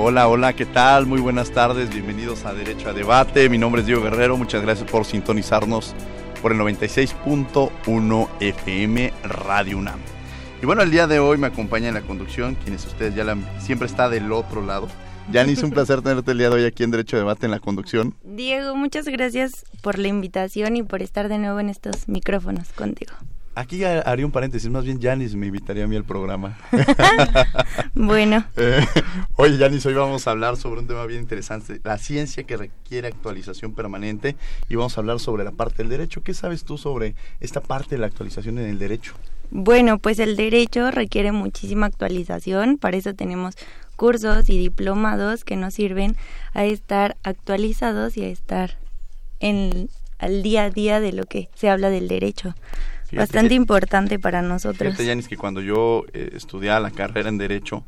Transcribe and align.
Hola, 0.00 0.28
hola, 0.28 0.52
¿qué 0.52 0.64
tal? 0.64 1.06
Muy 1.06 1.20
buenas 1.20 1.50
tardes, 1.50 1.90
bienvenidos 1.90 2.44
a 2.44 2.54
Derecho 2.54 2.88
a 2.88 2.92
Debate. 2.92 3.48
Mi 3.48 3.58
nombre 3.58 3.80
es 3.80 3.86
Diego 3.88 4.00
Guerrero, 4.00 4.36
muchas 4.36 4.62
gracias 4.62 4.88
por 4.88 5.04
sintonizarnos 5.04 5.92
por 6.40 6.52
el 6.52 6.58
96.1 6.58 8.28
FM 8.38 9.12
Radio 9.24 9.76
UNAM. 9.76 9.98
Y 10.62 10.66
bueno, 10.66 10.82
el 10.82 10.92
día 10.92 11.08
de 11.08 11.18
hoy 11.18 11.36
me 11.36 11.48
acompaña 11.48 11.88
en 11.88 11.94
la 11.94 12.02
conducción, 12.02 12.54
quienes 12.54 12.86
ustedes 12.86 13.16
ya 13.16 13.24
la, 13.24 13.36
siempre 13.58 13.88
está 13.88 14.08
del 14.08 14.30
otro 14.30 14.64
lado. 14.64 14.88
Yanis, 15.32 15.64
un 15.64 15.72
placer 15.72 16.00
tenerte 16.00 16.30
el 16.30 16.38
día 16.38 16.48
de 16.48 16.54
hoy 16.54 16.64
aquí 16.64 16.84
en 16.84 16.92
Derecho 16.92 17.16
a 17.16 17.18
Debate 17.18 17.46
en 17.46 17.50
la 17.50 17.58
conducción. 17.58 18.14
Diego, 18.22 18.76
muchas 18.76 19.06
gracias 19.06 19.64
por 19.82 19.98
la 19.98 20.06
invitación 20.06 20.76
y 20.76 20.84
por 20.84 21.02
estar 21.02 21.28
de 21.28 21.38
nuevo 21.38 21.58
en 21.58 21.70
estos 21.70 22.06
micrófonos 22.06 22.68
contigo. 22.72 23.14
Aquí 23.58 23.82
haría 23.82 24.24
un 24.24 24.30
paréntesis, 24.30 24.70
más 24.70 24.84
bien 24.84 25.00
Yanis 25.00 25.34
me 25.34 25.46
invitaría 25.46 25.82
a 25.82 25.88
mí 25.88 25.96
al 25.96 26.04
programa. 26.04 26.56
bueno. 27.94 28.44
Eh, 28.56 28.86
oye, 29.34 29.58
Yanis, 29.58 29.84
hoy 29.84 29.94
vamos 29.94 30.28
a 30.28 30.30
hablar 30.30 30.56
sobre 30.56 30.80
un 30.80 30.86
tema 30.86 31.04
bien 31.06 31.22
interesante, 31.22 31.80
la 31.82 31.98
ciencia 31.98 32.44
que 32.44 32.56
requiere 32.56 33.08
actualización 33.08 33.74
permanente 33.74 34.36
y 34.68 34.76
vamos 34.76 34.96
a 34.96 35.00
hablar 35.00 35.18
sobre 35.18 35.42
la 35.42 35.50
parte 35.50 35.78
del 35.78 35.88
derecho. 35.88 36.22
¿Qué 36.22 36.34
sabes 36.34 36.62
tú 36.62 36.78
sobre 36.78 37.16
esta 37.40 37.60
parte 37.60 37.96
de 37.96 37.98
la 38.00 38.06
actualización 38.06 38.60
en 38.60 38.68
el 38.68 38.78
derecho? 38.78 39.14
Bueno, 39.50 39.98
pues 39.98 40.20
el 40.20 40.36
derecho 40.36 40.92
requiere 40.92 41.32
muchísima 41.32 41.86
actualización, 41.86 42.78
para 42.78 42.96
eso 42.96 43.14
tenemos 43.14 43.56
cursos 43.96 44.48
y 44.50 44.56
diplomados 44.56 45.42
que 45.42 45.56
nos 45.56 45.74
sirven 45.74 46.14
a 46.54 46.64
estar 46.64 47.16
actualizados 47.24 48.16
y 48.18 48.22
a 48.22 48.28
estar 48.28 48.78
en 49.40 49.90
al 50.20 50.44
día 50.44 50.64
a 50.64 50.70
día 50.70 51.00
de 51.00 51.12
lo 51.12 51.24
que 51.24 51.48
se 51.54 51.68
habla 51.68 51.90
del 51.90 52.06
derecho 52.06 52.54
bastante 53.12 53.54
importante 53.54 54.18
para 54.18 54.42
nosotros. 54.42 54.92
Fíjate, 54.92 55.06
Yanis, 55.06 55.28
que 55.28 55.36
cuando 55.36 55.60
yo 55.60 56.04
eh, 56.12 56.30
estudiaba 56.34 56.80
la 56.80 56.90
carrera 56.90 57.28
en 57.28 57.38
Derecho, 57.38 57.84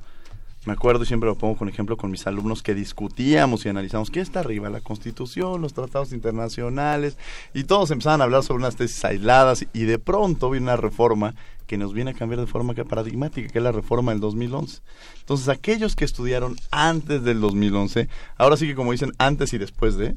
me 0.67 0.75
acuerdo 0.75 1.05
y 1.05 1.07
siempre 1.07 1.27
lo 1.27 1.37
pongo 1.37 1.57
con 1.57 1.71
ejemplo 1.71 1.97
con 1.97 2.11
mis 2.11 2.27
alumnos 2.27 2.62
que 2.62 2.75
discutíamos 2.75 3.65
y 3.65 3.71
analizamos 3.71 4.11
qué 4.11 4.21
está 4.21 4.41
arriba, 4.41 4.69
la 4.69 4.83
Constitución, 4.83 5.62
los 5.62 5.73
tratados 5.73 6.12
internacionales, 6.12 7.17
y 7.55 7.65
todos 7.65 7.91
empezaban 7.91 8.21
a 8.21 8.25
hablar 8.25 8.43
sobre 8.43 8.59
unas 8.59 8.77
tesis 8.77 9.03
aisladas 9.05 9.65
y 9.73 9.85
de 9.85 9.99
pronto 9.99 10.51
viene 10.51 10.65
una 10.65 10.77
reforma 10.77 11.34
que 11.67 11.78
nos 11.78 11.94
viene 11.94 12.11
a 12.11 12.15
cambiar 12.15 12.41
de 12.41 12.47
forma 12.47 12.75
paradigmática, 12.75 13.49
que 13.49 13.59
es 13.59 13.65
la 13.65 13.73
reforma 13.73 14.12
del 14.12 14.21
2011. 14.21 14.83
Entonces, 15.21 15.49
aquellos 15.49 15.97
que 15.97 16.05
estudiaron 16.05 16.56
antes 16.71 17.23
del 17.23 17.41
2011, 17.41 18.09
ahora 18.37 18.56
sí 18.56 18.67
que 18.67 18.75
como 18.75 18.93
dicen 18.93 19.12
antes 19.19 19.55
y 19.55 19.59
después 19.59 19.97
de, 19.97 20.17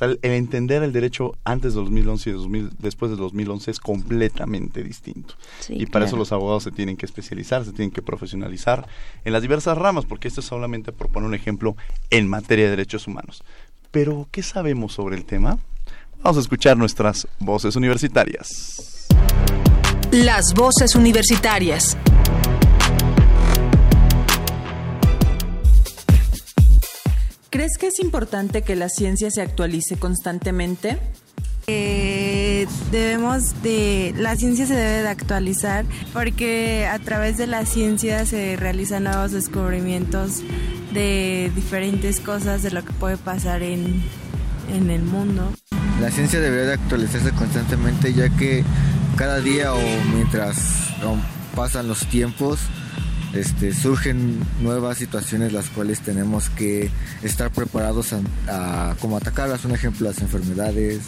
el 0.00 0.18
entender 0.22 0.82
el 0.82 0.92
derecho 0.92 1.36
antes 1.44 1.74
de 1.74 1.80
2011 1.80 2.30
y 2.30 2.68
después 2.78 3.10
de 3.10 3.16
2011 3.16 3.70
es 3.70 3.80
completamente 3.80 4.82
distinto. 4.82 5.34
y 5.68 5.86
para 5.86 6.06
eso 6.06 6.16
los 6.16 6.32
abogados 6.32 6.64
se 6.64 6.70
tienen 6.72 6.96
que 6.96 7.06
especializar, 7.06 7.64
se 7.64 7.72
tienen 7.72 7.90
que 7.90 8.02
profesionalizar 8.02 8.86
en 9.24 9.32
las 9.32 9.42
diversas 9.42 9.78
ramas, 9.78 10.04
porque 10.06 10.28
esto 10.28 10.40
es 10.40 10.46
solamente 10.46 10.92
por 10.92 11.08
poner 11.08 11.28
un 11.28 11.34
ejemplo 11.34 11.76
en 12.10 12.28
materia 12.28 12.64
de 12.64 12.70
derechos 12.70 13.06
humanos. 13.06 13.44
Pero, 13.90 14.26
¿qué 14.30 14.42
sabemos 14.42 14.94
sobre 14.94 15.16
el 15.16 15.24
tema? 15.24 15.58
Vamos 16.22 16.38
a 16.38 16.40
escuchar 16.40 16.76
nuestras 16.76 17.28
voces 17.38 17.76
universitarias. 17.76 19.08
Las 20.10 20.54
voces 20.54 20.94
universitarias. 20.94 21.96
¿Crees 27.52 27.76
que 27.76 27.88
es 27.88 28.00
importante 28.00 28.62
que 28.62 28.74
la 28.76 28.88
ciencia 28.88 29.30
se 29.30 29.42
actualice 29.42 29.98
constantemente? 29.98 30.96
Eh, 31.66 32.66
debemos 32.90 33.62
de 33.62 34.14
la 34.16 34.36
ciencia 34.36 34.64
se 34.64 34.72
debe 34.72 35.02
de 35.02 35.08
actualizar 35.08 35.84
porque 36.14 36.86
a 36.90 36.98
través 36.98 37.36
de 37.36 37.46
la 37.46 37.66
ciencia 37.66 38.24
se 38.24 38.56
realizan 38.56 39.04
nuevos 39.04 39.32
descubrimientos 39.32 40.42
de 40.94 41.52
diferentes 41.54 42.20
cosas 42.20 42.62
de 42.62 42.70
lo 42.70 42.82
que 42.86 42.92
puede 42.94 43.18
pasar 43.18 43.62
en, 43.62 44.02
en 44.72 44.88
el 44.88 45.02
mundo. 45.02 45.52
La 46.00 46.10
ciencia 46.10 46.40
debería 46.40 46.68
de 46.68 46.72
actualizarse 46.72 47.32
constantemente 47.32 48.14
ya 48.14 48.30
que 48.30 48.64
cada 49.16 49.40
día 49.40 49.74
o 49.74 49.80
mientras 50.14 50.56
pasan 51.54 51.86
los 51.86 52.06
tiempos 52.06 52.60
este, 53.34 53.72
surgen 53.74 54.38
nuevas 54.60 54.98
situaciones 54.98 55.52
las 55.52 55.70
cuales 55.70 56.00
tenemos 56.00 56.50
que 56.50 56.90
estar 57.22 57.50
preparados 57.50 58.14
a, 58.48 58.94
como 59.00 59.16
atacarlas. 59.16 59.64
Un 59.64 59.72
ejemplo, 59.72 60.08
las 60.08 60.20
enfermedades 60.20 61.00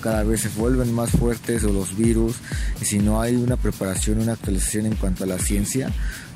cada 0.00 0.22
vez 0.22 0.42
se 0.42 0.48
vuelven 0.50 0.92
más 0.92 1.10
fuertes 1.10 1.64
o 1.64 1.72
los 1.72 1.96
virus. 1.96 2.36
Y 2.80 2.84
si 2.84 2.98
no 2.98 3.20
hay 3.20 3.36
una 3.36 3.56
preparación, 3.56 4.20
una 4.20 4.32
actualización 4.32 4.86
en 4.86 4.94
cuanto 4.94 5.24
a 5.24 5.26
la 5.26 5.38
ciencia, 5.38 5.90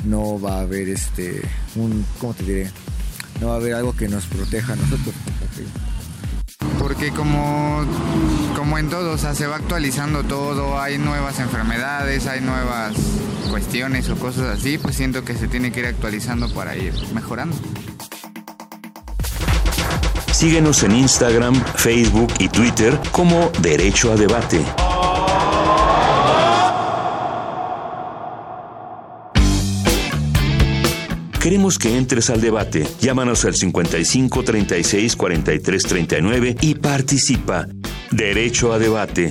no 0.04 0.40
va 0.40 0.58
a 0.58 0.60
haber 0.60 0.88
este, 0.88 1.42
un, 1.76 2.04
¿cómo 2.20 2.34
te 2.34 2.44
diré? 2.44 2.70
No 3.40 3.48
va 3.48 3.54
a 3.54 3.56
haber 3.56 3.74
algo 3.74 3.94
que 3.94 4.08
nos 4.08 4.26
proteja 4.26 4.72
a 4.72 4.76
nosotros 4.76 5.14
porque 6.86 7.10
como, 7.10 7.84
como 8.54 8.78
en 8.78 8.88
todo, 8.88 9.14
o 9.14 9.18
sea, 9.18 9.34
se 9.34 9.48
va 9.48 9.56
actualizando 9.56 10.22
todo, 10.22 10.80
hay 10.80 10.98
nuevas 10.98 11.40
enfermedades, 11.40 12.28
hay 12.28 12.40
nuevas 12.40 12.94
cuestiones 13.50 14.08
o 14.08 14.14
cosas 14.14 14.56
así, 14.56 14.78
pues 14.78 14.94
siento 14.94 15.24
que 15.24 15.34
se 15.34 15.48
tiene 15.48 15.72
que 15.72 15.80
ir 15.80 15.86
actualizando 15.86 16.48
para 16.54 16.76
ir 16.76 16.94
mejorando. 17.12 17.56
Síguenos 20.30 20.84
en 20.84 20.92
Instagram, 20.92 21.56
Facebook 21.74 22.32
y 22.38 22.48
Twitter 22.50 22.96
como 23.10 23.50
Derecho 23.60 24.12
a 24.12 24.14
Debate. 24.14 24.64
Queremos 31.46 31.78
que 31.78 31.96
entres 31.96 32.28
al 32.30 32.40
debate. 32.40 32.84
Llámanos 33.00 33.44
al 33.44 33.54
55 33.54 34.42
36 34.42 35.14
43 35.14 35.82
39 35.84 36.56
y 36.60 36.74
participa. 36.74 37.68
Derecho 38.10 38.72
a 38.72 38.80
debate. 38.80 39.30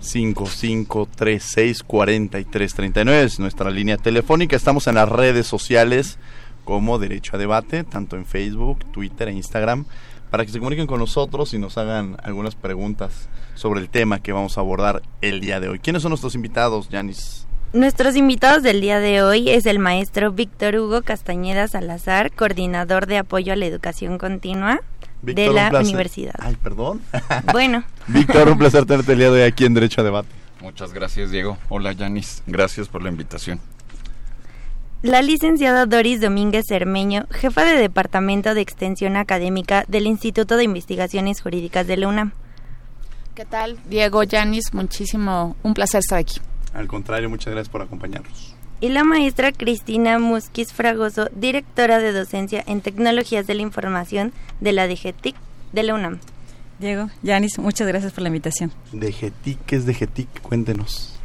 5536 0.00 1.82
4339 1.82 3.24
es 3.24 3.38
nuestra 3.40 3.70
línea 3.70 3.98
telefónica. 3.98 4.56
Estamos 4.56 4.86
en 4.86 4.94
las 4.94 5.10
redes 5.10 5.46
sociales 5.46 6.18
como 6.64 6.98
Derecho 6.98 7.36
a 7.36 7.38
Debate, 7.38 7.84
tanto 7.84 8.16
en 8.16 8.24
Facebook, 8.24 8.90
Twitter 8.90 9.28
e 9.28 9.32
Instagram, 9.32 9.84
para 10.30 10.46
que 10.46 10.50
se 10.50 10.60
comuniquen 10.60 10.86
con 10.86 10.98
nosotros 10.98 11.52
y 11.52 11.58
nos 11.58 11.76
hagan 11.76 12.16
algunas 12.22 12.54
preguntas 12.54 13.28
sobre 13.54 13.80
el 13.80 13.90
tema 13.90 14.20
que 14.20 14.32
vamos 14.32 14.56
a 14.56 14.62
abordar 14.62 15.02
el 15.20 15.42
día 15.42 15.60
de 15.60 15.68
hoy. 15.68 15.78
¿Quiénes 15.78 16.00
son 16.00 16.08
nuestros 16.08 16.34
invitados, 16.34 16.88
Yanis? 16.88 17.46
Nuestros 17.74 18.14
invitados 18.14 18.62
del 18.62 18.80
día 18.80 19.00
de 19.00 19.20
hoy 19.20 19.50
es 19.50 19.66
el 19.66 19.80
maestro 19.80 20.30
Víctor 20.30 20.76
Hugo 20.76 21.02
Castañeda 21.02 21.66
Salazar, 21.66 22.30
coordinador 22.30 23.06
de 23.06 23.18
apoyo 23.18 23.52
a 23.52 23.56
la 23.56 23.66
educación 23.66 24.16
continua 24.16 24.80
de 25.22 25.52
la 25.52 25.72
universidad. 25.80 26.36
Ay, 26.38 26.54
perdón. 26.54 27.02
Bueno. 27.52 27.82
Víctor, 28.06 28.48
un 28.48 28.58
placer 28.58 28.86
tenerte 28.86 29.14
el 29.14 29.18
día 29.18 29.32
de 29.32 29.42
hoy 29.42 29.48
aquí 29.48 29.64
en 29.64 29.74
Derecho 29.74 30.02
a 30.02 30.04
Debate. 30.04 30.28
Muchas 30.60 30.92
gracias, 30.92 31.32
Diego. 31.32 31.58
Hola, 31.68 31.90
Yanis. 31.90 32.44
Gracias 32.46 32.86
por 32.86 33.02
la 33.02 33.08
invitación. 33.08 33.58
La 35.02 35.20
licenciada 35.20 35.84
Doris 35.86 36.20
Domínguez 36.20 36.66
Cermeño, 36.68 37.26
jefa 37.32 37.64
de 37.64 37.74
Departamento 37.74 38.54
de 38.54 38.60
Extensión 38.60 39.16
Académica 39.16 39.84
del 39.88 40.06
Instituto 40.06 40.56
de 40.56 40.62
Investigaciones 40.62 41.42
Jurídicas 41.42 41.88
de 41.88 41.96
la 41.96 42.06
UNAM. 42.06 42.34
¿Qué 43.34 43.44
tal, 43.44 43.80
Diego, 43.90 44.22
Yanis? 44.22 44.72
Muchísimo, 44.72 45.56
un 45.64 45.74
placer 45.74 45.98
estar 45.98 46.20
aquí. 46.20 46.38
Al 46.74 46.88
contrario, 46.88 47.30
muchas 47.30 47.52
gracias 47.52 47.70
por 47.70 47.82
acompañarnos. 47.82 48.54
y 48.80 48.88
la 48.88 49.04
maestra 49.04 49.52
Cristina 49.52 50.18
Musquiz 50.18 50.72
Fragoso, 50.72 51.30
directora 51.34 52.00
de 52.00 52.12
docencia 52.12 52.62
en 52.66 52.80
tecnologías 52.82 53.46
de 53.46 53.54
la 53.54 53.62
información 53.62 54.32
de 54.60 54.72
la 54.72 54.86
DGTIC 54.86 55.36
de 55.72 55.82
la 55.84 55.94
UNAM. 55.94 56.18
Diego, 56.78 57.08
Yanis, 57.22 57.58
muchas 57.58 57.86
gracias 57.86 58.12
por 58.12 58.22
la 58.22 58.28
invitación. 58.28 58.72
DGTIC, 58.92 59.58
¿qué 59.64 59.76
es 59.76 59.86
DGTIC? 59.86 60.42
Cuéntenos. 60.42 61.18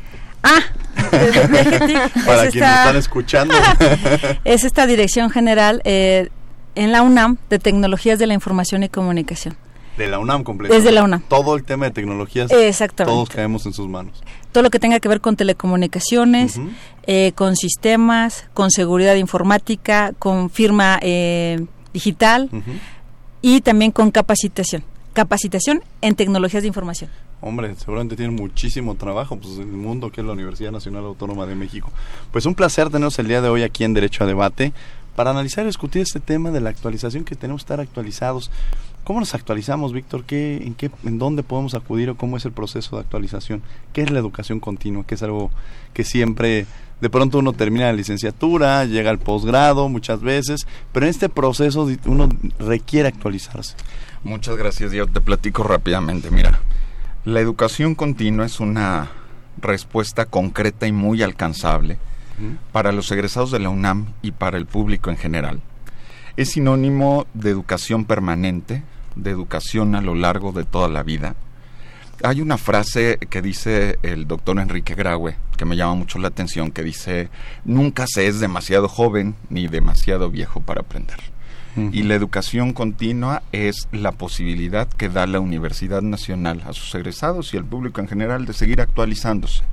Ah, 0.44 0.62
DGTIC. 1.12 2.26
Para 2.26 2.50
quienes 2.50 2.56
esta, 2.56 2.80
están 2.84 2.96
escuchando. 2.96 3.54
es 4.46 4.64
esta 4.64 4.86
dirección 4.86 5.32
general 5.32 5.82
eh, 5.84 6.30
en 6.76 6.92
la 6.92 7.02
UNAM 7.02 7.38
de 7.50 7.60
tecnologías 7.60 8.20
de 8.20 8.28
la 8.28 8.36
información 8.36 8.84
y 8.84 8.90
comunicación. 8.90 9.58
De 10.00 10.08
la 10.08 10.18
UNAM 10.18 10.44
completo. 10.44 10.74
Desde 10.74 10.94
la 10.94 11.04
UNAM. 11.04 11.22
Todo 11.28 11.58
el 11.58 11.66
tema 11.66 11.86
de 11.86 11.92
tecnologías. 11.92 12.50
Exactamente. 12.52 13.14
Todos 13.14 13.28
caemos 13.28 13.66
en 13.66 13.74
sus 13.74 13.90
manos. 13.90 14.24
Todo 14.54 14.64
lo 14.64 14.70
que 14.70 14.80
tenga 14.80 15.02
que 15.02 15.10
ver 15.10 15.20
con 15.20 15.36
telecomunicaciones, 15.36 16.58
eh, 17.06 17.34
con 17.36 17.58
sistemas, 17.58 18.48
con 18.54 18.72
seguridad 18.72 19.16
informática, 19.16 20.14
con 20.18 20.50
firma 20.50 21.00
eh, 21.02 21.66
digital 21.92 22.50
y 23.42 23.60
también 23.60 23.92
con 23.92 24.10
capacitación. 24.10 24.86
Capacitación 25.12 25.84
en 26.02 26.16
tecnologías 26.16 26.64
de 26.64 26.68
información. 26.68 27.10
Hombre, 27.42 27.76
seguramente 27.76 28.16
tienen 28.16 28.36
muchísimo 28.36 28.96
trabajo 28.96 29.38
pues, 29.38 29.56
en 29.56 29.70
el 29.70 29.78
mundo 29.78 30.12
que 30.12 30.22
es 30.22 30.28
la 30.28 30.32
Universidad 30.32 30.72
Nacional 30.72 31.04
Autónoma 31.04 31.46
de 31.46 31.56
México. 31.56 31.92
Pues 32.32 32.46
un 32.46 32.56
placer 32.56 32.88
tenernos 32.88 33.20
el 33.20 33.28
día 33.28 33.42
de 33.42 33.50
hoy 33.50 33.64
aquí 33.64 33.84
en 33.84 33.94
Derecho 33.94 34.24
a 34.24 34.28
Debate 34.28 34.72
para 35.16 35.32
analizar 35.32 35.66
y 35.66 35.68
discutir 35.68 36.02
este 36.02 36.22
tema 36.22 36.52
de 36.52 36.62
la 36.62 36.70
actualización 36.70 37.26
que 37.26 37.36
tenemos 37.36 37.62
que 37.62 37.66
estar 37.66 37.80
actualizados. 37.82 38.52
¿Cómo 39.10 39.22
nos 39.22 39.34
actualizamos, 39.34 39.92
Víctor? 39.92 40.24
¿Qué, 40.24 40.58
en, 40.58 40.76
qué, 40.76 40.92
¿En 41.04 41.18
dónde 41.18 41.42
podemos 41.42 41.74
acudir 41.74 42.12
o 42.12 42.16
cómo 42.16 42.38
es 42.38 42.46
el 42.46 42.52
proceso 42.52 42.96
de 42.96 43.02
actualización? 43.02 43.64
¿Qué 43.92 44.04
es 44.04 44.12
la 44.12 44.20
educación 44.20 44.60
continua? 44.60 45.04
Que 45.04 45.16
es 45.16 45.24
algo 45.24 45.50
que 45.96 46.04
siempre, 46.04 46.68
de 47.02 47.10
pronto 47.10 47.40
uno 47.40 47.54
termina 47.54 47.86
la 47.86 47.94
licenciatura, 47.94 48.86
llega 48.86 49.10
al 49.10 49.18
posgrado 49.18 49.90
muchas 49.90 50.22
veces, 50.22 50.68
pero 50.92 51.08
en 51.08 51.10
este 51.10 51.28
proceso 51.28 51.90
uno 52.06 52.30
requiere 52.60 53.08
actualizarse. 53.08 53.74
Muchas 54.24 54.56
gracias, 54.58 54.92
yo 54.92 55.08
te 55.08 55.22
platico 55.22 55.64
rápidamente. 55.64 56.30
Mira, 56.30 56.60
la 57.26 57.40
educación 57.40 57.96
continua 57.96 58.46
es 58.46 58.60
una 58.60 59.10
respuesta 59.60 60.28
concreta 60.28 60.86
y 60.86 60.92
muy 60.92 61.24
alcanzable 61.24 61.98
para 62.72 62.92
los 62.92 63.12
egresados 63.12 63.50
de 63.50 63.58
la 63.58 63.70
UNAM 63.70 64.14
y 64.22 64.34
para 64.34 64.60
el 64.60 64.68
público 64.68 65.10
en 65.10 65.18
general. 65.18 65.62
Es 66.38 66.52
sinónimo 66.52 67.26
de 67.34 67.50
educación 67.50 68.06
permanente, 68.06 68.84
de 69.16 69.32
educación 69.32 69.96
a 69.96 70.02
lo 70.02 70.16
largo 70.16 70.52
de 70.52 70.64
toda 70.64 70.88
la 70.88 71.04
vida. 71.04 71.36
Hay 72.22 72.42
una 72.42 72.58
frase 72.58 73.18
que 73.30 73.42
dice 73.42 73.98
el 74.04 74.28
doctor 74.28 74.60
Enrique 74.60 74.94
Graue, 74.94 75.38
que 75.56 75.66
me 75.66 75.78
llama 75.78 75.96
mucho 75.96 76.20
la 76.20 76.28
atención, 76.28 76.72
que 76.72 76.84
dice, 76.84 77.30
nunca 77.64 78.06
se 78.08 78.28
es 78.28 78.40
demasiado 78.42 78.90
joven 78.90 79.36
ni 79.50 79.68
demasiado 79.68 80.30
viejo 80.30 80.60
para 80.60 80.82
aprender. 80.82 81.20
Y 81.94 82.04
la 82.04 82.16
educación 82.16 82.74
continua 82.74 83.42
es 83.54 83.88
la 83.94 84.12
posibilidad 84.12 84.90
que 84.90 85.08
da 85.08 85.26
la 85.28 85.40
Universidad 85.40 86.02
Nacional 86.02 86.62
a 86.66 86.74
sus 86.74 86.94
egresados 86.94 87.54
y 87.54 87.58
al 87.58 87.64
público 87.64 88.02
en 88.02 88.10
general 88.10 88.46
de 88.46 88.52
seguir 88.52 88.82
actualizándose 88.82 89.64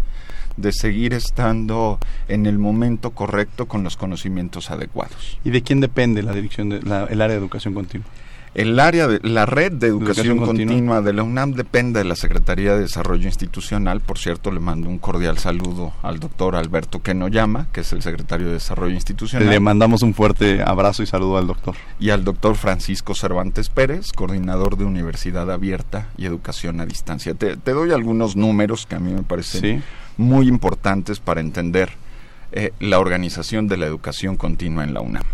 de 0.57 0.73
seguir 0.73 1.13
estando 1.13 1.99
en 2.29 2.47
el 2.47 2.59
momento 2.59 3.11
correcto 3.11 3.67
con 3.67 3.83
los 3.83 3.97
conocimientos 3.97 4.71
adecuados. 4.71 5.39
¿Y 5.45 5.51
de 5.51 5.63
quién 5.63 5.81
depende 5.81 6.23
la 6.23 6.33
dirección 6.33 6.71
de 6.71 6.79
el 6.79 7.23
área 7.23 7.29
de 7.29 7.37
educación 7.37 7.75
continua? 7.75 8.09
El 8.57 8.81
área 8.81 9.07
de 9.07 9.21
la 9.23 9.45
red 9.45 9.71
de 9.71 9.89
educación, 9.89 10.39
continua. 10.39 11.03
de 11.03 11.13
la 11.13 11.23
UNAM 11.23 11.53
depende 11.53 11.99
de 11.99 12.07
la 12.07 12.17
Secretaría 12.17 12.73
de 12.73 12.81
Desarrollo 12.81 13.27
Institucional. 13.27 14.01
Por 14.01 14.17
cierto, 14.17 14.51
le 14.51 14.61
mando 14.61 14.89
un 14.89 14.99
cordial 14.99 15.37
saludo 15.37 15.93
al 16.03 16.21
doctor 16.21 16.57
Alberto 16.57 17.03
Kenoyama, 17.03 17.69
que 17.71 17.83
es 17.83 17.93
el 17.93 18.01
secretario 18.01 18.47
de 18.47 18.55
Desarrollo 18.55 18.95
Institucional. 18.95 19.51
Le 19.51 19.61
mandamos 19.61 20.01
un 20.01 20.15
fuerte 20.15 20.63
abrazo 20.63 21.03
y 21.03 21.07
saludo 21.07 21.37
al 21.37 21.47
doctor. 21.47 21.75
Y 22.01 22.09
al 22.09 22.25
doctor 22.25 22.55
Francisco 22.55 23.15
Cervantes 23.15 23.69
Pérez, 23.69 24.11
coordinador 24.13 24.79
de 24.79 24.87
Universidad 24.87 25.51
Abierta 25.51 26.09
y 26.17 26.25
Educación 26.25 26.81
a 26.81 26.87
Distancia. 26.87 27.35
Te, 27.35 27.57
doy 27.57 27.93
algunos 27.93 28.37
números 28.37 28.87
que 28.87 28.95
a 28.95 29.01
mí 29.01 29.13
me 29.13 29.23
parecen 29.23 29.85
muy 30.17 30.49
importantes 30.49 31.21
para 31.21 31.43
entender 31.43 31.91
eh, 32.53 32.73
la 32.81 33.01
organización 33.01 33.69
de 33.69 33.77
la 33.77 33.85
educación 33.85 34.39
continua 34.39 34.83
en 34.83 34.95
la 34.95 35.03
UNAM. 35.03 35.25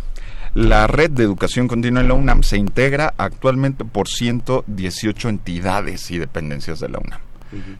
La 0.54 0.86
red 0.86 1.10
de 1.10 1.24
educación 1.24 1.66
continua 1.66 2.02
en 2.02 2.08
la 2.08 2.14
UNAM 2.14 2.42
se 2.42 2.58
integra 2.58 3.14
actualmente 3.16 3.86
por 3.86 4.06
118 4.06 5.30
entidades 5.30 6.10
y 6.10 6.18
dependencias 6.18 6.78
de 6.78 6.90
la 6.90 6.98
UNAM. 6.98 7.20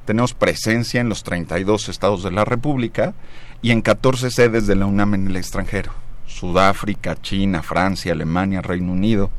Tenemos 0.07 0.33
presencia 0.33 1.01
en 1.03 1.11
los 1.11 1.23
32 1.23 1.91
estados 1.91 2.23
de 2.23 2.31
la 2.31 2.47
República 2.47 3.13
y 3.61 3.73
en 3.73 3.83
14 3.83 4.31
sedes 4.31 4.67
de 4.67 4.77
la 4.77 4.87
UNAM 4.87 5.15
en 5.15 5.27
el 5.27 5.37
extranjero. 5.37 5.93
Sudáfrica, 6.27 7.21
China, 7.21 7.63
Francia, 7.63 8.13
Alemania, 8.13 8.63
Reino 8.63 8.93
Unido. 8.93 9.31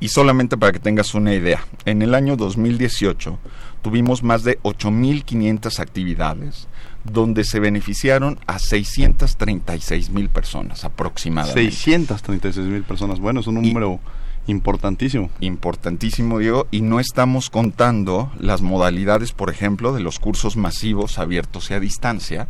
Y 0.00 0.08
solamente 0.08 0.56
para 0.56 0.72
que 0.72 0.78
tengas 0.78 1.14
una 1.14 1.34
idea, 1.34 1.62
en 1.84 2.00
el 2.00 2.14
año 2.14 2.36
2018 2.36 3.38
tuvimos 3.82 4.22
más 4.22 4.44
de 4.44 4.58
8.500 4.60 5.78
actividades 5.78 6.68
donde 7.04 7.44
se 7.44 7.60
beneficiaron 7.60 8.38
a 8.46 8.58
636 8.58 10.10
mil 10.10 10.28
personas 10.28 10.84
aproximadamente. 10.84 11.70
636 11.70 12.66
mil 12.66 12.82
personas, 12.82 13.20
bueno, 13.20 13.40
es 13.40 13.46
un 13.46 13.54
número 13.56 14.00
importantísimo. 14.48 15.30
Importantísimo, 15.40 16.38
Diego, 16.38 16.66
y 16.70 16.80
no 16.80 17.00
estamos 17.00 17.50
contando 17.50 18.32
las 18.38 18.62
modalidades, 18.62 19.32
por 19.32 19.50
ejemplo, 19.50 19.92
de 19.92 20.00
los 20.00 20.18
cursos 20.18 20.56
masivos 20.56 21.18
abiertos 21.18 21.70
y 21.70 21.74
a 21.74 21.80
distancia. 21.80 22.48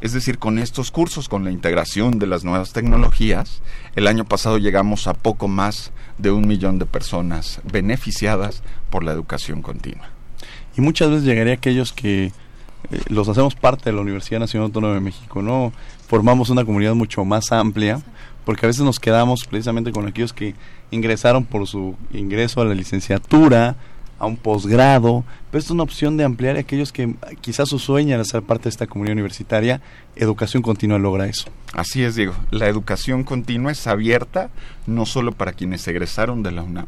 Es 0.00 0.12
decir, 0.12 0.38
con 0.38 0.58
estos 0.58 0.90
cursos, 0.90 1.28
con 1.28 1.44
la 1.44 1.50
integración 1.50 2.18
de 2.18 2.28
las 2.28 2.44
nuevas 2.44 2.72
tecnologías, 2.72 3.60
el 3.96 4.06
año 4.06 4.24
pasado 4.24 4.58
llegamos 4.58 5.06
a 5.06 5.14
poco 5.14 5.48
más 5.48 5.92
de 6.18 6.30
un 6.30 6.46
millón 6.46 6.78
de 6.78 6.86
personas 6.86 7.60
beneficiadas 7.70 8.62
por 8.88 9.04
la 9.04 9.12
educación 9.12 9.62
continua. 9.62 10.10
Y 10.76 10.80
muchas 10.80 11.10
veces 11.10 11.24
llegaría 11.24 11.54
aquellos 11.54 11.92
que 11.92 12.32
eh, 12.90 13.00
los 13.08 13.28
hacemos 13.28 13.54
parte 13.54 13.90
de 13.90 13.92
la 13.96 14.02
Universidad 14.02 14.40
Nacional 14.40 14.66
Autónoma 14.66 14.94
de 14.94 15.00
México, 15.00 15.42
¿no? 15.42 15.72
Formamos 16.06 16.50
una 16.50 16.64
comunidad 16.64 16.94
mucho 16.94 17.24
más 17.24 17.52
amplia, 17.52 18.00
porque 18.44 18.66
a 18.66 18.68
veces 18.68 18.82
nos 18.82 18.98
quedamos 18.98 19.44
precisamente 19.48 19.92
con 19.92 20.06
aquellos 20.06 20.32
que 20.32 20.54
ingresaron 20.90 21.44
por 21.44 21.66
su 21.66 21.96
ingreso 22.12 22.60
a 22.60 22.64
la 22.64 22.74
licenciatura, 22.74 23.76
a 24.18 24.26
un 24.26 24.36
posgrado, 24.36 25.24
pero 25.50 25.62
es 25.62 25.70
una 25.70 25.82
opción 25.82 26.16
de 26.16 26.22
ampliar 26.22 26.56
a 26.56 26.60
aquellos 26.60 26.92
que 26.92 27.14
quizás 27.40 27.68
su 27.68 27.80
sueño 27.80 28.14
era 28.14 28.24
ser 28.24 28.42
parte 28.42 28.64
de 28.64 28.70
esta 28.70 28.86
comunidad 28.86 29.14
universitaria, 29.14 29.80
Educación 30.14 30.62
Continua 30.62 30.98
logra 30.98 31.26
eso. 31.26 31.46
Así 31.72 32.04
es, 32.04 32.14
Diego. 32.14 32.34
La 32.52 32.68
educación 32.68 33.24
continua 33.24 33.72
es 33.72 33.86
abierta 33.88 34.50
no 34.86 35.06
solo 35.06 35.32
para 35.32 35.52
quienes 35.52 35.88
egresaron 35.88 36.44
de 36.44 36.52
la 36.52 36.62
UNAM, 36.62 36.86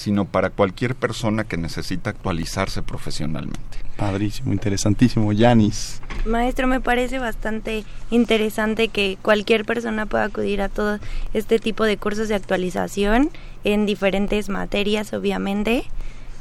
sino 0.00 0.24
para 0.24 0.48
cualquier 0.48 0.94
persona 0.94 1.44
que 1.44 1.58
necesita 1.58 2.08
actualizarse 2.08 2.82
profesionalmente. 2.82 3.60
Padrísimo, 3.98 4.52
interesantísimo, 4.54 5.30
Yanis. 5.32 6.00
Maestro, 6.24 6.66
me 6.66 6.80
parece 6.80 7.18
bastante 7.18 7.84
interesante 8.10 8.88
que 8.88 9.18
cualquier 9.20 9.66
persona 9.66 10.06
pueda 10.06 10.24
acudir 10.24 10.62
a 10.62 10.70
todo 10.70 10.98
este 11.34 11.58
tipo 11.58 11.84
de 11.84 11.98
cursos 11.98 12.28
de 12.28 12.34
actualización 12.34 13.28
en 13.62 13.84
diferentes 13.84 14.48
materias, 14.48 15.12
obviamente, 15.12 15.84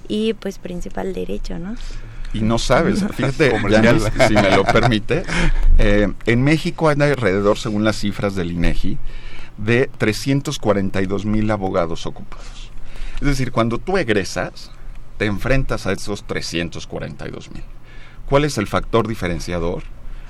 y 0.07 0.35
pues 0.35 0.57
principal 0.57 1.13
derecho, 1.13 1.59
¿no? 1.59 1.75
y 2.31 2.41
no 2.41 2.59
sabes, 2.59 3.03
fíjate, 3.15 3.51
Yanis, 3.69 4.03
si 4.27 4.35
me 4.35 4.55
lo 4.55 4.63
permite, 4.63 5.23
eh, 5.77 6.07
en 6.25 6.43
México 6.43 6.87
hay 6.87 7.01
alrededor, 7.01 7.57
según 7.57 7.83
las 7.83 7.97
cifras 7.97 8.35
del 8.35 8.51
INEGI, 8.51 8.97
de 9.57 9.89
342 9.97 11.25
mil 11.25 11.51
abogados 11.51 12.05
ocupados. 12.05 12.58
Es 13.21 13.27
decir, 13.27 13.51
cuando 13.51 13.79
tú 13.79 13.97
egresas, 13.97 14.71
te 15.17 15.25
enfrentas 15.25 15.85
a 15.85 15.91
esos 15.91 16.23
342 16.23 17.51
mil. 17.51 17.63
¿Cuál 18.25 18.45
es 18.45 18.57
el 18.57 18.67
factor 18.67 19.07
diferenciador? 19.07 19.83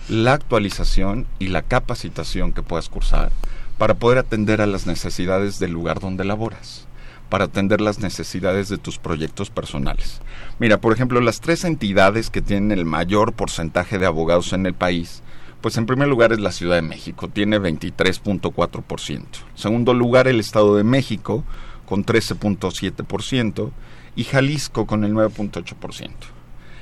La 0.08 0.34
actualización 0.34 1.28
y 1.38 1.50
la 1.50 1.62
capacitación 1.62 2.52
que 2.52 2.64
puedas 2.64 2.90
cursar 2.90 3.32
para 3.78 3.94
poder 3.94 4.18
atender 4.18 4.62
a 4.62 4.66
las 4.68 4.88
necesidades 4.88 5.60
del 5.60 5.72
lugar 5.72 6.00
donde 6.00 6.26
laboras, 6.26 6.88
para 7.30 7.46
atender 7.46 7.80
las 7.80 8.00
necesidades 8.00 8.70
de 8.70 8.80
tus 8.80 8.98
proyectos 8.98 9.52
personales. 9.52 10.22
Mira, 10.58 10.82
por 10.82 10.92
ejemplo, 10.92 11.22
las 11.22 11.42
tres 11.42 11.64
entidades 11.66 12.32
que 12.32 12.42
tienen 12.42 12.78
el 12.78 12.86
mayor 12.86 13.34
porcentaje 13.34 14.00
de 14.00 14.08
abogados 14.08 14.52
en 14.54 14.66
el 14.66 14.74
país, 14.74 15.22
pues 15.62 15.78
en 15.78 15.86
primer 15.86 16.08
lugar 16.08 16.32
es 16.34 16.40
la 16.40 16.52
Ciudad 16.52 16.76
de 16.76 16.82
México, 16.82 17.28
tiene 17.28 17.60
23.4%. 17.60 19.10
En 19.12 19.28
segundo 19.56 19.94
lugar, 19.94 20.28
el 20.28 20.40
Estado 20.40 20.76
de 20.76 20.84
México, 20.84 21.44
con 21.90 22.06
13.7% 22.06 23.72
y 24.16 24.24
Jalisco 24.24 24.86
con 24.86 25.04
el 25.04 25.14
9.8%. 25.14 26.12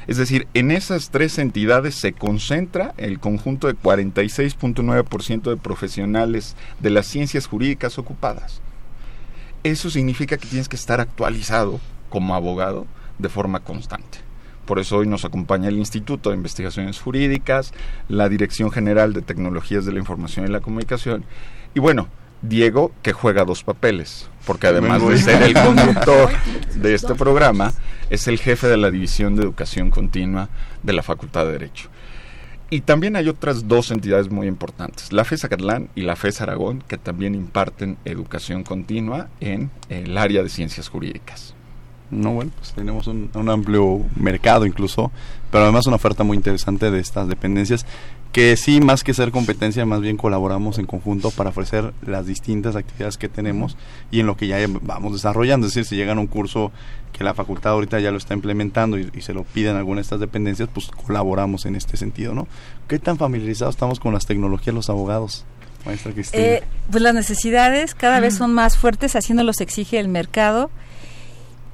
Es 0.06 0.18
decir, 0.18 0.48
en 0.54 0.72
esas 0.72 1.12
tres 1.12 1.38
entidades 1.38 1.96
se 1.96 2.12
concentra 2.12 2.94
el 2.98 3.20
conjunto 3.20 3.68
de 3.68 3.76
46.9% 3.76 5.50
de 5.50 5.58
profesionales 5.58 6.58
de 6.82 6.90
las 6.90 7.08
ciencias 7.08 7.48
jurídicas 7.48 7.98
ocupadas. 7.98 8.62
Eso 9.64 9.90
significa 9.90 10.38
que 10.38 10.48
tienes 10.48 10.68
que 10.68 10.76
estar 10.76 11.00
actualizado 11.00 11.80
como 12.10 12.36
abogado 12.36 12.86
de 13.18 13.30
forma 13.30 13.62
constante. 13.62 14.20
Por 14.66 14.80
eso 14.80 14.98
hoy 14.98 15.08
nos 15.08 15.24
acompaña 15.24 15.70
el 15.70 15.78
Instituto 15.78 16.30
de 16.30 16.36
Investigaciones 16.36 17.00
Jurídicas, 17.00 17.74
la 18.10 18.28
Dirección 18.28 18.72
General 18.72 19.14
de 19.14 19.22
Tecnologías 19.22 19.86
de 19.86 19.94
la 19.94 20.00
Información 20.00 20.46
y 20.46 20.50
la 20.52 20.60
Comunicación. 20.60 21.24
Y 21.74 21.80
bueno, 21.80 22.10
Diego, 22.42 22.92
que 23.02 23.14
juega 23.14 23.46
dos 23.46 23.64
papeles, 23.64 24.30
porque 24.46 24.68
además 24.68 25.08
de 25.08 25.18
ser 25.18 25.42
el 25.44 25.54
conductor 25.54 26.30
de 26.76 26.94
este 26.94 27.16
programa, 27.16 27.74
es 28.10 28.28
el 28.28 28.40
jefe 28.40 28.68
de 28.68 28.78
la 28.78 28.92
División 28.92 29.36
de 29.36 29.44
Educación 29.44 29.90
Continua 29.90 30.50
de 30.84 30.94
la 30.94 31.04
Facultad 31.04 31.46
de 31.46 31.54
Derecho. 31.54 31.90
Y 32.70 32.82
también 32.82 33.16
hay 33.16 33.30
otras 33.30 33.68
dos 33.68 33.92
entidades 33.92 34.30
muy 34.30 34.48
importantes, 34.48 35.14
la 35.14 35.24
FES 35.24 35.46
Acatlán 35.46 35.90
y 35.96 36.02
la 36.02 36.18
FES 36.18 36.42
Aragón, 36.42 36.84
que 36.86 36.98
también 36.98 37.34
imparten 37.34 37.98
educación 38.04 38.64
continua 38.64 39.30
en 39.40 39.72
el 39.88 40.18
área 40.18 40.44
de 40.44 40.50
ciencias 40.50 40.90
jurídicas. 40.90 41.54
No, 42.10 42.34
bueno, 42.34 42.52
pues 42.58 42.74
tenemos 42.74 43.08
un, 43.08 43.30
un, 43.34 43.50
amplio 43.50 44.02
mercado 44.16 44.66
incluso, 44.66 45.12
pero 45.52 45.64
además 45.66 45.88
una 45.88 45.98
oferta 45.98 46.24
muy 46.24 46.38
interesante 46.38 46.90
de 46.90 47.00
estas 47.00 47.28
dependencias 47.28 47.86
que 48.38 48.56
sí, 48.56 48.82
más 48.82 49.04
que 49.04 49.16
ser 49.16 49.32
competencia, 49.32 49.84
más 49.88 50.00
bien 50.00 50.16
colaboramos 50.16 50.78
en 50.78 50.86
conjunto 50.86 51.32
para 51.32 51.50
ofrecer 51.50 51.92
las 52.06 52.28
distintas 52.28 52.76
actividades 52.76 53.18
que 53.18 53.30
tenemos 53.30 53.76
y 54.12 54.20
en 54.20 54.28
lo 54.28 54.38
que 54.38 54.46
ya 54.46 54.60
vamos 54.84 55.14
desarrollando. 55.14 55.66
Es 55.66 55.74
decir, 55.74 55.90
si 55.90 55.96
llegan 55.96 56.20
a 56.20 56.22
un 56.22 56.28
curso 56.28 56.72
que 57.14 57.24
la 57.24 57.34
facultad 57.34 57.72
ahorita 57.72 58.00
ya 58.00 58.12
lo 58.12 58.20
está 58.20 58.36
implementando 58.36 59.00
y, 59.00 59.10
se 59.24 59.34
lo 59.34 59.44
piden 59.44 59.76
alguna 59.76 59.96
de 59.96 60.02
estas 60.04 60.20
dependencias, 60.20 60.70
pues 60.72 60.86
colaboramos 60.86 61.66
en 61.66 61.76
este 61.76 61.98
sentido, 61.98 62.36
¿no? 62.36 62.48
¿Qué 62.88 63.00
tan 63.00 63.18
familiarizados 63.18 63.74
estamos 63.74 64.00
con 64.00 64.14
las 64.14 64.28
tecnologías 64.28 64.76
los 64.76 64.92
abogados? 64.92 65.44
Maestra 65.88 66.12
Cristina. 66.12 66.44
Eh, 66.44 66.64
pues 66.92 67.02
las 67.02 67.16
necesidades 67.16 67.96
cada 67.96 68.20
vez 68.20 68.36
son 68.36 68.54
más 68.54 68.78
fuertes, 68.78 69.16
haciendo 69.16 69.44
los 69.44 69.62
exige 69.62 69.98
el 69.98 70.10
mercado. 70.10 70.70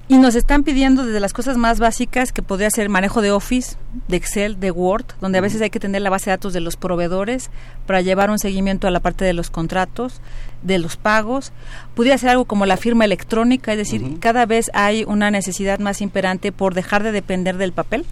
Y 0.09 0.17
nos 0.17 0.35
están 0.35 0.63
pidiendo 0.63 1.05
desde 1.05 1.21
las 1.21 1.31
cosas 1.31 1.55
más 1.55 1.79
básicas, 1.79 2.33
que 2.33 2.41
podría 2.41 2.69
ser 2.69 2.89
manejo 2.89 3.21
de 3.21 3.31
Office, 3.31 3.77
de 4.09 4.17
Excel, 4.17 4.59
de 4.59 4.69
Word, 4.69 5.05
donde 5.21 5.37
a 5.37 5.41
veces 5.41 5.61
hay 5.61 5.69
que 5.69 5.79
tener 5.79 6.01
la 6.01 6.09
base 6.09 6.25
de 6.25 6.31
datos 6.31 6.51
de 6.51 6.59
los 6.59 6.75
proveedores 6.75 7.49
para 7.87 8.01
llevar 8.01 8.29
un 8.29 8.37
seguimiento 8.37 8.85
a 8.85 8.91
la 8.91 8.99
parte 8.99 9.23
de 9.23 9.31
los 9.31 9.49
contratos, 9.49 10.19
de 10.61 10.77
los 10.77 10.97
pagos. 10.97 11.53
Pudiera 11.95 12.17
ser 12.17 12.31
algo 12.31 12.43
como 12.43 12.65
la 12.65 12.75
firma 12.75 13.05
electrónica, 13.05 13.71
es 13.71 13.77
decir, 13.77 14.19
cada 14.19 14.45
vez 14.45 14.69
hay 14.73 15.05
una 15.05 15.31
necesidad 15.31 15.79
más 15.79 16.01
imperante 16.01 16.51
por 16.51 16.73
dejar 16.73 17.03
de 17.03 17.13
depender 17.13 17.55
del 17.57 17.71
papel 17.71 18.05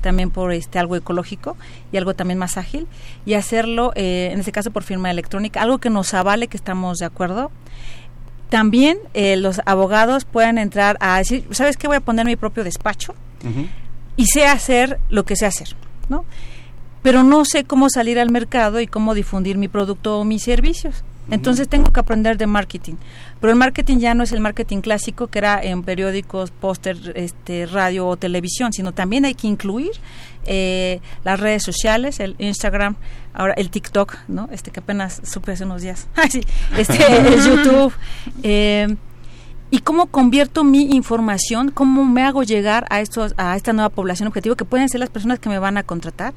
también 0.00 0.30
por 0.30 0.52
este 0.52 0.78
algo 0.78 0.96
ecológico 0.96 1.56
y 1.90 1.96
algo 1.96 2.12
también 2.12 2.38
más 2.38 2.58
ágil 2.58 2.86
y 3.24 3.34
hacerlo 3.34 3.90
eh, 3.94 4.28
en 4.32 4.38
este 4.38 4.52
caso 4.52 4.70
por 4.70 4.82
firma 4.82 5.10
electrónica 5.10 5.62
algo 5.62 5.78
que 5.78 5.88
nos 5.88 6.12
avale 6.12 6.46
que 6.46 6.58
estamos 6.58 6.98
de 6.98 7.06
acuerdo 7.06 7.50
también 8.54 8.98
eh, 9.14 9.36
los 9.36 9.60
abogados 9.66 10.24
puedan 10.24 10.58
entrar 10.58 10.96
a 11.00 11.18
decir, 11.18 11.44
¿sabes 11.50 11.76
qué? 11.76 11.88
Voy 11.88 11.96
a 11.96 12.00
poner 12.00 12.24
mi 12.24 12.36
propio 12.36 12.62
despacho 12.62 13.12
y 14.16 14.26
sé 14.26 14.46
hacer 14.46 15.00
lo 15.08 15.24
que 15.24 15.34
sé 15.34 15.44
hacer, 15.44 15.74
¿no? 16.08 16.24
Pero 17.02 17.24
no 17.24 17.44
sé 17.44 17.64
cómo 17.64 17.90
salir 17.90 18.16
al 18.20 18.30
mercado 18.30 18.80
y 18.80 18.86
cómo 18.86 19.14
difundir 19.14 19.58
mi 19.58 19.66
producto 19.66 20.20
o 20.20 20.24
mis 20.24 20.44
servicios. 20.44 21.02
Entonces 21.30 21.68
tengo 21.68 21.92
que 21.92 22.00
aprender 22.00 22.36
de 22.36 22.46
marketing. 22.46 22.94
Pero 23.40 23.52
el 23.52 23.58
marketing 23.58 23.98
ya 23.98 24.14
no 24.14 24.24
es 24.24 24.32
el 24.32 24.40
marketing 24.40 24.80
clásico 24.80 25.28
que 25.28 25.38
era 25.38 25.62
en 25.62 25.82
periódicos, 25.82 26.50
póster, 26.50 27.12
este, 27.16 27.66
radio 27.66 28.06
o 28.06 28.16
televisión, 28.16 28.72
sino 28.72 28.92
también 28.92 29.24
hay 29.24 29.34
que 29.34 29.46
incluir 29.46 29.92
eh, 30.46 31.00
las 31.24 31.40
redes 31.40 31.62
sociales, 31.62 32.20
el 32.20 32.36
Instagram, 32.38 32.96
ahora 33.32 33.54
el 33.54 33.70
TikTok, 33.70 34.16
¿no? 34.28 34.48
Este 34.52 34.70
que 34.70 34.80
apenas 34.80 35.22
supe 35.24 35.52
hace 35.52 35.64
unos 35.64 35.82
días. 35.82 36.08
este, 36.78 37.16
el 37.16 37.42
YouTube. 37.44 37.92
Eh, 38.42 38.96
y 39.70 39.80
cómo 39.80 40.06
convierto 40.06 40.62
mi 40.62 40.94
información, 40.94 41.70
cómo 41.70 42.04
me 42.04 42.22
hago 42.22 42.44
llegar 42.44 42.86
a 42.90 43.00
estos, 43.00 43.34
a 43.38 43.56
esta 43.56 43.72
nueva 43.72 43.88
población 43.88 44.28
objetivo 44.28 44.54
que 44.54 44.64
pueden 44.64 44.88
ser 44.88 45.00
las 45.00 45.10
personas 45.10 45.40
que 45.40 45.48
me 45.48 45.58
van 45.58 45.76
a 45.76 45.82
contratar. 45.82 46.32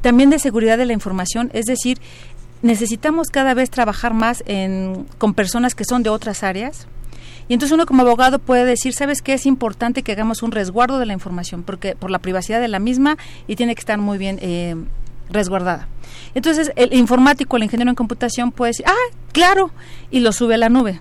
También 0.00 0.30
de 0.30 0.38
seguridad 0.38 0.78
de 0.78 0.86
la 0.86 0.92
información, 0.92 1.50
es 1.52 1.64
decir, 1.64 1.98
necesitamos 2.66 3.28
cada 3.28 3.54
vez 3.54 3.70
trabajar 3.70 4.12
más 4.12 4.42
en, 4.46 5.06
con 5.18 5.34
personas 5.34 5.74
que 5.74 5.84
son 5.84 6.02
de 6.02 6.10
otras 6.10 6.42
áreas. 6.42 6.86
Y 7.48 7.54
entonces 7.54 7.74
uno 7.74 7.86
como 7.86 8.02
abogado 8.02 8.40
puede 8.40 8.64
decir, 8.64 8.92
¿sabes 8.92 9.22
qué? 9.22 9.34
Es 9.34 9.46
importante 9.46 10.02
que 10.02 10.12
hagamos 10.12 10.42
un 10.42 10.50
resguardo 10.50 10.98
de 10.98 11.06
la 11.06 11.12
información, 11.12 11.62
porque 11.62 11.94
por 11.94 12.10
la 12.10 12.18
privacidad 12.18 12.60
de 12.60 12.68
la 12.68 12.80
misma 12.80 13.16
y 13.46 13.54
tiene 13.54 13.74
que 13.74 13.80
estar 13.80 13.98
muy 13.98 14.18
bien 14.18 14.38
eh, 14.42 14.74
resguardada. 15.30 15.88
Entonces 16.34 16.72
el 16.74 16.92
informático, 16.92 17.56
el 17.56 17.62
ingeniero 17.62 17.90
en 17.90 17.94
computación 17.94 18.50
puede 18.50 18.70
decir, 18.70 18.86
ah, 18.88 19.16
claro, 19.32 19.70
y 20.10 20.20
lo 20.20 20.32
sube 20.32 20.54
a 20.54 20.58
la 20.58 20.68
nube 20.68 21.00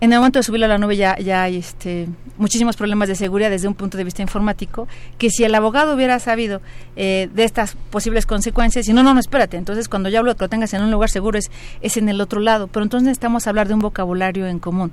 en 0.00 0.12
el 0.12 0.18
momento 0.20 0.38
de 0.38 0.44
subirlo 0.44 0.66
a 0.66 0.68
la 0.68 0.78
nube 0.78 0.96
ya, 0.96 1.18
ya 1.18 1.42
hay 1.42 1.56
este, 1.56 2.08
muchísimos 2.36 2.76
problemas 2.76 3.08
de 3.08 3.16
seguridad 3.16 3.50
desde 3.50 3.66
un 3.66 3.74
punto 3.74 3.98
de 3.98 4.04
vista 4.04 4.22
informático, 4.22 4.86
que 5.18 5.28
si 5.28 5.42
el 5.42 5.54
abogado 5.54 5.94
hubiera 5.94 6.20
sabido 6.20 6.60
eh, 6.94 7.28
de 7.34 7.44
estas 7.44 7.74
posibles 7.90 8.24
consecuencias, 8.24 8.88
y 8.88 8.92
no, 8.92 9.02
no, 9.02 9.12
no, 9.12 9.20
espérate, 9.20 9.56
entonces 9.56 9.88
cuando 9.88 10.08
yo 10.08 10.20
hablo 10.20 10.32
de 10.32 10.36
que 10.36 10.44
lo 10.44 10.48
tengas 10.48 10.72
en 10.72 10.82
un 10.82 10.92
lugar 10.92 11.10
seguro 11.10 11.36
es, 11.36 11.50
es 11.80 11.96
en 11.96 12.08
el 12.08 12.20
otro 12.20 12.40
lado, 12.40 12.68
pero 12.68 12.84
entonces 12.84 13.06
necesitamos 13.06 13.46
hablar 13.48 13.66
de 13.66 13.74
un 13.74 13.80
vocabulario 13.80 14.46
en 14.46 14.60
común. 14.60 14.92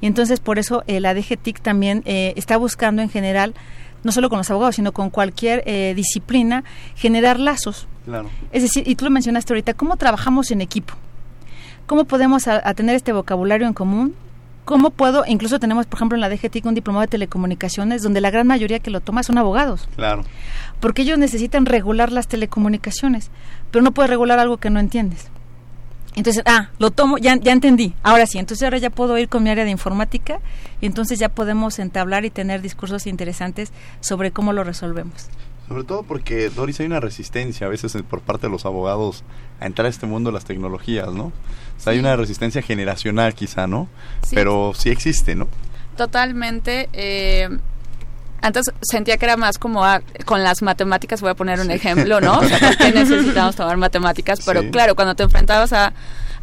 Y 0.00 0.06
entonces 0.06 0.38
por 0.38 0.60
eso 0.60 0.84
eh, 0.86 1.00
la 1.00 1.14
DGTIC 1.14 1.60
también 1.60 2.02
eh, 2.06 2.32
está 2.36 2.56
buscando 2.56 3.02
en 3.02 3.10
general, 3.10 3.54
no 4.04 4.12
solo 4.12 4.28
con 4.28 4.38
los 4.38 4.48
abogados, 4.48 4.76
sino 4.76 4.92
con 4.92 5.10
cualquier 5.10 5.64
disciplina, 5.96 6.62
generar 6.94 7.40
lazos. 7.40 7.88
Claro. 8.04 8.30
Es 8.52 8.62
decir, 8.62 8.86
y 8.86 8.94
tú 8.94 9.04
lo 9.04 9.10
mencionaste 9.10 9.52
ahorita, 9.52 9.74
¿cómo 9.74 9.96
trabajamos 9.96 10.52
en 10.52 10.60
equipo? 10.60 10.94
¿Cómo 11.86 12.04
podemos 12.04 12.44
tener 12.76 12.94
este 12.94 13.12
vocabulario 13.12 13.66
en 13.66 13.74
común 13.74 14.14
¿Cómo 14.68 14.90
puedo? 14.90 15.24
Incluso 15.26 15.58
tenemos, 15.58 15.86
por 15.86 15.96
ejemplo, 15.96 16.16
en 16.16 16.20
la 16.20 16.28
DGT 16.28 16.66
un 16.66 16.74
diplomado 16.74 17.00
de 17.00 17.08
telecomunicaciones 17.08 18.02
donde 18.02 18.20
la 18.20 18.30
gran 18.30 18.46
mayoría 18.46 18.80
que 18.80 18.90
lo 18.90 19.00
toma 19.00 19.22
son 19.22 19.38
abogados. 19.38 19.88
Claro. 19.96 20.24
Porque 20.78 21.00
ellos 21.00 21.16
necesitan 21.16 21.64
regular 21.64 22.12
las 22.12 22.28
telecomunicaciones, 22.28 23.30
pero 23.70 23.82
no 23.82 23.92
puedes 23.92 24.10
regular 24.10 24.38
algo 24.38 24.58
que 24.58 24.68
no 24.68 24.78
entiendes. 24.78 25.28
Entonces, 26.16 26.42
ah, 26.44 26.68
lo 26.78 26.90
tomo, 26.90 27.16
ya, 27.16 27.36
ya 27.36 27.52
entendí, 27.52 27.94
ahora 28.02 28.26
sí, 28.26 28.38
entonces 28.38 28.62
ahora 28.62 28.76
ya 28.76 28.90
puedo 28.90 29.16
ir 29.16 29.30
con 29.30 29.42
mi 29.42 29.48
área 29.48 29.64
de 29.64 29.70
informática 29.70 30.38
y 30.82 30.86
entonces 30.86 31.18
ya 31.18 31.30
podemos 31.30 31.78
entablar 31.78 32.26
y 32.26 32.30
tener 32.30 32.60
discursos 32.60 33.06
interesantes 33.06 33.72
sobre 34.00 34.32
cómo 34.32 34.52
lo 34.52 34.64
resolvemos. 34.64 35.30
Sobre 35.68 35.84
todo 35.84 36.02
porque, 36.02 36.48
Doris, 36.48 36.80
hay 36.80 36.86
una 36.86 37.00
resistencia 37.00 37.66
a 37.66 37.70
veces 37.70 37.96
por 38.08 38.20
parte 38.22 38.46
de 38.46 38.50
los 38.50 38.64
abogados 38.64 39.22
a 39.60 39.66
entrar 39.66 39.86
a 39.86 39.90
este 39.90 40.06
mundo 40.06 40.30
de 40.30 40.34
las 40.34 40.44
tecnologías, 40.44 41.12
¿no? 41.12 41.24
O 41.24 41.32
sea, 41.80 41.92
hay 41.92 41.98
una 41.98 42.16
resistencia 42.16 42.62
generacional 42.62 43.34
quizá, 43.34 43.66
¿no? 43.66 43.88
Pero 44.30 44.72
sí 44.74 44.88
existe, 44.88 45.34
¿no? 45.34 45.46
Totalmente. 45.96 46.88
Eh, 46.94 47.48
antes 48.40 48.66
sentía 48.80 49.18
que 49.18 49.26
era 49.26 49.36
más 49.36 49.58
como 49.58 49.84
con 50.24 50.42
las 50.42 50.62
matemáticas, 50.62 51.20
voy 51.20 51.30
a 51.30 51.34
poner 51.34 51.60
un 51.60 51.70
ejemplo, 51.70 52.20
¿no? 52.20 52.38
O 52.38 52.44
sea, 52.44 52.58
¿por 52.60 52.76
qué 52.76 52.92
necesitamos 52.92 53.56
tomar 53.56 53.76
matemáticas? 53.76 54.40
Pero 54.46 54.70
claro, 54.70 54.94
cuando 54.94 55.14
te 55.14 55.24
enfrentabas 55.24 55.72
a 55.72 55.92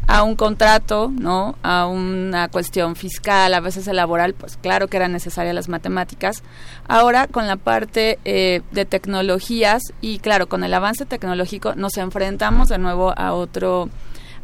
a 0.06 0.22
un 0.22 0.36
contrato, 0.36 1.10
¿no? 1.12 1.56
A 1.62 1.86
una 1.86 2.48
cuestión 2.48 2.94
fiscal, 2.94 3.52
a 3.54 3.60
veces 3.60 3.86
laboral, 3.88 4.34
pues 4.34 4.56
claro 4.56 4.88
que 4.88 4.96
eran 4.96 5.12
necesarias 5.12 5.54
las 5.54 5.68
matemáticas. 5.68 6.42
Ahora 6.86 7.26
con 7.26 7.46
la 7.46 7.56
parte 7.56 8.18
eh, 8.24 8.62
de 8.70 8.84
tecnologías 8.84 9.82
y 10.00 10.18
claro, 10.18 10.48
con 10.48 10.62
el 10.62 10.72
avance 10.74 11.06
tecnológico 11.06 11.74
nos 11.74 11.96
enfrentamos 11.96 12.68
de 12.68 12.78
nuevo 12.78 13.12
a 13.16 13.32
otro 13.32 13.88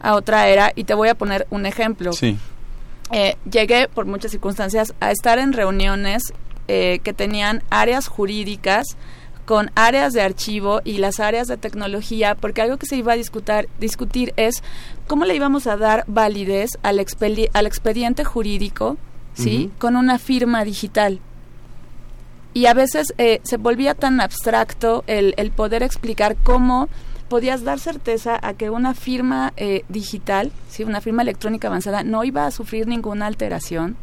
a 0.01 0.15
otra 0.15 0.49
era 0.49 0.73
y 0.75 0.85
te 0.85 0.95
voy 0.95 1.09
a 1.09 1.15
poner 1.15 1.47
un 1.51 1.65
ejemplo. 1.65 2.13
Sí. 2.13 2.37
Eh, 3.13 3.37
llegué 3.49 3.89
por 3.89 4.07
muchas 4.07 4.33
circunstancias 4.33 4.95
a 4.99 5.13
estar 5.13 5.39
en 5.39 5.53
reuniones 5.53 6.33
eh, 6.67 6.99
que 7.05 7.13
tenían 7.13 7.63
áreas 7.71 8.09
jurídicas 8.09 8.97
con 9.53 9.71
áreas 9.75 10.15
de 10.15 10.23
archivo 10.23 10.81
y 10.83 10.97
las 10.97 11.21
áreas 11.21 11.47
de 11.47 11.59
tecnología, 11.59 12.35
porque 12.35 12.63
algo 12.63 12.79
que 12.79 12.87
se 12.87 12.97
iba 12.97 13.13
a 13.13 13.17
discutir, 13.17 13.69
discutir 13.79 14.33
es 14.39 14.63
cómo 15.07 15.27
le 15.27 15.37
íbamos 15.37 15.67
a 15.67 15.77
dar 15.77 16.05
validez 16.07 16.71
al, 16.83 17.05
al 17.53 17.67
expediente 17.67 18.25
jurídico, 18.25 18.97
¿sí? 19.35 19.71
Con 19.77 19.97
una 19.97 20.19
firma 20.19 20.65
digital. 20.65 21.21
Y 22.55 22.65
a 22.65 22.73
veces 22.73 23.13
eh, 23.19 23.43
se 23.43 23.59
volvía 23.59 23.95
tan 23.95 24.23
abstracto 24.23 25.05
el, 25.07 25.35
el, 25.37 25.51
poder 25.51 25.83
explicar 25.83 26.35
cómo 26.43 26.89
podías 27.29 27.63
dar 27.63 27.79
certeza 27.79 28.39
a 28.43 28.55
que 28.55 28.71
una 28.71 28.95
firma 28.95 29.53
eh, 29.59 29.85
digital, 29.91 30.51
¿sí? 30.71 30.83
una 30.83 31.03
firma 31.03 31.21
electrónica 31.21 31.69
avanzada, 31.69 32.05
no 32.05 32.25
iba 32.25 32.47
a 32.47 32.51
sufrir 32.53 32.87
ninguna 32.87 33.27
alteración 33.27 33.99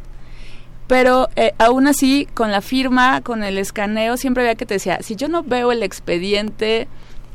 pero 0.90 1.28
eh, 1.36 1.54
aún 1.58 1.86
así 1.86 2.26
con 2.34 2.50
la 2.50 2.60
firma, 2.60 3.20
con 3.20 3.44
el 3.44 3.58
escaneo, 3.58 4.16
siempre 4.16 4.42
había 4.42 4.56
que 4.56 4.66
te 4.66 4.74
decía, 4.74 4.98
si 5.02 5.14
yo 5.14 5.28
no 5.28 5.44
veo 5.44 5.70
el 5.70 5.84
expediente 5.84 6.88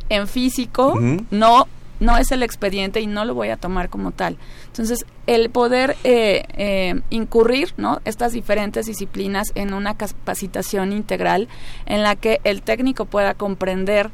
en 0.10 0.28
físico, 0.28 1.00
no 1.32 1.66
no 2.02 2.18
es 2.18 2.34
el 2.34 2.44
expediente 2.44 3.00
y 3.00 3.08
no 3.08 3.24
lo 3.24 3.34
voy 3.34 3.48
a 3.48 3.56
tomar 3.56 3.88
como 3.88 4.12
tal. 4.12 4.36
Entonces, 4.68 5.06
el 5.26 5.50
poder 5.50 5.96
eh, 6.04 6.44
eh, 6.58 7.00
incurrir, 7.10 7.74
¿no? 7.78 8.02
Estas 8.04 8.34
diferentes 8.34 8.88
disciplinas 8.88 9.54
en 9.56 9.74
una 9.74 9.96
capacitación 9.96 10.92
integral 10.92 11.48
en 11.86 12.04
la 12.04 12.18
que 12.18 12.42
el 12.44 12.62
técnico 12.62 13.06
pueda 13.06 13.36
comprender 13.36 14.12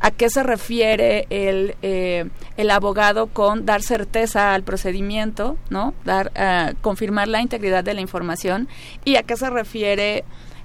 a 0.00 0.10
qué 0.10 0.28
se 0.30 0.42
refiere 0.42 1.26
el, 1.30 1.74
eh, 1.82 2.28
el 2.56 2.70
abogado 2.70 3.28
con 3.28 3.66
dar 3.66 3.82
certeza 3.82 4.54
al 4.54 4.62
procedimiento, 4.62 5.56
¿no? 5.70 5.94
Dar, 6.04 6.32
uh, 6.36 6.76
confirmar 6.80 7.28
la 7.28 7.40
integridad 7.40 7.82
de 7.82 7.94
la 7.94 8.00
información 8.00 8.68
y 9.04 9.16
a 9.16 9.22
qué 9.22 9.36
se 9.36 9.50
refiere 9.50 10.24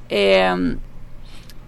eh, 0.10 0.78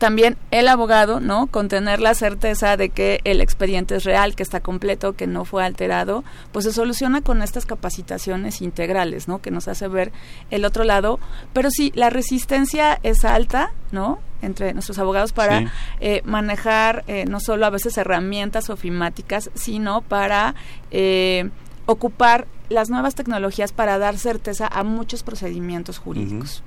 también 0.03 0.35
el 0.51 0.67
abogado, 0.67 1.21
¿no? 1.21 1.47
Con 1.47 1.69
tener 1.69 2.01
la 2.01 2.13
certeza 2.13 2.75
de 2.75 2.89
que 2.89 3.21
el 3.23 3.39
expediente 3.39 3.95
es 3.95 4.03
real, 4.03 4.35
que 4.35 4.43
está 4.43 4.59
completo, 4.59 5.13
que 5.13 5.27
no 5.27 5.45
fue 5.45 5.63
alterado, 5.63 6.25
pues 6.51 6.65
se 6.65 6.73
soluciona 6.73 7.21
con 7.21 7.41
estas 7.41 7.65
capacitaciones 7.65 8.61
integrales, 8.61 9.29
¿no? 9.29 9.41
Que 9.41 9.49
nos 9.49 9.69
hace 9.69 9.87
ver 9.87 10.11
el 10.51 10.65
otro 10.65 10.83
lado. 10.83 11.21
Pero 11.53 11.69
sí, 11.71 11.93
la 11.95 12.09
resistencia 12.09 12.99
es 13.01 13.23
alta, 13.23 13.71
¿no? 13.93 14.19
entre 14.41 14.73
nuestros 14.73 14.99
abogados 14.99 15.31
para 15.31 15.71
eh, 16.01 16.21
manejar 16.25 17.05
eh, 17.07 17.23
no 17.23 17.39
solo 17.39 17.65
a 17.65 17.69
veces 17.69 17.97
herramientas 17.97 18.69
ofimáticas, 18.69 19.51
sino 19.53 20.01
para 20.01 20.53
eh, 20.91 21.49
ocupar 21.85 22.45
las 22.67 22.89
nuevas 22.89 23.15
tecnologías 23.15 23.71
para 23.71 23.97
dar 23.99 24.17
certeza 24.17 24.67
a 24.67 24.83
muchos 24.83 25.23
procedimientos 25.23 25.97
jurídicos. 25.97 26.61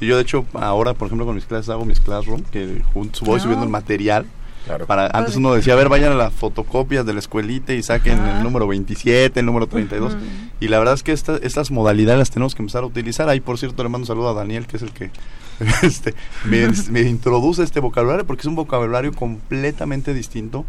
Sí, 0.00 0.06
yo 0.06 0.16
de 0.16 0.22
hecho 0.22 0.46
ahora, 0.54 0.94
por 0.94 1.06
ejemplo, 1.06 1.26
con 1.26 1.34
mis 1.34 1.44
clases 1.44 1.68
hago 1.68 1.84
mis 1.84 2.00
classroom, 2.00 2.42
que 2.50 2.82
voy 2.94 3.38
subiendo 3.38 3.64
el 3.64 3.70
material. 3.70 4.24
Para, 4.86 5.06
antes 5.08 5.36
uno 5.36 5.52
decía, 5.52 5.72
a 5.74 5.76
ver, 5.76 5.88
vayan 5.88 6.12
a 6.12 6.14
las 6.14 6.32
fotocopias 6.32 7.04
de 7.04 7.12
la 7.12 7.18
escuelita 7.18 7.74
y 7.74 7.82
saquen 7.82 8.18
el 8.18 8.42
número 8.42 8.66
27, 8.66 9.40
el 9.40 9.46
número 9.46 9.66
32. 9.66 10.16
Y 10.60 10.68
la 10.68 10.78
verdad 10.78 10.94
es 10.94 11.02
que 11.02 11.12
estas 11.12 11.70
modalidades 11.70 12.18
las 12.18 12.30
tenemos 12.30 12.54
que 12.54 12.62
empezar 12.62 12.82
a 12.82 12.86
utilizar. 12.86 13.28
Ahí, 13.28 13.40
por 13.40 13.58
cierto, 13.58 13.82
le 13.82 13.88
mando 13.90 14.04
un 14.04 14.06
saludo 14.06 14.30
a 14.30 14.34
Daniel, 14.34 14.66
que 14.66 14.78
es 14.78 14.82
el 14.82 14.92
que 14.92 15.10
este, 15.82 16.14
me, 16.44 16.68
me 16.90 17.02
introduce 17.02 17.62
este 17.62 17.80
vocabulario, 17.80 18.26
porque 18.26 18.40
es 18.40 18.46
un 18.46 18.54
vocabulario 18.54 19.12
completamente 19.12 20.14
distinto 20.14 20.64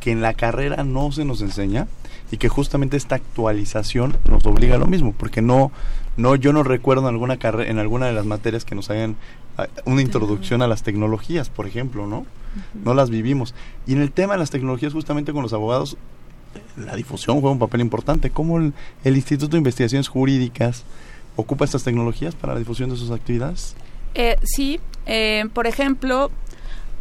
que 0.00 0.10
en 0.10 0.22
la 0.22 0.34
carrera 0.34 0.82
no 0.82 1.12
se 1.12 1.24
nos 1.24 1.42
enseña 1.42 1.86
y 2.32 2.38
que 2.38 2.48
justamente 2.48 2.96
esta 2.96 3.14
actualización 3.14 4.16
nos 4.28 4.44
obliga 4.46 4.74
a 4.74 4.78
lo 4.78 4.86
mismo, 4.86 5.14
porque 5.16 5.42
no, 5.42 5.70
no 6.16 6.36
yo 6.36 6.52
no 6.52 6.62
recuerdo 6.62 7.02
en 7.02 7.14
alguna 7.14 7.38
carrera, 7.38 7.70
en 7.70 7.78
alguna 7.78 8.06
de 8.06 8.12
las 8.12 8.26
materias 8.26 8.64
que 8.64 8.74
nos 8.74 8.90
hagan 8.90 9.16
ah, 9.56 9.66
una 9.84 10.02
introducción 10.02 10.62
a 10.62 10.66
las 10.66 10.82
tecnologías, 10.82 11.48
por 11.48 11.66
ejemplo, 11.66 12.06
¿no? 12.06 12.26
No 12.74 12.92
las 12.92 13.08
vivimos. 13.08 13.54
Y 13.86 13.94
en 13.94 14.02
el 14.02 14.12
tema 14.12 14.34
de 14.34 14.40
las 14.40 14.50
tecnologías, 14.50 14.92
justamente 14.92 15.32
con 15.32 15.42
los 15.42 15.54
abogados, 15.54 15.96
la 16.76 16.96
difusión 16.96 17.40
juega 17.40 17.52
un 17.52 17.58
papel 17.58 17.80
importante. 17.80 18.30
¿Cómo 18.30 18.58
el, 18.58 18.74
Instituto 19.04 19.52
de 19.52 19.58
Investigaciones 19.58 20.08
Jurídicas 20.08 20.84
ocupa 21.36 21.64
estas 21.64 21.82
tecnologías 21.82 22.34
para 22.34 22.52
la 22.52 22.58
difusión 22.58 22.90
de 22.90 22.96
sus 22.96 23.10
actividades? 23.10 23.74
Eh, 24.14 24.36
sí, 24.42 24.80
eh, 25.06 25.46
por 25.54 25.66
ejemplo, 25.66 26.30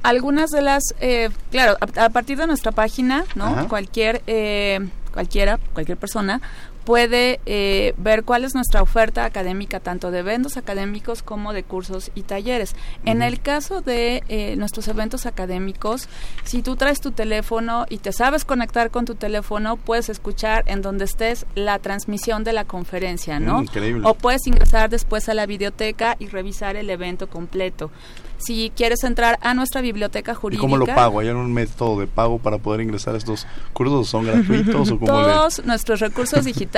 algunas 0.03 0.49
de 0.51 0.61
las, 0.61 0.83
eh, 0.99 1.29
claro, 1.51 1.77
a, 1.97 2.09
partir 2.09 2.37
de 2.37 2.47
nuestra 2.47 2.71
página, 2.71 3.25
¿no? 3.35 3.67
Cualquier 3.67 4.21
eh, 4.27 4.79
cualquiera, 5.11 5.59
cualquier 5.73 5.97
persona, 5.97 6.41
puede 6.83 7.39
eh, 7.45 7.93
ver 7.97 8.23
cuál 8.23 8.43
es 8.43 8.55
nuestra 8.55 8.81
oferta 8.81 9.25
académica, 9.25 9.79
tanto 9.79 10.11
de 10.11 10.19
eventos 10.19 10.57
académicos 10.57 11.21
como 11.21 11.53
de 11.53 11.63
cursos 11.63 12.11
y 12.15 12.23
talleres. 12.23 12.75
En 13.05 13.21
el 13.21 13.39
caso 13.39 13.81
de 13.81 14.23
eh, 14.29 14.55
nuestros 14.55 14.87
eventos 14.87 15.25
académicos, 15.25 16.07
si 16.43 16.61
tú 16.61 16.75
traes 16.75 16.99
tu 16.99 17.11
teléfono 17.11 17.85
y 17.89 17.97
te 17.97 18.11
sabes 18.11 18.45
conectar 18.45 18.89
con 18.89 19.05
tu 19.05 19.15
teléfono, 19.15 19.77
puedes 19.77 20.09
escuchar 20.09 20.63
en 20.67 20.81
donde 20.81 21.05
estés 21.05 21.45
la 21.55 21.79
transmisión 21.79 22.43
de 22.43 22.53
la 22.53 22.65
conferencia, 22.65 23.39
¿no? 23.39 23.61
increíble. 23.61 24.07
O 24.07 24.15
puedes 24.15 24.47
ingresar 24.47 24.89
después 24.89 25.29
a 25.29 25.33
la 25.33 25.45
biblioteca 25.45 26.15
y 26.19 26.27
revisar 26.27 26.75
el 26.75 26.89
evento 26.89 27.27
completo 27.27 27.91
si 28.37 28.71
quieres 28.75 29.03
entrar 29.03 29.37
a 29.43 29.53
nuestra 29.53 29.81
biblioteca 29.81 30.33
jurídica. 30.33 30.61
¿Y 30.61 30.65
cómo 30.65 30.77
lo 30.77 30.87
pago? 30.87 31.19
¿Hay 31.19 31.29
un 31.29 31.53
método 31.53 31.99
de 31.99 32.07
pago 32.07 32.39
para 32.39 32.57
poder 32.57 32.81
ingresar 32.81 33.13
a 33.13 33.19
estos 33.19 33.45
cursos? 33.71 34.09
¿Son 34.09 34.25
gratuitos? 34.25 34.89
o 34.89 34.97
Todos 34.97 35.63
nuestros 35.63 35.99
recursos 35.99 36.43
digitales 36.51 36.70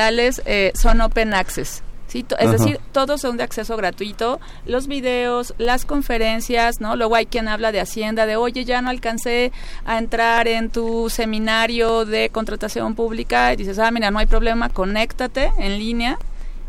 eh, 0.45 0.71
son 0.75 1.01
open 1.01 1.33
access. 1.33 1.83
¿sí? 2.07 2.25
Es 2.39 2.51
decir, 2.51 2.79
todos 2.91 3.21
son 3.21 3.37
de 3.37 3.43
acceso 3.43 3.75
gratuito, 3.75 4.39
los 4.65 4.87
videos, 4.87 5.53
las 5.57 5.85
conferencias, 5.85 6.79
¿no? 6.79 6.95
Luego 6.95 7.15
hay 7.15 7.25
quien 7.25 7.47
habla 7.47 7.71
de 7.71 7.79
Hacienda, 7.79 8.25
de, 8.25 8.35
oye, 8.35 8.65
ya 8.65 8.81
no 8.81 8.89
alcancé 8.89 9.51
a 9.85 9.97
entrar 9.97 10.47
en 10.47 10.69
tu 10.69 11.09
seminario 11.09 12.05
de 12.05 12.29
contratación 12.29 12.95
pública, 12.95 13.53
y 13.53 13.55
dices, 13.55 13.79
ah, 13.79 13.89
mira, 13.91 14.11
no 14.11 14.19
hay 14.19 14.27
problema, 14.27 14.69
conéctate 14.69 15.51
en 15.57 15.79
línea 15.79 16.19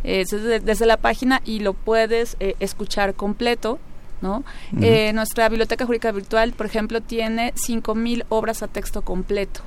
eh, 0.04 0.25
desde, 0.62 0.85
la 0.85 0.99
página 0.99 1.40
y 1.47 1.61
lo 1.61 1.73
puedes 1.73 2.37
eh, 2.38 2.57
escuchar 2.61 3.14
completo, 3.14 3.79
¿no? 4.20 4.44
Eh, 4.81 5.12
nuestra 5.14 5.48
biblioteca 5.48 5.87
jurídica 5.87 6.12
virtual, 6.12 6.53
por 6.53 6.66
ejemplo, 6.66 7.01
tiene 7.01 7.55
5.000 7.55 8.25
obras 8.29 8.62
a 8.62 8.68
texto 8.68 9.01
completo. 9.01 9.62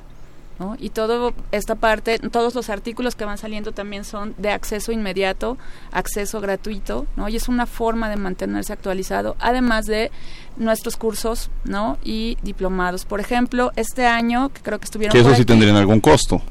¿No? 0.58 0.76
Y 0.78 0.90
toda 0.90 1.32
esta 1.52 1.74
parte, 1.74 2.18
todos 2.18 2.54
los 2.54 2.68
artículos 2.70 3.14
que 3.14 3.24
van 3.24 3.38
saliendo 3.38 3.72
también 3.72 4.04
son 4.04 4.34
de 4.38 4.50
acceso 4.50 4.92
inmediato, 4.92 5.56
acceso 5.92 6.40
gratuito, 6.40 7.06
¿no? 7.16 7.28
Y 7.28 7.36
es 7.36 7.48
una 7.48 7.66
forma 7.66 8.10
de 8.10 8.16
mantenerse 8.16 8.72
actualizado, 8.72 9.36
además 9.38 9.86
de 9.86 10.10
nuestros 10.56 10.96
cursos, 10.96 11.50
¿no? 11.64 11.98
Y 12.02 12.36
diplomados. 12.42 13.04
Por 13.04 13.20
ejemplo, 13.20 13.72
este 13.76 14.06
año, 14.06 14.50
que 14.50 14.60
creo 14.62 14.78
que 14.78 14.84
estuvieron... 14.84 15.12
Que 15.12 15.20
eso 15.20 15.34
sí 15.34 15.44
tendrían 15.44 15.76
algún 15.76 16.00
costo. 16.00 16.42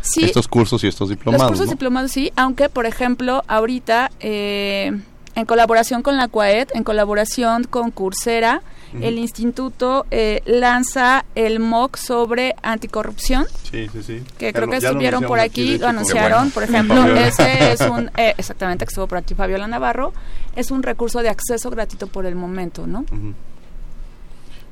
Sí. 0.00 0.24
Estos 0.24 0.48
cursos 0.48 0.84
y 0.84 0.88
estos 0.88 1.08
diplomados. 1.08 1.42
Los 1.42 1.50
cursos 1.52 1.70
diplomados 1.70 2.10
sí, 2.10 2.32
aunque, 2.36 2.68
por 2.68 2.86
ejemplo, 2.86 3.42
ahorita... 3.46 4.10
Eh, 4.20 4.92
en 5.34 5.46
colaboración 5.46 6.02
con 6.02 6.16
la 6.16 6.28
CUAED, 6.28 6.68
en 6.74 6.84
colaboración 6.84 7.64
con 7.64 7.90
Coursera, 7.90 8.62
el 9.00 9.18
instituto 9.18 10.06
eh, 10.12 10.40
lanza 10.46 11.24
el 11.34 11.58
MOOC 11.58 11.96
sobre 11.96 12.54
anticorrupción. 12.62 13.44
Sí, 13.68 13.88
sí, 13.92 14.04
sí. 14.04 14.22
Que 14.38 14.52
creo 14.52 14.68
que 14.68 14.76
estuvieron 14.76 15.24
por 15.24 15.40
aquí, 15.40 15.78
lo 15.78 15.88
anunciaron. 15.88 16.52
Por 16.52 16.62
ejemplo, 16.62 17.04
ese 17.16 17.72
es 17.72 17.80
un, 17.80 18.08
eh, 18.16 18.34
exactamente, 18.38 18.84
que 18.84 18.90
estuvo 18.90 19.08
por 19.08 19.18
aquí 19.18 19.34
Fabiola 19.34 19.66
Navarro, 19.66 20.12
es 20.54 20.70
un 20.70 20.84
recurso 20.84 21.22
de 21.22 21.28
acceso 21.28 21.70
gratuito 21.70 22.06
por 22.06 22.24
el 22.24 22.36
momento, 22.36 22.86
¿no? 22.86 23.04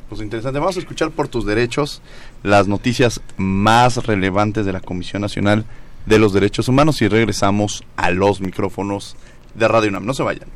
Pues 0.09 0.20
interesante. 0.20 0.61
Vamos 0.61 0.77
a 0.77 0.81
escuchar 0.81 1.11
por 1.11 1.27
tus 1.27 1.44
derechos 1.44 2.01
las 2.44 2.68
noticias 2.68 3.20
más 3.37 4.07
relevantes 4.07 4.64
de 4.64 4.72
la 4.72 4.81
Comisión 4.81 5.22
Nacional 5.22 5.64
de 6.07 6.18
los 6.18 6.33
Derechos 6.33 6.68
Humanos 6.68 7.01
y 7.03 7.09
regresamos 7.09 7.83
a 7.96 8.11
los 8.11 8.40
micrófonos 8.40 9.16
de 9.54 9.68
Radio 9.68 9.90
UNAM. 9.90 10.06
No 10.06 10.14
se 10.14 10.22
vayan. 10.22 10.48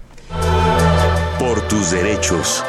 Por 1.38 1.60
tus 1.68 1.90
derechos. 1.90 2.64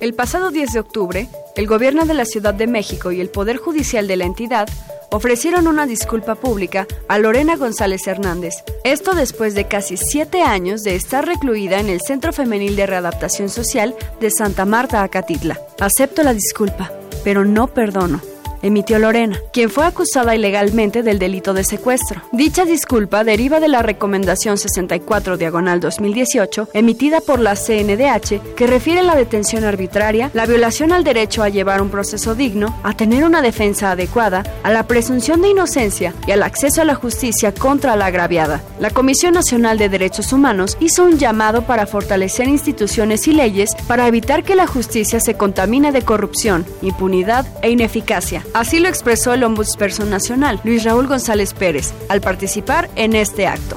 El 0.00 0.14
pasado 0.14 0.50
10 0.50 0.72
de 0.72 0.80
octubre, 0.80 1.28
el 1.54 1.66
gobierno 1.68 2.06
de 2.06 2.14
la 2.14 2.24
Ciudad 2.24 2.54
de 2.54 2.66
México 2.66 3.12
y 3.12 3.20
el 3.20 3.28
Poder 3.28 3.56
Judicial 3.58 4.08
de 4.08 4.16
la 4.16 4.24
entidad 4.24 4.68
ofrecieron 5.12 5.68
una 5.68 5.86
disculpa 5.86 6.34
pública 6.34 6.88
a 7.06 7.18
Lorena 7.18 7.56
González 7.56 8.06
Hernández. 8.08 8.54
Esto 8.82 9.14
después 9.14 9.54
de 9.54 9.68
casi 9.68 9.96
siete 9.96 10.42
años 10.42 10.82
de 10.82 10.96
estar 10.96 11.24
recluida 11.26 11.78
en 11.78 11.88
el 11.88 12.00
Centro 12.00 12.32
Femenil 12.32 12.74
de 12.74 12.86
Readaptación 12.86 13.48
Social 13.48 13.94
de 14.20 14.30
Santa 14.30 14.64
Marta, 14.64 15.02
Acatitla. 15.04 15.60
Acepto 15.78 16.24
la 16.24 16.34
disculpa, 16.34 16.90
pero 17.22 17.44
no 17.44 17.68
perdono 17.68 18.31
emitió 18.62 18.98
Lorena, 18.98 19.38
quien 19.52 19.70
fue 19.70 19.84
acusada 19.84 20.34
ilegalmente 20.34 21.02
del 21.02 21.18
delito 21.18 21.52
de 21.52 21.64
secuestro. 21.64 22.22
Dicha 22.32 22.64
disculpa 22.64 23.24
deriva 23.24 23.60
de 23.60 23.68
la 23.68 23.82
Recomendación 23.82 24.58
64 24.58 25.36
Diagonal 25.36 25.80
2018 25.80 26.68
emitida 26.72 27.20
por 27.20 27.40
la 27.40 27.54
CNDH 27.54 28.54
que 28.56 28.66
refiere 28.66 29.02
la 29.02 29.16
detención 29.16 29.64
arbitraria, 29.64 30.30
la 30.34 30.46
violación 30.46 30.92
al 30.92 31.04
derecho 31.04 31.42
a 31.42 31.48
llevar 31.48 31.82
un 31.82 31.90
proceso 31.90 32.34
digno, 32.34 32.78
a 32.82 32.94
tener 32.94 33.24
una 33.24 33.42
defensa 33.42 33.90
adecuada, 33.90 34.42
a 34.62 34.70
la 34.70 34.86
presunción 34.86 35.42
de 35.42 35.50
inocencia 35.50 36.14
y 36.26 36.32
al 36.32 36.42
acceso 36.42 36.82
a 36.82 36.84
la 36.84 36.94
justicia 36.94 37.52
contra 37.52 37.96
la 37.96 38.06
agraviada. 38.06 38.62
La 38.78 38.90
Comisión 38.90 39.34
Nacional 39.34 39.78
de 39.78 39.88
Derechos 39.88 40.32
Humanos 40.32 40.76
hizo 40.80 41.04
un 41.04 41.18
llamado 41.18 41.62
para 41.62 41.86
fortalecer 41.86 42.48
instituciones 42.48 43.26
y 43.28 43.32
leyes 43.32 43.74
para 43.86 44.06
evitar 44.06 44.44
que 44.44 44.56
la 44.56 44.66
justicia 44.66 45.20
se 45.20 45.34
contamine 45.34 45.92
de 45.92 46.02
corrupción, 46.02 46.64
impunidad 46.82 47.46
e 47.62 47.70
ineficacia. 47.70 48.44
Así 48.54 48.80
lo 48.80 48.88
expresó 48.88 49.32
el 49.32 49.44
Ombudsperson 49.44 50.10
Nacional, 50.10 50.60
Luis 50.64 50.84
Raúl 50.84 51.06
González 51.06 51.54
Pérez, 51.54 51.94
al 52.08 52.20
participar 52.20 52.90
en 52.96 53.14
este 53.14 53.46
acto. 53.46 53.76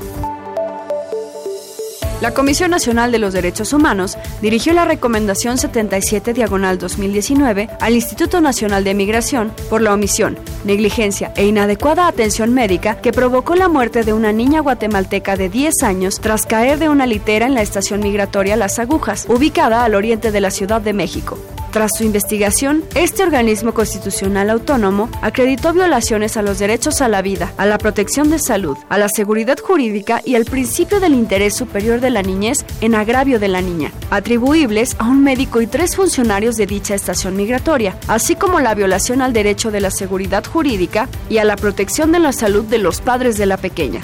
La 2.22 2.34
Comisión 2.34 2.72
Nacional 2.72 3.12
de 3.12 3.20
los 3.20 3.34
Derechos 3.34 3.72
Humanos 3.72 4.18
dirigió 4.42 4.74
la 4.74 4.86
recomendación 4.86 5.58
77 5.58 6.34
diagonal 6.34 6.78
2019 6.78 7.70
al 7.80 7.94
Instituto 7.94 8.42
Nacional 8.42 8.84
de 8.84 8.94
Migración 8.94 9.52
por 9.70 9.82
la 9.82 9.94
omisión, 9.94 10.38
negligencia 10.64 11.34
e 11.36 11.46
inadecuada 11.46 12.08
atención 12.08 12.54
médica 12.54 13.00
que 13.02 13.12
provocó 13.12 13.56
la 13.56 13.68
muerte 13.68 14.04
de 14.04 14.14
una 14.14 14.32
niña 14.32 14.62
guatemalteca 14.62 15.36
de 15.36 15.50
10 15.50 15.84
años 15.84 16.20
tras 16.20 16.46
caer 16.46 16.80
de 16.80 16.90
una 16.90 17.06
litera 17.06 17.46
en 17.46 17.54
la 17.54 17.62
estación 17.62 18.00
migratoria 18.00 18.56
Las 18.56 18.80
Agujas, 18.80 19.26
ubicada 19.30 19.84
al 19.84 19.94
oriente 19.94 20.32
de 20.32 20.42
la 20.42 20.52
Ciudad 20.52 20.82
de 20.82 20.94
México. 20.94 21.38
Tras 21.76 21.92
su 21.98 22.06
investigación, 22.06 22.86
este 22.96 23.22
organismo 23.22 23.74
constitucional 23.74 24.50
autónomo 24.50 25.10
acreditó 25.22 25.74
violaciones 25.74 26.38
a 26.38 26.42
los 26.42 26.58
derechos 26.58 27.02
a 27.02 27.10
la 27.10 27.22
vida, 27.22 27.52
a 27.58 27.66
la 27.66 27.78
protección 27.78 28.30
de 28.30 28.40
salud, 28.40 28.78
a 28.88 28.98
la 28.98 29.10
seguridad 29.10 29.60
jurídica 29.60 30.22
y 30.24 30.36
al 30.36 30.46
principio 30.46 31.02
del 31.02 31.14
interés 31.14 31.54
superior 31.54 32.00
de 32.00 32.12
la 32.12 32.22
niñez 32.22 32.66
en 32.80 32.96
agravio 32.96 33.42
de 33.42 33.50
la 33.50 33.60
niña, 33.60 33.92
atribuibles 34.10 34.96
a 35.00 35.04
un 35.04 35.22
médico 35.22 35.60
y 35.60 35.68
tres 35.68 35.98
funcionarios 35.98 36.56
de 36.56 36.66
dicha 36.66 36.96
estación 36.96 37.36
migratoria, 37.36 37.98
así 38.08 38.38
como 38.38 38.62
la 38.62 38.74
violación 38.74 39.22
al 39.22 39.34
derecho 39.34 39.70
de 39.70 39.82
la 39.82 39.92
seguridad 39.92 40.46
jurídica 40.46 41.10
y 41.30 41.40
a 41.40 41.44
la 41.44 41.58
protección 41.58 42.14
de 42.14 42.20
la 42.20 42.32
salud 42.32 42.64
de 42.64 42.78
los 42.78 43.02
padres 43.02 43.38
de 43.38 43.48
la 43.48 43.58
pequeña. 43.58 44.00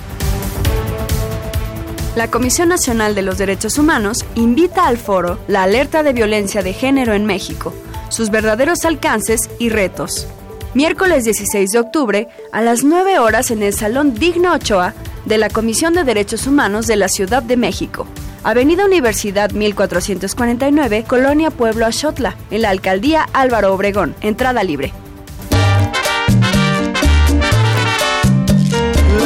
La 2.15 2.29
Comisión 2.29 2.67
Nacional 2.67 3.15
de 3.15 3.21
los 3.21 3.37
Derechos 3.37 3.77
Humanos 3.77 4.25
invita 4.35 4.85
al 4.85 4.97
foro 4.97 5.39
La 5.47 5.63
alerta 5.63 6.03
de 6.03 6.11
violencia 6.11 6.61
de 6.61 6.73
género 6.73 7.13
en 7.13 7.25
México, 7.25 7.73
sus 8.09 8.29
verdaderos 8.29 8.83
alcances 8.83 9.49
y 9.59 9.69
retos. 9.69 10.27
Miércoles 10.73 11.23
16 11.23 11.71
de 11.71 11.79
octubre 11.79 12.27
a 12.51 12.61
las 12.61 12.83
9 12.83 13.19
horas 13.19 13.49
en 13.49 13.63
el 13.63 13.73
Salón 13.73 14.13
Digno 14.13 14.53
Ochoa 14.53 14.93
de 15.25 15.37
la 15.37 15.49
Comisión 15.49 15.93
de 15.93 16.03
Derechos 16.03 16.47
Humanos 16.47 16.85
de 16.85 16.97
la 16.97 17.07
Ciudad 17.07 17.43
de 17.43 17.55
México. 17.55 18.05
Avenida 18.43 18.85
Universidad 18.85 19.51
1449, 19.51 21.05
Colonia 21.07 21.49
Pueblo 21.49 21.85
Axotla, 21.85 22.35
en 22.49 22.63
la 22.63 22.71
Alcaldía 22.71 23.25
Álvaro 23.31 23.73
Obregón. 23.73 24.15
Entrada 24.19 24.63
libre. 24.63 24.91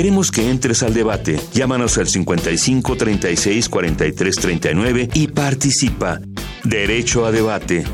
Queremos 0.00 0.30
que 0.30 0.48
entres 0.48 0.82
al 0.82 0.94
debate. 0.94 1.38
Llámanos 1.52 1.98
al 1.98 2.08
55 2.08 2.96
36 2.96 3.68
43 3.68 4.34
39 4.34 5.10
y 5.12 5.28
participa. 5.28 6.18
Derecho 6.64 7.26
a 7.26 7.30
debate. 7.30 7.84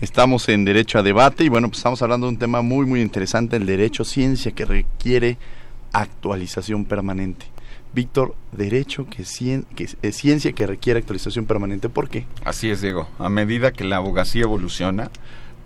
Estamos 0.00 0.48
en 0.48 0.64
Derecho 0.64 0.98
a 0.98 1.02
Debate 1.02 1.44
y 1.44 1.50
bueno, 1.50 1.68
pues 1.68 1.80
estamos 1.80 2.00
hablando 2.00 2.28
de 2.28 2.32
un 2.32 2.38
tema 2.38 2.62
muy 2.62 2.86
muy 2.86 3.02
interesante, 3.02 3.56
el 3.56 3.66
derecho 3.66 4.04
ciencia 4.04 4.52
que 4.52 4.64
requiere 4.64 5.36
actualización 5.92 6.86
permanente. 6.86 7.44
Víctor, 7.92 8.36
derecho 8.52 9.06
que, 9.06 9.22
que 9.74 9.88
es 10.00 10.16
ciencia 10.16 10.52
que 10.52 10.66
requiere 10.66 11.00
actualización 11.00 11.44
permanente, 11.44 11.90
¿por 11.90 12.08
qué? 12.08 12.24
Así 12.42 12.70
es, 12.70 12.80
Diego. 12.80 13.06
A 13.18 13.28
medida 13.28 13.72
que 13.72 13.84
la 13.84 13.96
abogacía 13.96 14.44
evoluciona, 14.44 15.10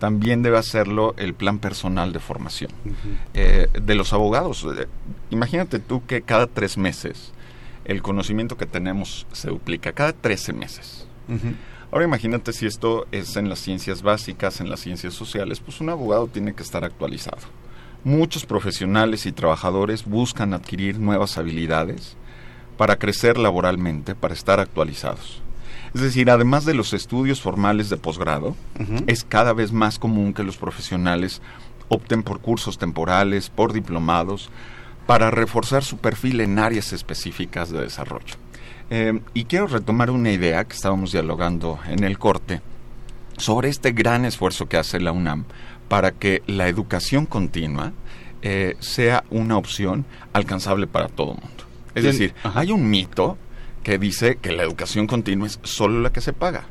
también 0.00 0.42
debe 0.42 0.58
hacerlo 0.58 1.14
el 1.18 1.34
plan 1.34 1.58
personal 1.58 2.12
de 2.12 2.18
formación 2.18 2.72
eh, 3.34 3.68
de 3.80 3.94
los 3.94 4.12
abogados. 4.12 4.66
Eh, 4.76 4.88
imagínate 5.28 5.78
tú 5.78 6.04
que 6.06 6.22
cada 6.22 6.48
tres 6.48 6.76
meses 6.76 7.32
el 7.84 8.02
conocimiento 8.02 8.56
que 8.56 8.66
tenemos 8.66 9.26
se 9.32 9.50
duplica, 9.50 9.92
cada 9.92 10.12
trece 10.12 10.52
meses. 10.52 11.06
Ahora 11.92 12.04
imagínate 12.04 12.52
si 12.52 12.66
esto 12.66 13.06
es 13.12 13.36
en 13.36 13.48
las 13.48 13.60
ciencias 13.60 14.02
básicas, 14.02 14.60
en 14.60 14.70
las 14.70 14.80
ciencias 14.80 15.14
sociales, 15.14 15.60
pues 15.60 15.80
un 15.80 15.90
abogado 15.90 16.26
tiene 16.26 16.54
que 16.54 16.62
estar 16.62 16.82
actualizado. 16.84 17.42
Muchos 18.02 18.46
profesionales 18.46 19.26
y 19.26 19.32
trabajadores 19.32 20.04
buscan 20.04 20.54
adquirir 20.54 20.98
nuevas 20.98 21.36
habilidades 21.36 22.16
para 22.78 22.96
crecer 22.96 23.38
laboralmente, 23.38 24.14
para 24.14 24.34
estar 24.34 24.60
actualizados. 24.60 25.42
Es 25.94 26.00
decir, 26.00 26.30
además 26.30 26.64
de 26.64 26.74
los 26.74 26.92
estudios 26.92 27.40
formales 27.40 27.90
de 27.90 27.96
posgrado, 27.96 28.54
es 29.06 29.24
cada 29.24 29.52
vez 29.52 29.72
más 29.72 29.98
común 29.98 30.32
que 30.32 30.44
los 30.44 30.56
profesionales 30.56 31.42
opten 31.88 32.22
por 32.22 32.40
cursos 32.40 32.78
temporales, 32.78 33.50
por 33.50 33.72
diplomados, 33.72 34.50
para 35.06 35.30
reforzar 35.30 35.82
su 35.82 35.98
perfil 35.98 36.40
en 36.40 36.58
áreas 36.58 36.92
específicas 36.92 37.70
de 37.70 37.80
desarrollo. 37.80 38.36
Eh, 38.90 39.20
y 39.34 39.44
quiero 39.44 39.66
retomar 39.66 40.10
una 40.10 40.30
idea 40.30 40.64
que 40.64 40.74
estábamos 40.74 41.12
dialogando 41.12 41.78
en 41.88 42.04
el 42.04 42.18
corte 42.18 42.60
sobre 43.36 43.68
este 43.68 43.92
gran 43.92 44.24
esfuerzo 44.24 44.68
que 44.68 44.76
hace 44.76 45.00
la 45.00 45.12
UNAM 45.12 45.44
para 45.88 46.12
que 46.12 46.42
la 46.46 46.68
educación 46.68 47.26
continua 47.26 47.92
eh, 48.42 48.76
sea 48.80 49.24
una 49.30 49.56
opción 49.56 50.04
alcanzable 50.32 50.86
para 50.86 51.08
todo 51.08 51.32
el 51.32 51.40
mundo. 51.40 51.64
Es 51.94 52.04
decir, 52.04 52.34
hay 52.54 52.70
un 52.70 52.88
mito 52.88 53.36
que 53.82 53.98
dice 53.98 54.36
que 54.36 54.52
la 54.52 54.62
educación 54.62 55.06
continua 55.06 55.46
es 55.46 55.58
solo 55.62 56.00
la 56.00 56.12
que 56.12 56.20
se 56.20 56.32
paga. 56.32 56.64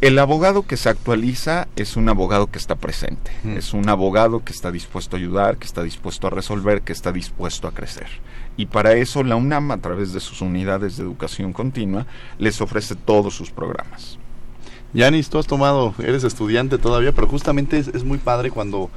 el 0.00 0.18
abogado 0.18 0.66
que 0.66 0.76
se 0.76 0.88
actualiza 0.88 1.68
es 1.76 1.96
un 1.96 2.08
abogado 2.08 2.48
que 2.48 2.58
está 2.58 2.74
presente, 2.74 3.30
mm. 3.42 3.56
es 3.56 3.72
un 3.72 3.88
abogado 3.88 4.44
que 4.44 4.52
está 4.52 4.70
dispuesto 4.70 5.16
a 5.16 5.18
ayudar, 5.18 5.56
que 5.56 5.66
está 5.66 5.82
dispuesto 5.82 6.26
a 6.26 6.30
resolver, 6.30 6.82
que 6.82 6.92
está 6.92 7.12
dispuesto 7.12 7.68
a 7.68 7.72
crecer. 7.72 8.08
Y 8.56 8.66
para 8.66 8.92
eso 8.92 9.22
la 9.22 9.36
UNAM, 9.36 9.70
a 9.70 9.78
través 9.78 10.12
de 10.12 10.20
sus 10.20 10.40
unidades 10.40 10.96
de 10.96 11.04
educación 11.04 11.52
continua, 11.52 12.06
les 12.38 12.60
ofrece 12.60 12.94
todos 12.94 13.34
sus 13.34 13.50
programas. 13.50 14.18
Yanis, 14.92 15.28
tú 15.28 15.38
has 15.38 15.46
tomado, 15.46 15.94
eres 15.98 16.22
estudiante 16.22 16.78
todavía, 16.78 17.12
pero 17.12 17.26
justamente 17.26 17.78
es 17.78 18.04
muy 18.04 18.18
padre 18.18 18.50
cuando 18.50 18.90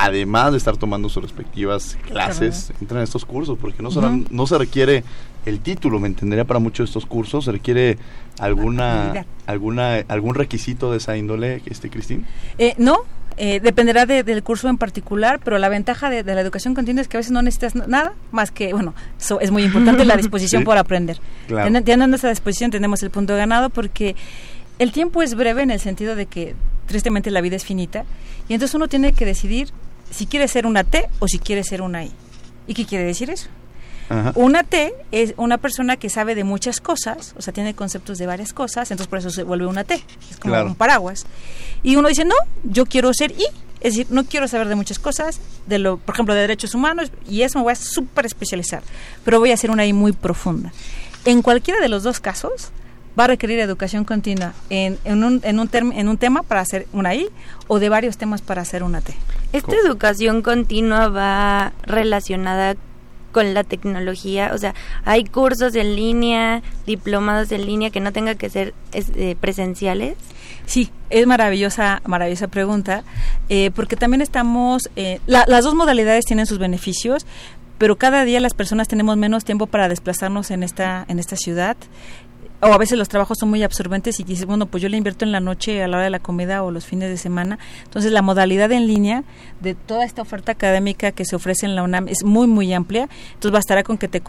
además 0.00 0.52
de 0.52 0.58
estar 0.58 0.76
tomando 0.76 1.08
sus 1.08 1.22
respectivas 1.22 1.98
clases, 2.06 2.72
entran 2.80 2.98
en 2.98 3.04
estos 3.04 3.24
cursos, 3.24 3.58
porque 3.58 3.82
no, 3.82 3.90
no 4.30 4.46
se 4.46 4.58
requiere 4.58 5.04
el 5.46 5.60
título, 5.60 5.98
me 5.98 6.08
entendería 6.08 6.44
para 6.44 6.60
muchos 6.60 6.86
de 6.86 6.90
estos 6.90 7.06
cursos, 7.06 7.44
se 7.44 7.52
requiere 7.52 7.98
alguna, 8.38 9.24
alguna, 9.46 9.96
algún 10.08 10.34
requisito 10.34 10.90
de 10.90 10.98
esa 10.98 11.16
índole, 11.16 11.62
este 11.66 11.90
Cristín. 11.90 12.26
Eh, 12.58 12.74
no, 12.78 12.98
eh, 13.36 13.60
dependerá 13.60 14.06
del 14.06 14.42
curso 14.42 14.68
en 14.68 14.76
particular, 14.76 15.40
pero 15.42 15.58
la 15.58 15.68
ventaja 15.68 16.10
de, 16.10 16.22
la 16.22 16.40
educación 16.40 16.74
continua 16.74 17.00
es 17.00 17.08
que 17.08 17.16
a 17.16 17.20
veces 17.20 17.32
no 17.32 17.42
necesitas 17.42 17.74
nada 17.74 18.12
más 18.32 18.50
que, 18.50 18.72
bueno, 18.72 18.94
es 19.40 19.50
muy 19.50 19.64
importante 19.64 20.04
la 20.04 20.16
disposición 20.18 20.64
por 20.64 20.76
aprender. 20.76 21.18
Teniendo 21.48 22.16
esa 22.16 22.28
disposición 22.28 22.70
tenemos 22.70 23.02
el 23.02 23.10
punto 23.10 23.34
ganado 23.36 23.70
porque 23.70 24.16
el 24.78 24.92
tiempo 24.92 25.22
es 25.22 25.34
breve 25.34 25.62
en 25.62 25.70
el 25.70 25.80
sentido 25.80 26.16
de 26.16 26.26
que 26.26 26.54
tristemente 26.86 27.30
la 27.30 27.40
vida 27.40 27.56
es 27.56 27.64
finita 27.64 28.04
y 28.48 28.54
entonces 28.54 28.74
uno 28.74 28.88
tiene 28.88 29.12
que 29.12 29.24
decidir 29.24 29.70
si 30.10 30.26
quiere 30.26 30.48
ser 30.48 30.66
una 30.66 30.84
T 30.84 31.08
o 31.20 31.28
si 31.28 31.38
quiere 31.38 31.64
ser 31.64 31.82
una 31.82 32.04
I. 32.04 32.10
¿Y 32.66 32.74
qué 32.74 32.84
quiere 32.84 33.04
decir 33.04 33.30
eso? 33.30 33.48
Una 34.34 34.64
T 34.64 34.92
es 35.12 35.34
una 35.36 35.58
persona 35.58 35.96
que 35.96 36.10
sabe 36.10 36.34
de 36.34 36.42
muchas 36.42 36.80
cosas, 36.80 37.34
o 37.38 37.42
sea, 37.42 37.52
tiene 37.52 37.74
conceptos 37.74 38.18
de 38.18 38.26
varias 38.26 38.52
cosas, 38.52 38.90
entonces 38.90 39.08
por 39.08 39.20
eso 39.20 39.30
se 39.30 39.44
vuelve 39.44 39.66
una 39.66 39.84
T, 39.84 40.02
es 40.30 40.36
como 40.38 40.60
un 40.62 40.74
paraguas. 40.74 41.26
Y 41.84 41.94
uno 41.94 42.08
dice, 42.08 42.24
no, 42.24 42.34
yo 42.64 42.86
quiero 42.86 43.14
ser 43.14 43.30
I, 43.30 43.46
es 43.80 43.94
decir, 43.94 44.06
no 44.10 44.24
quiero 44.24 44.48
saber 44.48 44.66
de 44.66 44.74
muchas 44.74 44.98
cosas, 44.98 45.40
de 45.66 45.78
lo, 45.78 45.98
por 45.98 46.16
ejemplo, 46.16 46.34
de 46.34 46.40
derechos 46.40 46.74
humanos, 46.74 47.12
y 47.28 47.42
eso 47.42 47.58
me 47.58 47.64
voy 47.64 47.72
a 47.72 47.76
súper 47.76 48.26
especializar, 48.26 48.82
pero 49.24 49.38
voy 49.38 49.52
a 49.52 49.54
hacer 49.54 49.70
una 49.70 49.86
I 49.86 49.92
muy 49.92 50.10
profunda. 50.10 50.72
En 51.24 51.40
cualquiera 51.42 51.80
de 51.80 51.88
los 51.88 52.02
dos 52.02 52.18
casos, 52.18 52.72
va 53.18 53.24
a 53.24 53.28
requerir 53.28 53.60
educación 53.60 54.04
continua 54.04 54.54
en, 54.70 54.98
en, 55.04 55.22
un, 55.22 55.40
en, 55.44 55.60
un, 55.60 55.70
en 55.72 56.08
un 56.08 56.18
tema 56.18 56.42
para 56.42 56.62
hacer 56.62 56.86
una 56.92 57.14
I 57.14 57.28
o 57.68 57.78
de 57.78 57.88
varios 57.88 58.16
temas 58.16 58.42
para 58.42 58.62
hacer 58.62 58.82
una 58.82 59.00
T. 59.00 59.14
¿Esta 59.52 59.76
educación 59.76 60.42
continua 60.42 61.08
va 61.08 61.72
relacionada 61.82 62.76
con 63.32 63.54
la 63.54 63.64
tecnología? 63.64 64.50
O 64.54 64.58
sea, 64.58 64.74
¿hay 65.04 65.24
cursos 65.24 65.74
en 65.74 65.96
línea, 65.96 66.62
diplomados 66.86 67.52
en 67.52 67.66
línea 67.66 67.90
que 67.90 68.00
no 68.00 68.12
tenga 68.12 68.34
que 68.34 68.50
ser 68.50 68.74
eh, 68.92 69.36
presenciales? 69.40 70.16
Sí, 70.66 70.90
es 71.10 71.26
maravillosa, 71.26 72.00
maravillosa 72.04 72.48
pregunta, 72.48 73.02
eh, 73.48 73.70
porque 73.74 73.96
también 73.96 74.20
estamos, 74.20 74.82
eh, 74.96 75.20
las 75.26 75.64
dos 75.64 75.74
modalidades 75.74 76.24
tienen 76.24 76.46
sus 76.46 76.58
beneficios, 76.58 77.26
pero 77.78 77.96
cada 77.96 78.24
día 78.24 78.40
las 78.40 78.54
personas 78.54 78.88
tenemos 78.88 79.16
menos 79.16 79.44
tiempo 79.44 79.66
para 79.66 79.88
desplazarnos 79.88 80.50
en 80.50 80.62
esta, 80.62 81.06
en 81.08 81.18
esta 81.18 81.36
ciudad 81.36 81.76
o 82.60 82.66
a 82.66 82.78
veces 82.78 82.98
los 82.98 83.08
trabajos 83.08 83.38
son 83.38 83.48
muy 83.48 83.62
absorbentes 83.62 84.20
y 84.20 84.24
dices, 84.24 84.46
bueno, 84.46 84.66
pues 84.66 84.82
yo 84.82 84.88
le 84.88 84.96
invierto 84.96 85.24
en 85.24 85.32
la 85.32 85.40
noche 85.40 85.82
a 85.82 85.88
la 85.88 85.96
hora 85.96 86.04
de 86.04 86.10
la 86.10 86.18
comida 86.18 86.62
o 86.62 86.70
los 86.70 86.84
fines 86.84 87.08
de 87.08 87.16
semana. 87.16 87.58
Entonces, 87.84 88.12
la 88.12 88.22
modalidad 88.22 88.70
en 88.72 88.86
línea 88.86 89.24
de 89.60 89.74
toda 89.74 90.04
esta 90.04 90.22
oferta 90.22 90.52
académica 90.52 91.12
que 91.12 91.24
se 91.24 91.36
ofrece 91.36 91.66
en 91.66 91.74
la 91.74 91.82
UNAM 91.82 92.08
es 92.08 92.22
muy, 92.24 92.46
muy 92.46 92.72
amplia. 92.72 93.08
Entonces, 93.34 93.52
bastará 93.52 93.82
con 93.82 93.98
que 93.98 94.08
te 94.08 94.20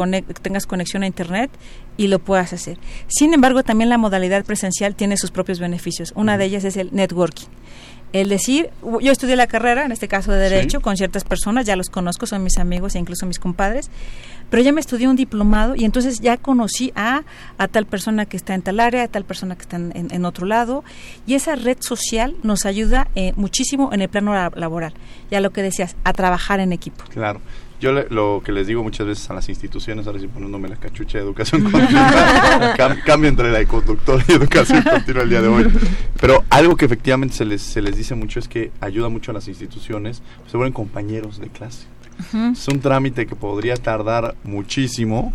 tengas 0.41 0.65
conexión 0.65 1.03
a 1.03 1.07
Internet 1.07 1.51
y 1.97 2.07
lo 2.07 2.19
puedas 2.19 2.53
hacer. 2.53 2.77
Sin 3.07 3.33
embargo, 3.33 3.63
también 3.63 3.89
la 3.89 3.97
modalidad 3.97 4.45
presencial 4.45 4.95
tiene 4.95 5.17
sus 5.17 5.31
propios 5.31 5.59
beneficios. 5.59 6.13
Una 6.15 6.37
de 6.37 6.45
ellas 6.45 6.63
es 6.63 6.77
el 6.77 6.89
networking 6.93 7.47
el 8.13 8.29
decir, 8.29 8.69
yo 9.01 9.11
estudié 9.11 9.35
la 9.35 9.47
carrera, 9.47 9.85
en 9.85 9.91
este 9.91 10.07
caso 10.07 10.31
de 10.31 10.37
Derecho, 10.39 10.81
con 10.81 10.97
ciertas 10.97 11.23
personas, 11.23 11.65
ya 11.65 11.75
los 11.75 11.89
conozco, 11.89 12.25
son 12.25 12.43
mis 12.43 12.57
amigos 12.57 12.95
e 12.95 12.99
incluso 12.99 13.25
mis 13.25 13.39
compadres, 13.39 13.89
pero 14.49 14.61
ya 14.61 14.73
me 14.73 14.81
estudié 14.81 15.07
un 15.07 15.15
diplomado 15.15 15.75
y 15.75 15.85
entonces 15.85 16.19
ya 16.19 16.35
conocí 16.37 16.91
a, 16.95 17.23
a 17.57 17.67
tal 17.69 17.85
persona 17.85 18.25
que 18.25 18.35
está 18.35 18.53
en 18.53 18.61
tal 18.61 18.81
área, 18.81 19.03
a 19.03 19.07
tal 19.07 19.23
persona 19.23 19.55
que 19.55 19.61
está 19.61 19.77
en, 19.77 20.25
otro 20.25 20.45
lado, 20.45 20.83
y 21.25 21.35
esa 21.35 21.55
red 21.55 21.77
social 21.79 22.35
nos 22.43 22.65
ayuda 22.65 23.07
eh, 23.15 23.31
muchísimo 23.37 23.93
en 23.93 24.01
el 24.01 24.09
plano 24.09 24.33
laboral, 24.55 24.93
ya 25.29 25.39
lo 25.39 25.51
que 25.51 25.63
decías, 25.63 25.95
a 26.03 26.11
trabajar 26.13 26.59
en 26.59 26.73
equipo. 26.73 27.05
Claro. 27.09 27.39
Yo 27.81 27.91
lo 27.91 28.43
que 28.45 28.51
les 28.51 28.67
digo 28.67 28.83
muchas 28.83 29.07
veces 29.07 29.27
a 29.31 29.33
las 29.33 29.49
instituciones, 29.49 30.05
ahora 30.05 30.19
sí 30.19 30.27
poniéndome 30.27 30.69
la 30.69 30.75
cachucha 30.75 31.17
de 31.17 31.23
educación 31.23 31.63
continua, 31.71 32.75
cambio 33.03 33.27
entre 33.27 33.51
la 33.51 33.57
de 33.57 33.65
conductor 33.65 34.23
y 34.27 34.33
educación 34.33 34.83
continua 34.89 35.23
el 35.23 35.29
día 35.29 35.41
de 35.41 35.47
hoy. 35.47 35.65
Pero 36.19 36.43
algo 36.51 36.75
que 36.77 36.85
efectivamente 36.85 37.35
se 37.35 37.43
les, 37.43 37.63
se 37.63 37.81
les 37.81 37.97
dice 37.97 38.13
mucho 38.13 38.37
es 38.37 38.47
que 38.47 38.71
ayuda 38.81 39.09
mucho 39.09 39.31
a 39.31 39.33
las 39.33 39.47
instituciones, 39.47 40.21
se 40.45 40.57
vuelven 40.57 40.73
compañeros 40.73 41.39
de 41.39 41.47
clase. 41.47 41.87
Es 42.51 42.67
un 42.67 42.79
trámite 42.81 43.25
que 43.25 43.35
podría 43.35 43.75
tardar 43.77 44.35
muchísimo. 44.43 45.33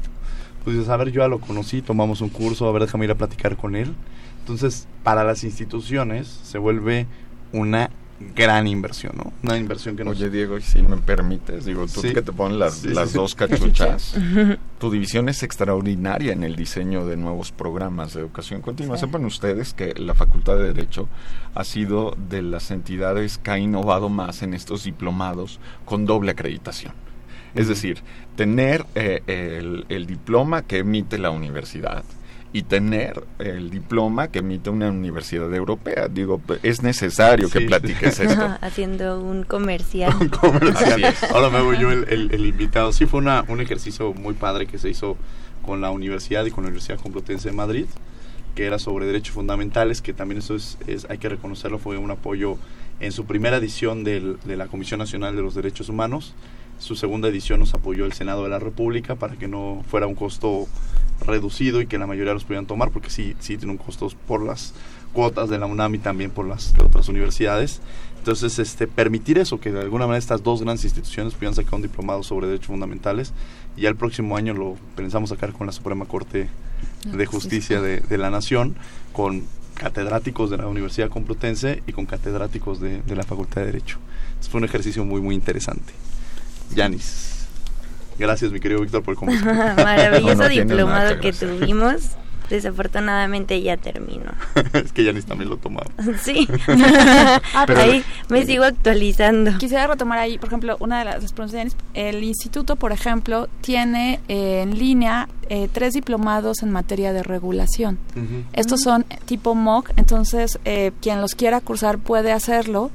Pues 0.63 0.77
dices, 0.77 0.89
a 0.89 0.97
ver, 0.97 1.11
yo 1.11 1.23
ya 1.23 1.29
lo 1.29 1.41
conocí, 1.41 1.83
tomamos 1.83 2.21
un 2.21 2.29
curso, 2.29 2.69
a 2.69 2.73
ver, 2.73 2.83
déjame 2.83 3.07
ir 3.07 3.11
a 3.11 3.17
platicar 3.17 3.57
con 3.57 3.75
él. 3.75 3.93
Entonces, 4.39 4.87
para 5.03 5.25
las 5.25 5.43
instituciones 5.43 6.29
se 6.29 6.59
vuelve 6.59 7.09
una 7.53 7.91
gran 8.35 8.67
inversión, 8.67 9.13
¿no? 9.17 9.33
Una 9.43 9.57
inversión 9.59 9.97
que 9.97 10.05
nos... 10.05 10.17
Oye, 10.17 10.31
Diego, 10.31 10.61
si 10.61 10.83
me 10.83 10.97
permites, 10.97 11.65
digo, 11.65 11.87
tú 11.87 12.03
que 12.03 12.23
te 12.23 12.33
pones 12.33 12.59
las, 12.59 12.85
las 12.85 13.13
dos 13.13 13.35
cachuchas, 13.35 14.15
tu 14.79 14.91
división 14.91 15.29
es 15.29 15.43
extraordinaria 15.43 16.33
en 16.33 16.43
el 16.43 16.57
diseño 16.57 17.07
de 17.07 17.17
nuevos 17.17 17.53
programas 17.53 18.15
de 18.15 18.21
educación 18.21 18.63
continua. 18.63 18.97
Sepan 18.97 19.25
ustedes 19.25 19.75
que 19.75 19.95
la 19.95 20.15
Facultad 20.15 20.57
de 20.57 20.73
Derecho 20.73 21.09
ha 21.55 21.65
sido 21.65 22.17
de 22.29 22.43
las 22.43 22.71
entidades 22.71 23.39
que 23.39 23.51
ha 23.51 23.59
innovado 23.59 24.09
más 24.09 24.43
en 24.43 24.55
estos 24.55 24.85
diplomados 24.85 25.61
con 25.85 26.07
doble 26.07 26.33
acreditación. 26.33 26.95
Es 27.55 27.69
decir, 27.69 28.03
tener 28.37 28.85
eh, 28.95 29.23
el, 29.27 29.87
el 29.89 30.07
diploma 30.07 30.63
que 30.63 30.79
emite 30.79 31.17
la 31.17 31.31
universidad 31.31 32.05
y 32.57 32.63
tener 32.63 33.23
el 33.39 33.69
diploma 33.69 34.29
que 34.29 34.39
emite 34.39 34.71
una 34.71 34.89
universidad 34.89 35.53
europea. 35.53 36.09
Digo, 36.09 36.41
es 36.63 36.83
necesario 36.83 37.51
que 37.51 37.61
platiques 37.61 38.19
esto. 38.19 38.57
Haciendo 38.63 39.21
un 39.21 39.43
comercial. 39.43 40.15
un 40.19 40.31
comercial. 40.31 41.15
Ahora 41.35 41.51
me 41.51 41.59
hago 41.59 41.75
yo 41.75 41.93
el, 41.93 42.47
invitado. 42.47 42.95
Sí, 42.95 43.05
fue 43.05 43.21
una, 43.21 43.45
un 43.49 43.61
ejercicio 43.61 44.15
muy 44.15 44.33
padre 44.33 44.67
que 44.67 44.79
se 44.79 44.89
hizo 44.89 45.19
con 45.61 45.83
la 45.83 45.91
universidad 45.91 46.47
y 46.47 46.51
con 46.51 46.65
la 46.65 46.69
Universidad 46.69 46.99
Complutense 46.99 47.51
de 47.51 47.55
Madrid, 47.55 47.85
que 48.55 48.65
era 48.65 48.79
sobre 48.79 49.05
derechos 49.05 49.35
fundamentales, 49.35 50.01
que 50.01 50.15
también 50.15 50.39
eso 50.39 50.55
es, 50.55 50.79
hay 51.11 51.19
que 51.19 51.29
reconocerlo, 51.29 51.79
fue 51.79 51.99
un 51.99 52.11
apoyo 52.11 52.57
en 53.01 53.13
su 53.13 53.27
primera 53.27 53.59
edición 53.59 54.03
del, 54.03 54.39
de 54.47 54.57
la 54.57 54.69
Comisión 54.69 54.99
Nacional 54.99 55.37
de 55.37 55.43
los 55.43 55.55
Derechos 55.55 55.91
Humanos. 55.91 56.35
Su 56.79 56.95
segunda 56.95 57.29
edición 57.29 57.61
nos 57.61 57.75
apoyó 57.75 58.05
el 58.05 58.13
Senado 58.13 58.43
de 58.45 58.51
la 58.51 58.59
República 58.59 59.15
para 59.15 59.37
que 59.37 59.49
no 59.49 59.83
fuera 59.89 60.07
un 60.07 60.15
costo 60.15 60.67
reducido 61.25 61.81
y 61.81 61.87
que 61.87 61.99
la 61.99 62.07
mayoría 62.07 62.35
los 62.35 62.45
pudieran 62.45 62.67
tomar, 62.67 62.91
porque 62.91 63.11
sí, 63.11 63.35
sí 63.41 63.57
tiene 63.57 63.73
un 63.73 63.79
costo 63.79 64.11
por 64.27 64.45
las 64.45 64.75
cuotas 65.13 65.49
de 65.49 65.59
la 65.59 65.67
UNAM 65.67 65.95
y 65.95 65.99
también 65.99 66.31
por 66.31 66.47
las 66.47 66.75
otras 66.79 67.09
universidades. 67.09 67.81
Entonces, 68.19 68.59
este, 68.59 68.87
permitir 68.87 69.39
eso, 69.39 69.59
que 69.61 69.73
de 69.73 69.81
alguna 69.81 70.07
manera 70.07 70.19
estas 70.19 70.43
dos 70.43 70.63
grandes 70.63 70.85
instituciones 70.85 71.33
pudieran 71.35 71.55
sacar 71.55 71.75
un 71.75 71.83
diplomado 71.83 72.23
sobre 72.23 72.49
derechos 72.49 72.67
fundamentales 72.67 73.33
y 73.77 73.83
ya 73.83 73.89
el 73.89 73.97
próximo 73.97 74.37
año 74.37 74.53
lo 74.53 74.77
pensamos 74.95 75.31
sacar 75.31 75.53
con 75.53 75.67
la 75.67 75.73
Suprema 75.73 76.05
Corte 76.05 76.49
de 77.05 77.27
Justicia 77.27 77.81
de, 77.81 78.19
la 78.19 78.31
Nación, 78.31 78.77
con 79.13 79.45
catedráticos 79.75 80.51
de 80.51 80.57
la 80.57 80.67
Universidad 80.67 81.09
Complutense 81.09 81.83
y 81.87 81.93
con 81.93 82.07
catedráticos 82.07 82.81
de, 82.81 83.01
de 83.03 83.17
la 83.17 83.23
Facultad 83.23 83.61
de 83.61 83.67
Derecho. 83.69 83.99
fue 84.51 84.59
un 84.59 84.65
ejercicio 84.65 85.05
muy, 85.05 85.21
muy 85.21 85.35
interesante. 85.35 85.93
Yanis. 86.75 87.47
Gracias, 88.19 88.51
mi 88.51 88.61
querido 88.61 88.81
Víctor, 88.81 89.03
por 89.03 89.17
el 89.21 89.37
Maravilloso 89.77 90.49
diplomado 90.49 91.21
que 91.21 91.33
tuvimos. 91.33 92.17
Desafortunadamente 92.49 93.61
ya 93.61 93.77
terminó. 93.77 94.33
es 94.73 94.93
que 94.93 95.03
Yanis 95.03 95.27
también 95.27 95.51
lo 95.51 95.57
tomaba. 95.57 95.91
sí. 96.23 96.49
Ah, 97.55 97.67
ahí 97.77 98.05
me 98.29 98.47
sigo 98.47 98.65
actualizando. 98.65 99.59
Quisiera 99.59 99.89
retomar 99.89 100.21
ahí, 100.21 100.39
por 100.39 100.49
ejemplo, 100.49 100.77
una 100.79 101.01
de 101.01 101.07
las 101.07 101.23
respuestas 101.23 101.77
El 101.95 102.23
instituto, 102.23 102.77
por 102.77 102.93
ejemplo, 102.93 103.49
tiene 103.63 104.21
eh, 104.29 104.63
en 104.63 104.79
línea 104.79 105.29
eh, 105.49 105.69
tres 105.73 105.95
diplomados 105.95 106.63
en 106.63 106.71
materia 106.71 107.13
de 107.13 107.23
regulación. 107.25 107.99
Estos 108.53 108.81
son 108.81 109.05
tipo 109.25 109.55
MOOC, 109.55 109.91
entonces 109.97 110.59
eh, 110.65 110.93
quien 111.03 111.21
los 111.21 111.35
quiera 111.35 111.61
cursar 111.61 111.99
puede 111.99 112.31
hacerlo 112.31 112.91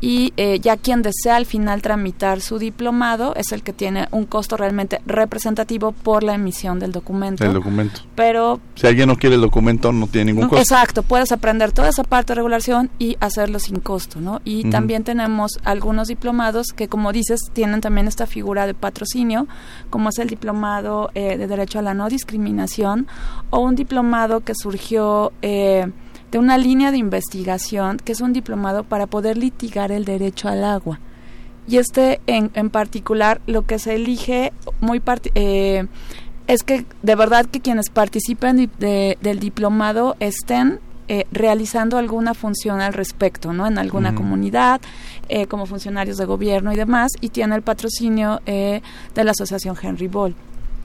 y 0.00 0.32
eh, 0.36 0.60
ya 0.60 0.76
quien 0.76 1.02
desea 1.02 1.36
al 1.36 1.46
final 1.46 1.82
tramitar 1.82 2.40
su 2.40 2.58
diplomado 2.58 3.34
es 3.34 3.52
el 3.52 3.62
que 3.62 3.72
tiene 3.72 4.08
un 4.10 4.24
costo 4.26 4.56
realmente 4.56 5.00
representativo 5.06 5.92
por 5.92 6.22
la 6.22 6.34
emisión 6.34 6.78
del 6.78 6.92
documento. 6.92 7.44
El 7.44 7.54
documento. 7.54 8.02
Pero 8.14 8.60
si 8.74 8.86
alguien 8.86 9.08
no 9.08 9.16
quiere 9.16 9.36
el 9.36 9.40
documento 9.40 9.92
no 9.92 10.06
tiene 10.06 10.32
ningún 10.32 10.48
costo. 10.48 10.62
Exacto, 10.62 11.02
puedes 11.02 11.32
aprender 11.32 11.72
toda 11.72 11.88
esa 11.88 12.04
parte 12.04 12.32
de 12.32 12.36
regulación 12.36 12.90
y 12.98 13.16
hacerlo 13.20 13.58
sin 13.58 13.80
costo, 13.80 14.20
¿no? 14.20 14.40
Y 14.44 14.68
también 14.70 15.04
tenemos 15.04 15.52
algunos 15.64 16.08
diplomados 16.08 16.68
que 16.68 16.88
como 16.88 17.12
dices 17.12 17.40
tienen 17.52 17.80
también 17.80 18.06
esta 18.06 18.26
figura 18.26 18.66
de 18.66 18.74
patrocinio, 18.74 19.46
como 19.90 20.10
es 20.10 20.18
el 20.18 20.28
diplomado 20.28 21.10
eh, 21.14 21.36
de 21.36 21.46
derecho 21.46 21.78
a 21.78 21.82
la 21.82 21.94
no 21.94 22.08
discriminación 22.08 23.06
o 23.50 23.60
un 23.60 23.74
diplomado 23.74 24.40
que 24.40 24.54
surgió 24.54 25.32
eh, 25.42 25.90
de 26.30 26.38
una 26.38 26.58
línea 26.58 26.90
de 26.90 26.98
investigación 26.98 27.98
que 27.98 28.12
es 28.12 28.20
un 28.20 28.32
diplomado 28.32 28.84
para 28.84 29.06
poder 29.06 29.36
litigar 29.36 29.92
el 29.92 30.04
derecho 30.04 30.48
al 30.48 30.64
agua. 30.64 31.00
Y 31.68 31.78
este 31.78 32.20
en, 32.26 32.50
en 32.54 32.70
particular 32.70 33.40
lo 33.46 33.62
que 33.62 33.78
se 33.78 33.94
elige 33.94 34.52
muy 34.80 35.02
eh, 35.34 35.86
es 36.46 36.62
que 36.62 36.86
de 37.02 37.14
verdad 37.16 37.46
que 37.46 37.60
quienes 37.60 37.90
participen 37.90 38.70
del 38.78 39.40
diplomado 39.40 40.16
estén 40.20 40.78
eh, 41.08 41.24
realizando 41.30 41.98
alguna 41.98 42.34
función 42.34 42.80
al 42.80 42.92
respecto, 42.92 43.52
¿no? 43.52 43.66
En 43.66 43.78
alguna 43.78 44.14
comunidad, 44.14 44.80
eh, 45.28 45.46
como 45.46 45.66
funcionarios 45.66 46.16
de 46.18 46.24
gobierno 46.24 46.72
y 46.72 46.76
demás, 46.76 47.12
y 47.20 47.28
tiene 47.28 47.54
el 47.54 47.62
patrocinio 47.62 48.40
de 48.44 48.82
la 49.14 49.30
Asociación 49.30 49.76
Henry 49.80 50.08
Ball. 50.08 50.34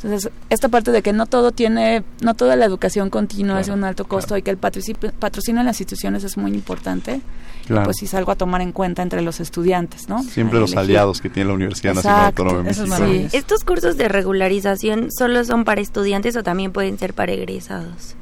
Entonces, 0.04 0.32
esta 0.50 0.70
parte 0.70 0.92
de 0.92 1.02
que 1.02 1.14
no 1.14 1.26
todo 1.28 1.52
tiene, 1.52 2.04
no 2.22 2.34
toda 2.34 2.56
la 2.56 2.66
educación 2.66 3.10
continua 3.10 3.60
es 3.60 3.68
de 3.68 3.74
un 3.74 3.84
alto 3.84 4.06
costo 4.06 4.36
y 4.36 4.42
que 4.42 4.50
el 4.50 4.58
patrocinio 4.58 5.62
en 5.62 5.66
las 5.66 5.80
instituciones 5.80 6.24
es 6.24 6.38
muy 6.38 6.52
importante, 6.54 7.22
pues 7.68 8.02
es 8.02 8.14
algo 8.14 8.32
a 8.32 8.36
tomar 8.36 8.62
en 8.62 8.72
cuenta 8.72 9.04
entre 9.04 9.22
los 9.22 9.40
estudiantes, 9.40 10.10
¿no? 10.10 10.24
Siempre 10.24 10.60
los 10.60 10.76
aliados 10.76 11.22
que 11.22 11.30
tiene 11.30 11.50
la 11.50 11.56
Universidad 11.56 11.94
Nacional 11.94 12.26
Autónoma 12.26 12.58
de 12.58 12.64
México. 12.64 13.38
¿Estos 13.38 13.64
cursos 13.64 13.98
de 13.98 14.08
regularización 14.08 15.10
solo 15.12 15.44
son 15.46 15.66
para 15.66 15.82
estudiantes 15.82 16.36
o 16.36 16.44
también 16.44 16.72
pueden 16.72 16.98
ser 16.98 17.14
para 17.14 17.32
egresados? 17.34 18.16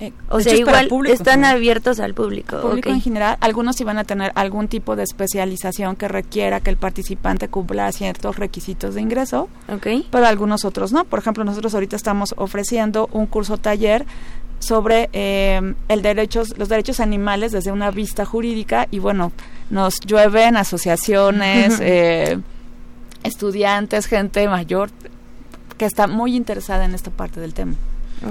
Eh, 0.00 0.14
o 0.30 0.40
sea, 0.40 0.54
igual 0.54 0.88
están 1.08 1.44
abiertos 1.44 2.00
al 2.00 2.14
público. 2.14 2.58
Público 2.62 2.88
en 2.88 3.02
general, 3.02 3.36
algunos 3.40 3.76
sí 3.76 3.84
van 3.84 3.98
a 3.98 4.04
tener 4.04 4.32
algún 4.34 4.66
tipo 4.66 4.96
de 4.96 5.02
especialización 5.02 5.94
que 5.94 6.08
requiera 6.08 6.60
que 6.60 6.70
el 6.70 6.78
participante 6.78 7.48
cumpla 7.48 7.92
ciertos 7.92 8.36
requisitos 8.36 8.94
de 8.94 9.02
ingreso, 9.02 9.50
okay. 9.70 10.08
pero 10.10 10.26
algunos 10.26 10.64
otros 10.64 10.92
no. 10.92 11.04
Por 11.04 11.18
ejemplo, 11.18 11.44
nosotros 11.44 11.74
ahorita 11.74 11.96
estamos 11.96 12.34
ofreciendo 12.38 13.10
un 13.12 13.26
curso 13.26 13.58
taller 13.58 14.06
sobre 14.58 15.10
eh, 15.12 15.74
el 15.88 16.02
derechos, 16.02 16.56
los 16.56 16.70
derechos 16.70 16.98
animales 17.00 17.52
desde 17.52 17.70
una 17.70 17.90
vista 17.90 18.24
jurídica 18.24 18.88
y 18.90 19.00
bueno, 19.00 19.32
nos 19.68 20.00
llueven 20.00 20.56
asociaciones, 20.56 21.78
eh, 21.80 22.38
estudiantes, 23.22 24.06
gente 24.06 24.48
mayor 24.48 24.90
que 25.76 25.84
está 25.84 26.06
muy 26.06 26.36
interesada 26.36 26.86
en 26.86 26.94
esta 26.94 27.10
parte 27.10 27.38
del 27.38 27.52
tema. 27.52 27.74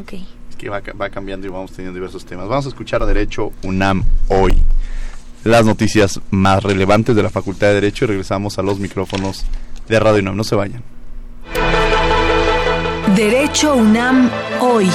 Okay 0.01 0.27
que 0.60 0.69
va, 0.69 1.10
cambiando 1.10 1.48
y 1.48 1.50
vamos 1.50 1.72
teniendo 1.72 1.95
diversos 1.95 2.26
temas. 2.26 2.48
Vamos 2.48 2.65
a 2.65 2.69
escuchar 2.69 3.04
Derecho 3.06 3.52
UNAM 3.63 4.04
hoy. 4.28 4.54
Las 5.45 5.65
noticias 5.65 6.19
más 6.30 6.62
relevantes 6.62 7.15
de 7.15 7.24
la 7.24 7.30
Facultad 7.30 7.67
de 7.67 7.76
Derecho 7.76 8.06
y 8.06 8.10
regresamos 8.10 8.60
a 8.60 8.62
los 8.62 8.78
micrófonos 8.78 9.45
de 9.88 10.00
Radio 10.00 10.19
UNAM. 10.22 10.36
No 10.36 10.43
se 10.43 10.56
vayan. 10.56 10.84
Derecho 13.15 13.74
UNAM 13.76 14.30
hoy. 14.60 14.89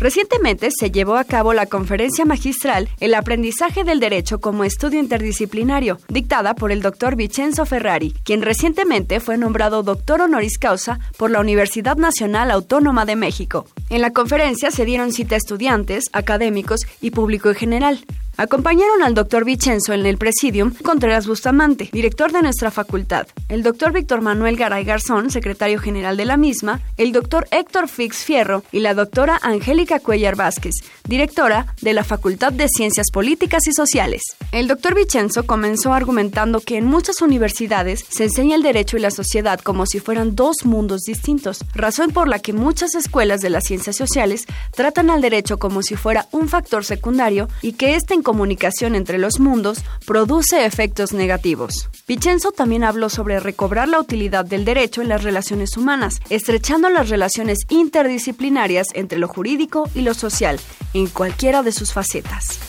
Recientemente 0.00 0.70
se 0.70 0.90
llevó 0.90 1.16
a 1.16 1.24
cabo 1.24 1.52
la 1.52 1.66
conferencia 1.66 2.24
magistral 2.24 2.88
El 3.00 3.12
aprendizaje 3.14 3.84
del 3.84 4.00
derecho 4.00 4.40
como 4.40 4.64
estudio 4.64 4.98
interdisciplinario, 4.98 5.98
dictada 6.08 6.54
por 6.54 6.72
el 6.72 6.80
doctor 6.80 7.16
Vincenzo 7.16 7.66
Ferrari, 7.66 8.14
quien 8.24 8.40
recientemente 8.40 9.20
fue 9.20 9.36
nombrado 9.36 9.82
doctor 9.82 10.22
honoris 10.22 10.56
causa 10.58 10.98
por 11.18 11.30
la 11.30 11.40
Universidad 11.40 11.98
Nacional 11.98 12.50
Autónoma 12.50 13.04
de 13.04 13.16
México. 13.16 13.66
En 13.90 14.00
la 14.00 14.10
conferencia 14.10 14.70
se 14.70 14.86
dieron 14.86 15.12
cita 15.12 15.34
a 15.34 15.38
estudiantes, 15.38 16.06
académicos 16.14 16.86
y 17.02 17.10
público 17.10 17.50
en 17.50 17.56
general. 17.56 18.06
Acompañaron 18.40 19.02
al 19.02 19.12
doctor 19.12 19.44
Vicenzo 19.44 19.92
en 19.92 20.06
el 20.06 20.16
Presidium 20.16 20.72
Contreras 20.82 21.26
Bustamante, 21.26 21.90
director 21.92 22.32
de 22.32 22.40
nuestra 22.40 22.70
facultad, 22.70 23.26
el 23.50 23.62
doctor 23.62 23.92
Víctor 23.92 24.22
Manuel 24.22 24.56
Garay 24.56 24.82
Garzón, 24.82 25.30
secretario 25.30 25.78
general 25.78 26.16
de 26.16 26.24
la 26.24 26.38
misma, 26.38 26.80
el 26.96 27.12
doctor 27.12 27.46
Héctor 27.50 27.86
Fix 27.86 28.24
Fierro 28.24 28.64
y 28.72 28.80
la 28.80 28.94
doctora 28.94 29.38
Angélica 29.42 30.00
Cuellar 30.00 30.36
Vázquez, 30.36 30.72
directora 31.06 31.74
de 31.82 31.92
la 31.92 32.02
Facultad 32.02 32.50
de 32.50 32.68
Ciencias 32.68 33.10
Políticas 33.12 33.66
y 33.66 33.74
Sociales. 33.74 34.22
El 34.52 34.68
doctor 34.68 34.94
Vicenzo 34.94 35.44
comenzó 35.44 35.92
argumentando 35.92 36.60
que 36.60 36.78
en 36.78 36.86
muchas 36.86 37.20
universidades 37.20 38.06
se 38.08 38.24
enseña 38.24 38.56
el 38.56 38.62
derecho 38.62 38.96
y 38.96 39.00
la 39.00 39.10
sociedad 39.10 39.60
como 39.60 39.84
si 39.84 40.00
fueran 40.00 40.34
dos 40.34 40.64
mundos 40.64 41.02
distintos, 41.02 41.62
razón 41.74 42.10
por 42.12 42.26
la 42.26 42.38
que 42.38 42.54
muchas 42.54 42.94
escuelas 42.94 43.42
de 43.42 43.50
las 43.50 43.64
ciencias 43.64 43.96
sociales 43.96 44.46
tratan 44.74 45.10
al 45.10 45.20
derecho 45.20 45.58
como 45.58 45.82
si 45.82 45.94
fuera 45.94 46.26
un 46.30 46.48
factor 46.48 46.86
secundario 46.86 47.46
y 47.60 47.72
que 47.72 47.96
este 47.96 48.14
comunicación 48.30 48.94
entre 48.94 49.18
los 49.18 49.40
mundos 49.40 49.82
produce 50.06 50.64
efectos 50.64 51.12
negativos. 51.12 51.88
Vicenzo 52.06 52.52
también 52.52 52.84
habló 52.84 53.08
sobre 53.08 53.40
recobrar 53.40 53.88
la 53.88 53.98
utilidad 53.98 54.44
del 54.44 54.64
derecho 54.64 55.02
en 55.02 55.08
las 55.08 55.24
relaciones 55.24 55.76
humanas, 55.76 56.20
estrechando 56.30 56.88
las 56.90 57.08
relaciones 57.08 57.58
interdisciplinarias 57.70 58.86
entre 58.94 59.18
lo 59.18 59.26
jurídico 59.26 59.90
y 59.96 60.02
lo 60.02 60.14
social, 60.14 60.60
en 60.94 61.08
cualquiera 61.08 61.64
de 61.64 61.72
sus 61.72 61.92
facetas. 61.92 62.60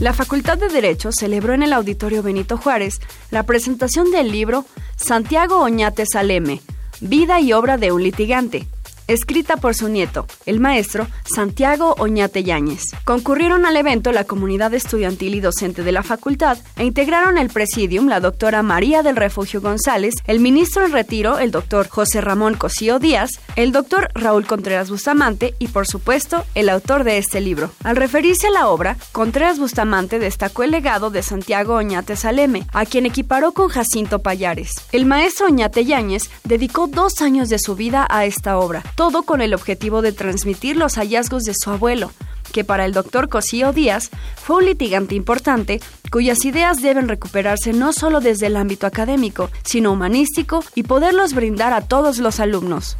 La 0.00 0.12
Facultad 0.12 0.58
de 0.58 0.68
Derecho 0.68 1.12
celebró 1.12 1.54
en 1.54 1.62
el 1.62 1.72
Auditorio 1.72 2.24
Benito 2.24 2.56
Juárez 2.56 2.98
la 3.30 3.44
presentación 3.44 4.10
del 4.10 4.32
libro 4.32 4.64
Santiago 4.96 5.60
Oñate 5.60 6.04
Saleme, 6.12 6.62
Vida 7.00 7.38
y 7.38 7.52
obra 7.52 7.78
de 7.78 7.92
un 7.92 8.02
litigante, 8.02 8.66
escrita 9.08 9.56
por 9.56 9.74
su 9.74 9.88
nieto, 9.88 10.26
el 10.46 10.60
maestro 10.60 11.06
Santiago 11.24 11.94
Oñate 11.98 12.44
Yáñez. 12.44 12.82
Concurrieron 13.04 13.66
al 13.66 13.76
evento 13.76 14.12
la 14.12 14.24
comunidad 14.24 14.74
estudiantil 14.74 15.34
y 15.34 15.40
docente 15.40 15.82
de 15.82 15.92
la 15.92 16.02
facultad 16.02 16.58
e 16.76 16.84
integraron 16.84 17.38
el 17.38 17.48
presidium 17.48 18.08
la 18.08 18.20
doctora 18.20 18.62
María 18.62 19.02
del 19.02 19.16
Refugio 19.16 19.60
González, 19.60 20.14
el 20.26 20.40
ministro 20.40 20.84
en 20.84 20.92
retiro, 20.92 21.38
el 21.38 21.50
doctor 21.50 21.88
José 21.88 22.20
Ramón 22.20 22.54
Cosío 22.54 22.98
Díaz, 22.98 23.30
el 23.56 23.72
doctor 23.72 24.10
Raúl 24.14 24.46
Contreras 24.46 24.90
Bustamante 24.90 25.54
y, 25.58 25.68
por 25.68 25.86
supuesto, 25.86 26.44
el 26.54 26.68
autor 26.68 27.04
de 27.04 27.18
este 27.18 27.40
libro. 27.40 27.70
Al 27.84 27.96
referirse 27.96 28.48
a 28.48 28.50
la 28.50 28.68
obra, 28.68 28.96
Contreras 29.12 29.58
Bustamante 29.58 30.18
destacó 30.18 30.62
el 30.62 30.70
legado 30.70 31.10
de 31.10 31.22
Santiago 31.22 31.74
Oñate 31.74 32.16
Saleme, 32.16 32.66
a 32.72 32.86
quien 32.86 33.06
equiparó 33.06 33.52
con 33.52 33.68
Jacinto 33.68 34.20
Payares. 34.20 34.72
El 34.92 35.06
maestro 35.06 35.46
Oñate 35.46 35.84
Yáñez 35.84 36.30
dedicó 36.44 36.86
dos 36.86 37.20
años 37.22 37.48
de 37.48 37.58
su 37.58 37.74
vida 37.76 38.06
a 38.10 38.24
esta 38.24 38.58
obra, 38.58 38.82
todo 38.94 39.22
con 39.22 39.40
el 39.40 39.54
objetivo 39.54 40.02
de 40.02 40.12
transmitir 40.12 40.76
los 40.76 40.96
hallazgos 40.96 41.42
de 41.44 41.54
su 41.54 41.70
abuelo, 41.70 42.10
que 42.52 42.64
para 42.64 42.84
el 42.84 42.92
doctor 42.92 43.28
Cosío 43.28 43.72
Díaz 43.72 44.10
fue 44.36 44.56
un 44.56 44.66
litigante 44.66 45.14
importante 45.14 45.80
cuyas 46.10 46.44
ideas 46.44 46.82
deben 46.82 47.08
recuperarse 47.08 47.72
no 47.72 47.92
solo 47.92 48.20
desde 48.20 48.46
el 48.46 48.56
ámbito 48.56 48.86
académico, 48.86 49.50
sino 49.64 49.92
humanístico 49.92 50.62
y 50.74 50.82
poderlos 50.82 51.32
brindar 51.32 51.72
a 51.72 51.80
todos 51.80 52.18
los 52.18 52.38
alumnos. 52.38 52.96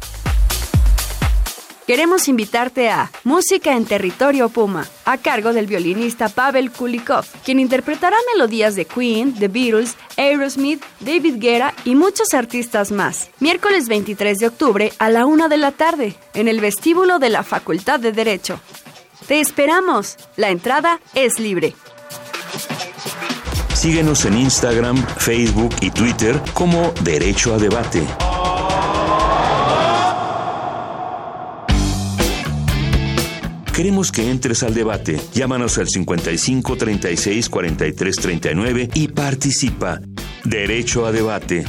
Queremos 1.85 2.29
invitarte 2.29 2.89
a 2.89 3.11
Música 3.25 3.73
en 3.73 3.83
Territorio 3.83 4.47
Puma, 4.47 4.87
a 5.03 5.17
cargo 5.17 5.51
del 5.51 5.67
violinista 5.67 6.29
Pavel 6.29 6.71
Kulikov, 6.71 7.25
quien 7.43 7.59
interpretará 7.59 8.15
melodías 8.33 8.75
de 8.75 8.85
Queen, 8.85 9.33
The 9.33 9.49
Beatles, 9.49 9.97
Aerosmith, 10.15 10.81
David 11.01 11.35
Guerra 11.39 11.73
y 11.83 11.95
muchos 11.95 12.33
artistas 12.33 12.91
más. 12.91 13.31
Miércoles 13.41 13.89
23 13.89 14.39
de 14.39 14.47
octubre 14.47 14.93
a 14.97 15.09
la 15.09 15.25
una 15.25 15.49
de 15.49 15.57
la 15.57 15.73
tarde, 15.73 16.15
en 16.33 16.47
el 16.47 16.61
vestíbulo 16.61 17.19
de 17.19 17.29
la 17.29 17.43
Facultad 17.43 17.99
de 17.99 18.13
Derecho. 18.13 18.61
¡Te 19.27 19.41
esperamos! 19.41 20.15
La 20.37 20.51
entrada 20.51 21.01
es 21.13 21.37
libre. 21.37 21.75
Síguenos 23.73 24.23
en 24.23 24.37
Instagram, 24.37 25.05
Facebook 25.17 25.75
y 25.81 25.89
Twitter 25.91 26.41
como 26.53 26.93
Derecho 27.03 27.53
a 27.53 27.57
Debate. 27.57 28.07
Queremos 33.73 34.11
que 34.11 34.29
entres 34.29 34.61
al 34.61 34.75
debate. 34.75 35.19
Llámanos 35.33 35.79
al 35.79 35.89
55 35.89 36.77
36 36.77 37.49
43 37.49 38.15
39 38.15 38.89
y 38.93 39.07
participa. 39.07 39.99
Derecho 40.43 41.07
a 41.07 41.11
debate. 41.11 41.65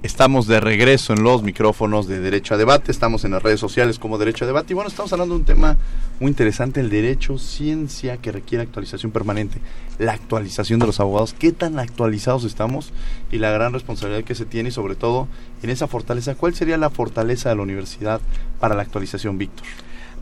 Estamos 0.00 0.46
de 0.46 0.60
regreso 0.60 1.12
en 1.12 1.24
los 1.24 1.42
micrófonos 1.42 2.06
de 2.06 2.20
Derecho 2.20 2.54
a 2.54 2.56
Debate, 2.56 2.92
estamos 2.92 3.24
en 3.24 3.32
las 3.32 3.42
redes 3.42 3.58
sociales 3.58 3.98
como 3.98 4.16
Derecho 4.16 4.44
a 4.44 4.46
Debate. 4.46 4.72
Y 4.72 4.74
bueno, 4.74 4.88
estamos 4.88 5.12
hablando 5.12 5.34
de 5.34 5.40
un 5.40 5.44
tema 5.44 5.76
muy 6.20 6.28
interesante, 6.30 6.78
el 6.78 6.88
derecho, 6.88 7.36
ciencia 7.36 8.16
que 8.18 8.30
requiere 8.30 8.62
actualización 8.62 9.10
permanente, 9.10 9.58
la 9.98 10.12
actualización 10.12 10.78
de 10.78 10.86
los 10.86 11.00
abogados, 11.00 11.34
qué 11.36 11.50
tan 11.50 11.80
actualizados 11.80 12.44
estamos 12.44 12.92
y 13.32 13.38
la 13.38 13.50
gran 13.50 13.72
responsabilidad 13.72 14.22
que 14.22 14.36
se 14.36 14.44
tiene 14.44 14.68
y 14.68 14.72
sobre 14.72 14.94
todo 14.94 15.26
en 15.64 15.70
esa 15.70 15.88
fortaleza, 15.88 16.36
¿cuál 16.36 16.54
sería 16.54 16.76
la 16.76 16.90
fortaleza 16.90 17.48
de 17.48 17.56
la 17.56 17.62
universidad 17.62 18.20
para 18.60 18.76
la 18.76 18.82
actualización, 18.82 19.36
Víctor? 19.36 19.66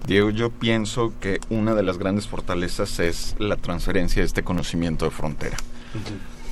Diego, 0.07 0.31
yo 0.31 0.49
pienso 0.49 1.13
que 1.21 1.39
una 1.51 1.75
de 1.75 1.83
las 1.83 1.99
grandes 1.99 2.27
fortalezas 2.27 2.99
es 2.99 3.35
la 3.39 3.57
transferencia 3.57 4.23
de 4.23 4.27
este 4.27 4.43
conocimiento 4.43 5.05
de 5.05 5.11
frontera. 5.11 5.59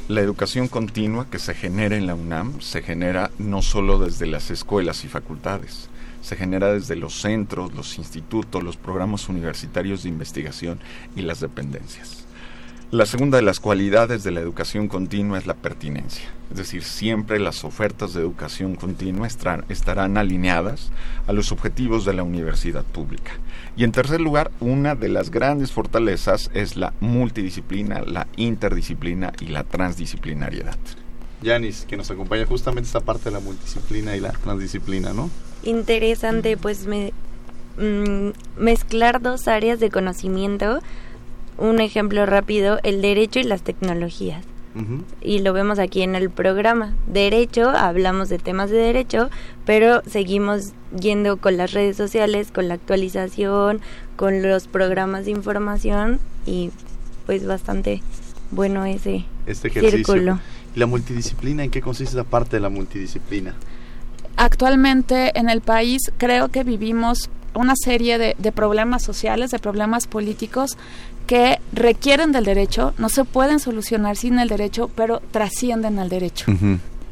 La 0.06 0.20
educación 0.20 0.68
continua 0.68 1.30
que 1.30 1.38
se 1.38 1.54
genera 1.54 1.96
en 1.96 2.06
la 2.06 2.14
UNAM 2.14 2.60
se 2.60 2.82
genera 2.82 3.30
no 3.38 3.62
solo 3.62 3.98
desde 3.98 4.26
las 4.26 4.50
escuelas 4.50 5.02
y 5.06 5.08
facultades, 5.08 5.88
se 6.20 6.36
genera 6.36 6.70
desde 6.74 6.94
los 6.94 7.22
centros, 7.22 7.72
los 7.72 7.96
institutos, 7.96 8.62
los 8.62 8.76
programas 8.76 9.30
universitarios 9.30 10.02
de 10.02 10.10
investigación 10.10 10.78
y 11.16 11.22
las 11.22 11.40
dependencias. 11.40 12.23
La 12.94 13.06
segunda 13.06 13.38
de 13.38 13.42
las 13.42 13.58
cualidades 13.58 14.22
de 14.22 14.30
la 14.30 14.38
educación 14.38 14.86
continua 14.86 15.36
es 15.36 15.48
la 15.48 15.54
pertinencia, 15.54 16.28
es 16.52 16.58
decir, 16.58 16.84
siempre 16.84 17.40
las 17.40 17.64
ofertas 17.64 18.14
de 18.14 18.20
educación 18.20 18.76
continua 18.76 19.26
estarán, 19.26 20.16
alineadas 20.16 20.92
a 21.26 21.32
los 21.32 21.50
objetivos 21.50 22.04
de 22.04 22.14
la 22.14 22.22
universidad 22.22 22.84
pública. 22.84 23.32
Y 23.76 23.82
en 23.82 23.90
tercer 23.90 24.20
lugar, 24.20 24.52
una 24.60 24.94
de 24.94 25.08
las 25.08 25.32
grandes 25.32 25.72
fortalezas 25.72 26.52
es 26.54 26.76
la 26.76 26.94
multidisciplina, 27.00 28.00
la 28.02 28.28
interdisciplina 28.36 29.32
y 29.40 29.46
la 29.46 29.64
transdisciplinariedad. 29.64 30.78
Yanis, 31.42 31.86
que 31.88 31.96
nos 31.96 32.12
acompaña 32.12 32.46
justamente 32.46 32.86
esta 32.86 33.00
parte 33.00 33.24
de 33.24 33.32
la 33.32 33.40
multidisciplina 33.40 34.14
y 34.14 34.20
la 34.20 34.30
transdisciplina, 34.30 35.12
¿no? 35.12 35.30
Interesante, 35.64 36.56
pues 36.56 36.86
me, 36.86 37.12
mm, 37.76 38.62
mezclar 38.62 39.20
dos 39.20 39.48
áreas 39.48 39.80
de 39.80 39.90
conocimiento 39.90 40.78
un 41.58 41.80
ejemplo 41.80 42.26
rápido, 42.26 42.78
el 42.82 43.02
derecho 43.02 43.40
y 43.40 43.44
las 43.44 43.62
tecnologías. 43.62 44.44
Y 45.20 45.38
lo 45.38 45.52
vemos 45.52 45.78
aquí 45.78 46.02
en 46.02 46.16
el 46.16 46.30
programa. 46.30 46.94
Derecho, 47.06 47.68
hablamos 47.68 48.28
de 48.28 48.38
temas 48.38 48.70
de 48.70 48.78
derecho, 48.78 49.30
pero 49.64 50.02
seguimos 50.04 50.72
yendo 50.98 51.36
con 51.36 51.56
las 51.56 51.72
redes 51.72 51.96
sociales, 51.96 52.50
con 52.50 52.66
la 52.66 52.74
actualización, 52.74 53.80
con 54.16 54.42
los 54.42 54.66
programas 54.66 55.26
de 55.26 55.30
información 55.30 56.18
y 56.44 56.70
pues 57.26 57.46
bastante 57.46 58.02
bueno 58.50 58.84
ese 58.84 59.24
este 59.46 59.70
círculo. 59.70 60.40
¿Y 60.74 60.80
la 60.80 60.86
multidisciplina 60.86 61.62
en 61.62 61.70
qué 61.70 61.80
consiste 61.80 62.16
esa 62.16 62.24
parte 62.24 62.56
de 62.56 62.60
la 62.60 62.68
multidisciplina? 62.68 63.54
Actualmente 64.36 65.38
en 65.38 65.48
el 65.48 65.60
país 65.60 66.12
creo 66.18 66.48
que 66.48 66.64
vivimos 66.64 67.30
una 67.54 67.74
serie 67.76 68.18
de, 68.18 68.36
de, 68.38 68.52
problemas 68.52 69.02
sociales, 69.02 69.50
de 69.50 69.58
problemas 69.58 70.06
políticos 70.06 70.76
que 71.26 71.58
requieren 71.72 72.32
del 72.32 72.44
derecho, 72.44 72.94
no 72.98 73.08
se 73.08 73.24
pueden 73.24 73.58
solucionar 73.58 74.16
sin 74.16 74.38
el 74.38 74.48
derecho, 74.48 74.90
pero 74.94 75.20
trascienden 75.30 75.98
al 75.98 76.08
derecho. 76.08 76.46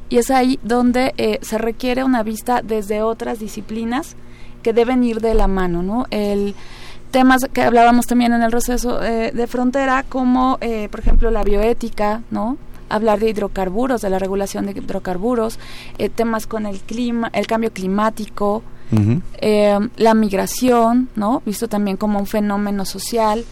Y 0.08 0.18
es 0.18 0.30
ahí 0.30 0.58
donde 0.62 1.14
eh, 1.16 1.38
se 1.42 1.58
requiere 1.58 2.04
una 2.04 2.22
vista 2.22 2.60
desde 2.62 3.02
otras 3.02 3.38
disciplinas 3.38 4.16
que 4.62 4.72
deben 4.72 5.02
ir 5.04 5.20
de 5.20 5.34
la 5.34 5.48
mano, 5.48 5.82
¿no? 5.82 6.06
El 6.10 6.54
temas 7.10 7.42
que 7.52 7.62
hablábamos 7.62 8.06
también 8.06 8.32
en 8.32 8.42
el 8.42 8.52
receso 8.52 9.02
eh, 9.02 9.32
de 9.32 9.46
frontera, 9.46 10.04
como 10.08 10.58
eh, 10.60 10.88
por 10.90 11.00
ejemplo 11.00 11.30
la 11.30 11.42
bioética, 11.42 12.22
¿no? 12.30 12.56
hablar 12.88 13.20
de 13.20 13.30
hidrocarburos, 13.30 14.02
de 14.02 14.10
la 14.10 14.18
regulación 14.18 14.66
de 14.66 14.72
hidrocarburos, 14.72 15.58
temas 16.14 16.46
con 16.46 16.66
el 16.66 16.80
clima, 16.80 17.30
el 17.32 17.46
cambio 17.46 17.72
climático, 17.72 18.62
la 19.96 20.14
migración, 20.14 21.08
¿no? 21.16 21.42
Visto 21.46 21.68
también 21.68 21.96
como 21.96 22.18
un 22.18 22.26
fenómeno 22.26 22.84
social, 22.84 23.44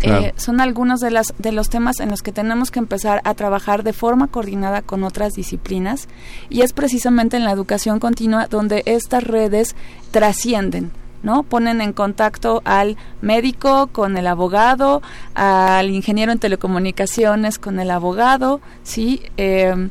Claro. 0.00 0.22
Eh, 0.26 0.34
son 0.36 0.60
algunos 0.60 1.00
de, 1.00 1.10
las, 1.10 1.34
de 1.38 1.52
los 1.52 1.68
temas 1.68 2.00
en 2.00 2.08
los 2.08 2.22
que 2.22 2.32
tenemos 2.32 2.70
que 2.70 2.78
empezar 2.78 3.20
a 3.24 3.34
trabajar 3.34 3.82
de 3.82 3.92
forma 3.92 4.28
coordinada 4.28 4.80
con 4.80 5.04
otras 5.04 5.34
disciplinas 5.34 6.08
y 6.48 6.62
es 6.62 6.72
precisamente 6.72 7.36
en 7.36 7.44
la 7.44 7.52
educación 7.52 8.00
continua 8.00 8.46
donde 8.46 8.82
estas 8.86 9.24
redes 9.24 9.76
trascienden. 10.10 10.90
¿no? 11.22 11.42
Ponen 11.42 11.82
en 11.82 11.92
contacto 11.92 12.62
al 12.64 12.96
médico 13.20 13.88
con 13.88 14.16
el 14.16 14.26
abogado, 14.26 15.02
al 15.34 15.90
ingeniero 15.90 16.32
en 16.32 16.38
telecomunicaciones 16.38 17.58
con 17.58 17.78
el 17.78 17.90
abogado, 17.90 18.62
¿sí? 18.84 19.20
Eh, 19.36 19.90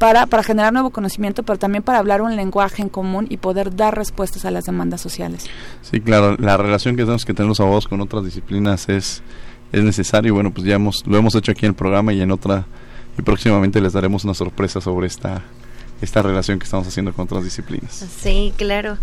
para, 0.00 0.24
para 0.24 0.42
generar 0.42 0.72
nuevo 0.72 0.88
conocimiento, 0.88 1.42
pero 1.42 1.58
también 1.58 1.82
para 1.82 1.98
hablar 1.98 2.22
un 2.22 2.34
lenguaje 2.34 2.80
en 2.80 2.88
común 2.88 3.26
y 3.28 3.36
poder 3.36 3.76
dar 3.76 3.94
respuestas 3.94 4.46
a 4.46 4.50
las 4.50 4.64
demandas 4.64 5.02
sociales. 5.02 5.44
Sí, 5.82 6.00
claro, 6.00 6.36
la 6.38 6.56
relación 6.56 6.96
que 6.96 7.02
tenemos 7.02 7.26
que 7.26 7.34
tener 7.34 7.48
los 7.48 7.60
abogados 7.60 7.86
con 7.86 8.00
otras 8.00 8.24
disciplinas 8.24 8.88
es, 8.88 9.22
es 9.72 9.84
necesario. 9.84 10.32
Bueno, 10.32 10.52
pues 10.52 10.66
ya 10.66 10.76
hemos, 10.76 11.06
lo 11.06 11.18
hemos 11.18 11.34
hecho 11.34 11.52
aquí 11.52 11.66
en 11.66 11.72
el 11.72 11.74
programa 11.74 12.14
y 12.14 12.22
en 12.22 12.30
otra, 12.30 12.64
y 13.18 13.20
próximamente 13.20 13.78
les 13.82 13.92
daremos 13.92 14.24
una 14.24 14.32
sorpresa 14.32 14.80
sobre 14.80 15.06
esta, 15.06 15.42
esta 16.00 16.22
relación 16.22 16.58
que 16.58 16.64
estamos 16.64 16.88
haciendo 16.88 17.12
con 17.12 17.26
otras 17.26 17.44
disciplinas. 17.44 18.06
Sí, 18.22 18.54
claro. 18.56 18.96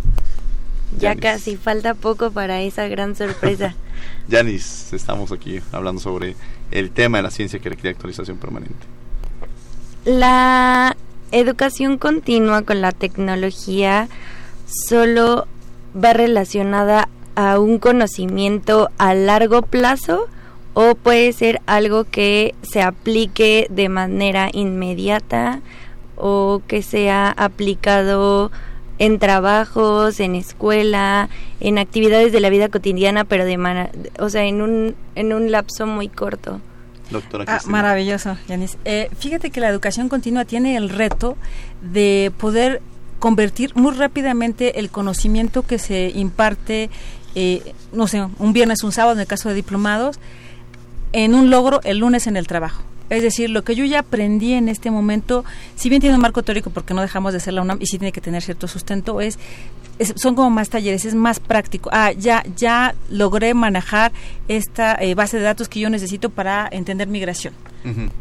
Ya 0.97 1.15
casi 1.15 1.57
falta 1.57 1.93
poco 1.93 2.31
para 2.31 2.63
esa 2.63 2.87
gran 2.87 3.15
sorpresa. 3.15 3.75
Yanis, 4.29 4.93
estamos 4.93 5.31
aquí 5.31 5.59
hablando 5.71 6.01
sobre 6.01 6.35
el 6.71 6.89
tema 6.89 7.19
de 7.19 7.23
la 7.23 7.29
ciencia 7.29 7.59
que 7.59 7.69
requiere 7.69 7.91
actualización 7.91 8.37
permanente. 8.37 8.96
La 10.07 10.95
educación 11.33 11.97
continua 11.97 12.61
con 12.61 12.79
la 12.79 12.93
tecnología 12.93 14.07
solo 14.65 15.47
va 16.01 16.13
relacionada 16.13 17.09
a 17.35 17.59
un 17.59 17.77
conocimiento 17.77 18.89
a 18.97 19.13
largo 19.13 19.63
plazo 19.63 20.27
o 20.73 20.95
puede 20.95 21.33
ser 21.33 21.59
algo 21.65 22.05
que 22.05 22.55
se 22.61 22.81
aplique 22.81 23.67
de 23.69 23.89
manera 23.89 24.49
inmediata 24.53 25.59
o 26.15 26.61
que 26.69 26.83
sea 26.83 27.29
aplicado 27.31 28.49
en 28.99 29.19
trabajos, 29.19 30.21
en 30.21 30.35
escuela, 30.35 31.27
en 31.59 31.79
actividades 31.79 32.31
de 32.31 32.39
la 32.39 32.49
vida 32.49 32.69
cotidiana, 32.69 33.25
pero 33.25 33.43
de 33.43 33.89
o 34.19 34.29
sea, 34.29 34.45
en 34.45 34.61
un 34.61 34.95
en 35.15 35.33
un 35.33 35.51
lapso 35.51 35.85
muy 35.85 36.07
corto. 36.07 36.61
Doctora 37.09 37.45
ah, 37.47 37.59
maravilloso, 37.65 38.37
Yanis. 38.47 38.77
Eh, 38.85 39.09
fíjate 39.17 39.49
que 39.49 39.59
la 39.59 39.69
educación 39.69 40.09
continua 40.09 40.45
tiene 40.45 40.75
el 40.75 40.89
reto 40.89 41.37
de 41.81 42.31
poder 42.37 42.81
convertir 43.19 43.75
muy 43.75 43.93
rápidamente 43.93 44.79
el 44.79 44.89
conocimiento 44.89 45.63
que 45.63 45.79
se 45.79 46.09
imparte, 46.13 46.89
eh, 47.35 47.73
no 47.93 48.07
sé, 48.07 48.27
un 48.37 48.53
viernes, 48.53 48.83
un 48.83 48.91
sábado 48.91 49.15
en 49.15 49.21
el 49.21 49.27
caso 49.27 49.49
de 49.49 49.55
diplomados, 49.55 50.19
en 51.13 51.33
un 51.33 51.49
logro 51.49 51.81
el 51.83 51.99
lunes 51.99 52.27
en 52.27 52.37
el 52.37 52.47
trabajo. 52.47 52.83
Es 53.09 53.23
decir, 53.23 53.49
lo 53.49 53.63
que 53.63 53.75
yo 53.75 53.85
ya 53.85 53.99
aprendí 53.99 54.53
en 54.53 54.69
este 54.69 54.91
momento, 54.91 55.45
si 55.75 55.89
bien 55.89 56.01
tiene 56.01 56.15
un 56.15 56.21
marco 56.21 56.43
teórico 56.43 56.69
porque 56.69 56.93
no 56.93 57.01
dejamos 57.01 57.33
de 57.33 57.39
ser 57.39 57.53
la 57.53 57.61
UNAM 57.61 57.77
y 57.81 57.85
sí 57.85 57.97
tiene 57.97 58.11
que 58.11 58.21
tener 58.21 58.41
cierto 58.41 58.67
sustento, 58.67 59.21
es, 59.21 59.39
son 60.15 60.35
como 60.35 60.49
más 60.49 60.69
talleres, 60.69 61.05
es 61.05 61.15
más 61.15 61.39
práctico. 61.39 61.89
Ah, 61.93 62.11
ya 62.11 62.43
ya 62.55 62.95
logré 63.09 63.53
manejar 63.53 64.11
esta 64.47 64.95
eh, 64.95 65.15
base 65.15 65.37
de 65.37 65.43
datos 65.43 65.69
que 65.69 65.79
yo 65.79 65.89
necesito 65.89 66.29
para 66.29 66.67
entender 66.71 67.07
migración. 67.07 67.53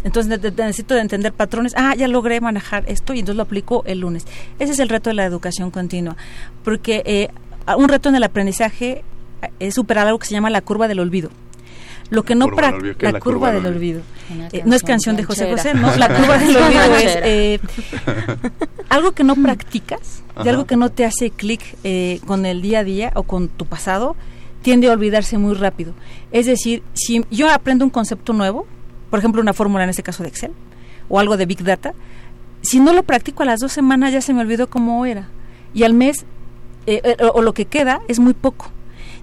Entonces 0.04 0.40
necesito 0.56 0.94
de 0.94 1.00
entender 1.00 1.32
patrones. 1.32 1.74
Ah, 1.76 1.92
ya 1.96 2.06
logré 2.06 2.40
manejar 2.40 2.84
esto 2.86 3.14
y 3.14 3.18
entonces 3.18 3.36
lo 3.36 3.42
aplico 3.42 3.82
el 3.86 3.98
lunes. 3.98 4.24
Ese 4.60 4.72
es 4.74 4.78
el 4.78 4.88
reto 4.88 5.10
de 5.10 5.14
la 5.14 5.24
educación 5.24 5.72
continua, 5.72 6.16
porque 6.62 7.02
eh, 7.04 7.30
un 7.76 7.88
reto 7.88 8.08
en 8.08 8.14
el 8.14 8.22
aprendizaje 8.22 9.02
eh, 9.42 9.48
es 9.58 9.74
superar 9.74 10.06
algo 10.06 10.20
que 10.20 10.26
se 10.26 10.34
llama 10.34 10.50
la 10.50 10.60
curva 10.60 10.86
del 10.86 11.00
olvido 11.00 11.30
lo 12.10 12.24
que 12.24 12.34
no 12.34 12.46
la, 12.48 12.78
la, 12.98 13.20
curva, 13.20 13.52
del 13.52 13.66
olvido, 13.66 14.00
eh, 14.52 14.62
no 14.64 14.74
es 14.74 14.82
canción 14.82 15.16
de 15.16 15.24
José 15.24 15.50
José 15.50 15.74
no 15.74 15.94
la 15.96 16.08
curva 16.08 16.38
del 16.38 16.56
olvido 16.56 16.96
es 16.96 17.18
eh, 17.22 17.60
algo 18.88 19.12
que 19.12 19.24
no 19.24 19.34
practicas 19.34 20.22
de 20.42 20.50
algo 20.50 20.66
que 20.66 20.76
no 20.76 20.90
te 20.90 21.04
hace 21.04 21.30
clic 21.30 21.62
eh, 21.84 22.20
con 22.26 22.46
el 22.46 22.62
día 22.62 22.80
a 22.80 22.84
día 22.84 23.12
o 23.14 23.22
con 23.22 23.48
tu 23.48 23.66
pasado 23.66 24.16
tiende 24.62 24.88
a 24.88 24.92
olvidarse 24.92 25.38
muy 25.38 25.54
rápido. 25.54 25.94
Es 26.32 26.46
decir 26.46 26.82
si 26.92 27.24
yo 27.30 27.50
aprendo 27.50 27.84
un 27.84 27.90
concepto 27.90 28.32
nuevo 28.32 28.66
por 29.10 29.18
ejemplo 29.18 29.40
una 29.40 29.52
fórmula 29.52 29.84
en 29.84 29.90
este 29.90 30.02
caso 30.02 30.22
de 30.22 30.28
Excel 30.28 30.52
o 31.08 31.18
algo 31.18 31.36
de 31.36 31.46
Big 31.46 31.62
Data 31.62 31.94
si 32.62 32.80
no 32.80 32.92
lo 32.92 33.02
practico 33.02 33.42
a 33.42 33.46
las 33.46 33.60
dos 33.60 33.72
semanas 33.72 34.12
ya 34.12 34.20
se 34.20 34.32
me 34.32 34.40
olvidó 34.40 34.68
cómo 34.68 35.06
era. 35.06 35.28
Y 35.74 35.82
al 35.82 35.94
mes 35.94 36.24
o 37.34 37.42
lo 37.42 37.52
que 37.52 37.64
queda 37.64 38.00
es 38.06 38.20
muy 38.20 38.32
poco 38.32 38.70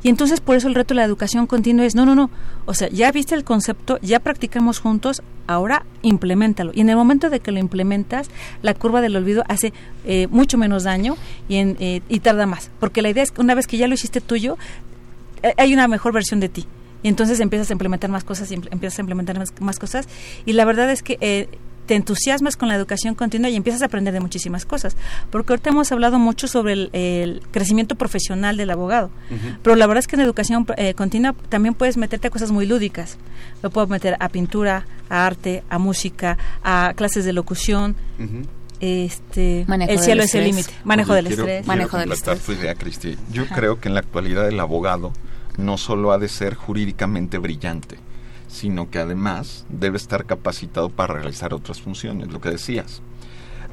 y 0.04 0.10
entonces 0.10 0.42
por 0.42 0.58
eso 0.58 0.68
el 0.68 0.76
reto 0.76 0.94
de 0.94 0.98
la 0.98 1.06
educación 1.06 1.48
continua 1.48 1.86
es, 1.86 1.96
no, 1.96 2.06
no, 2.06 2.14
no, 2.14 2.30
o 2.66 2.74
sea, 2.74 2.90
ya 2.90 3.12
viste 3.12 3.36
el 3.36 3.46
concepto, 3.46 4.00
ya 4.02 4.20
practicamos 4.20 4.80
juntos, 4.80 5.24
ahora 5.48 5.86
implementalo. 6.02 6.72
Y 6.76 6.82
en 6.82 6.90
el 6.90 6.98
momento 6.98 7.30
de 7.30 7.40
que 7.40 7.52
lo 7.52 7.60
implementas, 7.60 8.30
la 8.62 8.74
curva 8.74 9.00
del 9.00 9.16
olvido 9.16 9.44
hace 9.48 9.72
eh, 10.06 10.28
mucho 10.30 10.58
menos 10.58 10.84
daño 10.84 11.16
y, 11.48 11.56
en, 11.56 11.78
eh, 11.80 12.02
y 12.10 12.20
tarda 12.20 12.46
más. 12.46 12.70
Porque 12.82 13.02
la 13.02 13.10
idea 13.10 13.24
es 13.24 13.32
que 13.32 13.42
una 13.42 13.56
vez 13.56 13.66
que 13.66 13.78
ya 13.78 13.88
lo 13.88 13.94
hiciste 13.94 14.20
tuyo, 14.20 14.58
eh, 15.42 15.54
hay 15.58 15.74
una 15.74 15.88
mejor 15.88 16.12
versión 16.12 16.42
de 16.42 16.50
ti. 16.50 16.66
Y 17.02 17.08
entonces 17.08 17.40
empiezas 17.40 17.70
a 17.70 17.74
implementar 17.74 18.10
más 18.10 18.24
cosas 18.24 18.52
y 18.52 18.56
empiezas 18.56 19.00
a 19.00 19.02
implementar 19.02 19.38
más, 19.38 19.54
más 19.62 19.80
cosas. 19.80 20.08
Y 20.46 20.54
la 20.54 20.66
verdad 20.66 20.90
es 20.92 21.02
que 21.04 21.50
te 21.86 21.96
entusiasmas 21.96 22.58
con 22.58 22.70
la 22.70 22.76
educación 22.76 23.16
continua 23.16 23.50
y 23.50 23.56
empiezas 23.56 23.82
a 23.82 23.86
aprender 23.86 24.14
de 24.14 24.20
muchísimas 24.20 24.66
cosas. 24.66 24.96
Porque 25.30 25.54
ahorita 25.54 25.70
hemos 25.70 25.92
hablado 25.92 26.20
mucho 26.20 26.48
sobre 26.48 26.74
el, 26.74 27.42
crecimiento 27.52 27.96
profesional 27.96 28.58
del 28.58 28.70
abogado, 28.72 29.10
pero 29.62 29.76
la 29.76 29.88
verdad 29.88 30.00
es 30.00 30.08
que 30.08 30.16
en 30.16 30.22
educación 30.22 30.66
eh, 30.78 30.94
continua 30.94 31.34
también 31.50 31.74
puedes 31.74 31.98
meterte 31.98 32.28
a 32.28 32.32
cosas 32.32 32.52
muy 32.52 32.66
lúdicas. 32.66 33.18
Lo 33.62 33.70
puedo 33.70 33.88
meter 33.88 34.16
a 34.20 34.30
pintura, 34.30 34.86
a 35.10 35.26
arte, 35.26 35.64
a 35.70 35.78
música, 35.78 36.38
a 36.64 36.94
clases 36.96 37.26
de 37.26 37.34
locución. 37.34 37.96
Este, 38.80 39.62
el 39.62 40.00
cielo 40.00 40.24
es 40.24 40.36
el 40.36 40.44
límite. 40.46 40.74
Manejo 40.84 41.14
del 41.14 41.28
estrés. 41.28 41.66
Manejo 41.66 41.98
del 41.98 42.12
estrés. 42.12 42.42
Cristi. 42.78 43.18
Yo 43.32 43.46
creo 43.48 43.80
que 43.80 43.88
en 43.88 43.94
la 43.94 44.02
actualidad 44.02 44.48
el 44.48 44.60
abogado 44.60 45.14
no 45.58 45.78
solo 45.78 46.12
ha 46.12 46.18
de 46.18 46.28
ser 46.28 46.56
jurídicamente 46.56 47.38
brillante, 47.38 47.98
sino 48.54 48.90
que 48.92 49.00
además 49.00 49.66
debe 49.68 49.98
estar 49.98 50.26
capacitado 50.26 50.90
para 50.90 51.16
realizar 51.16 51.54
otras 51.54 51.82
funciones, 51.82 52.32
lo 52.32 52.40
que 52.40 52.52
decías. 52.52 53.02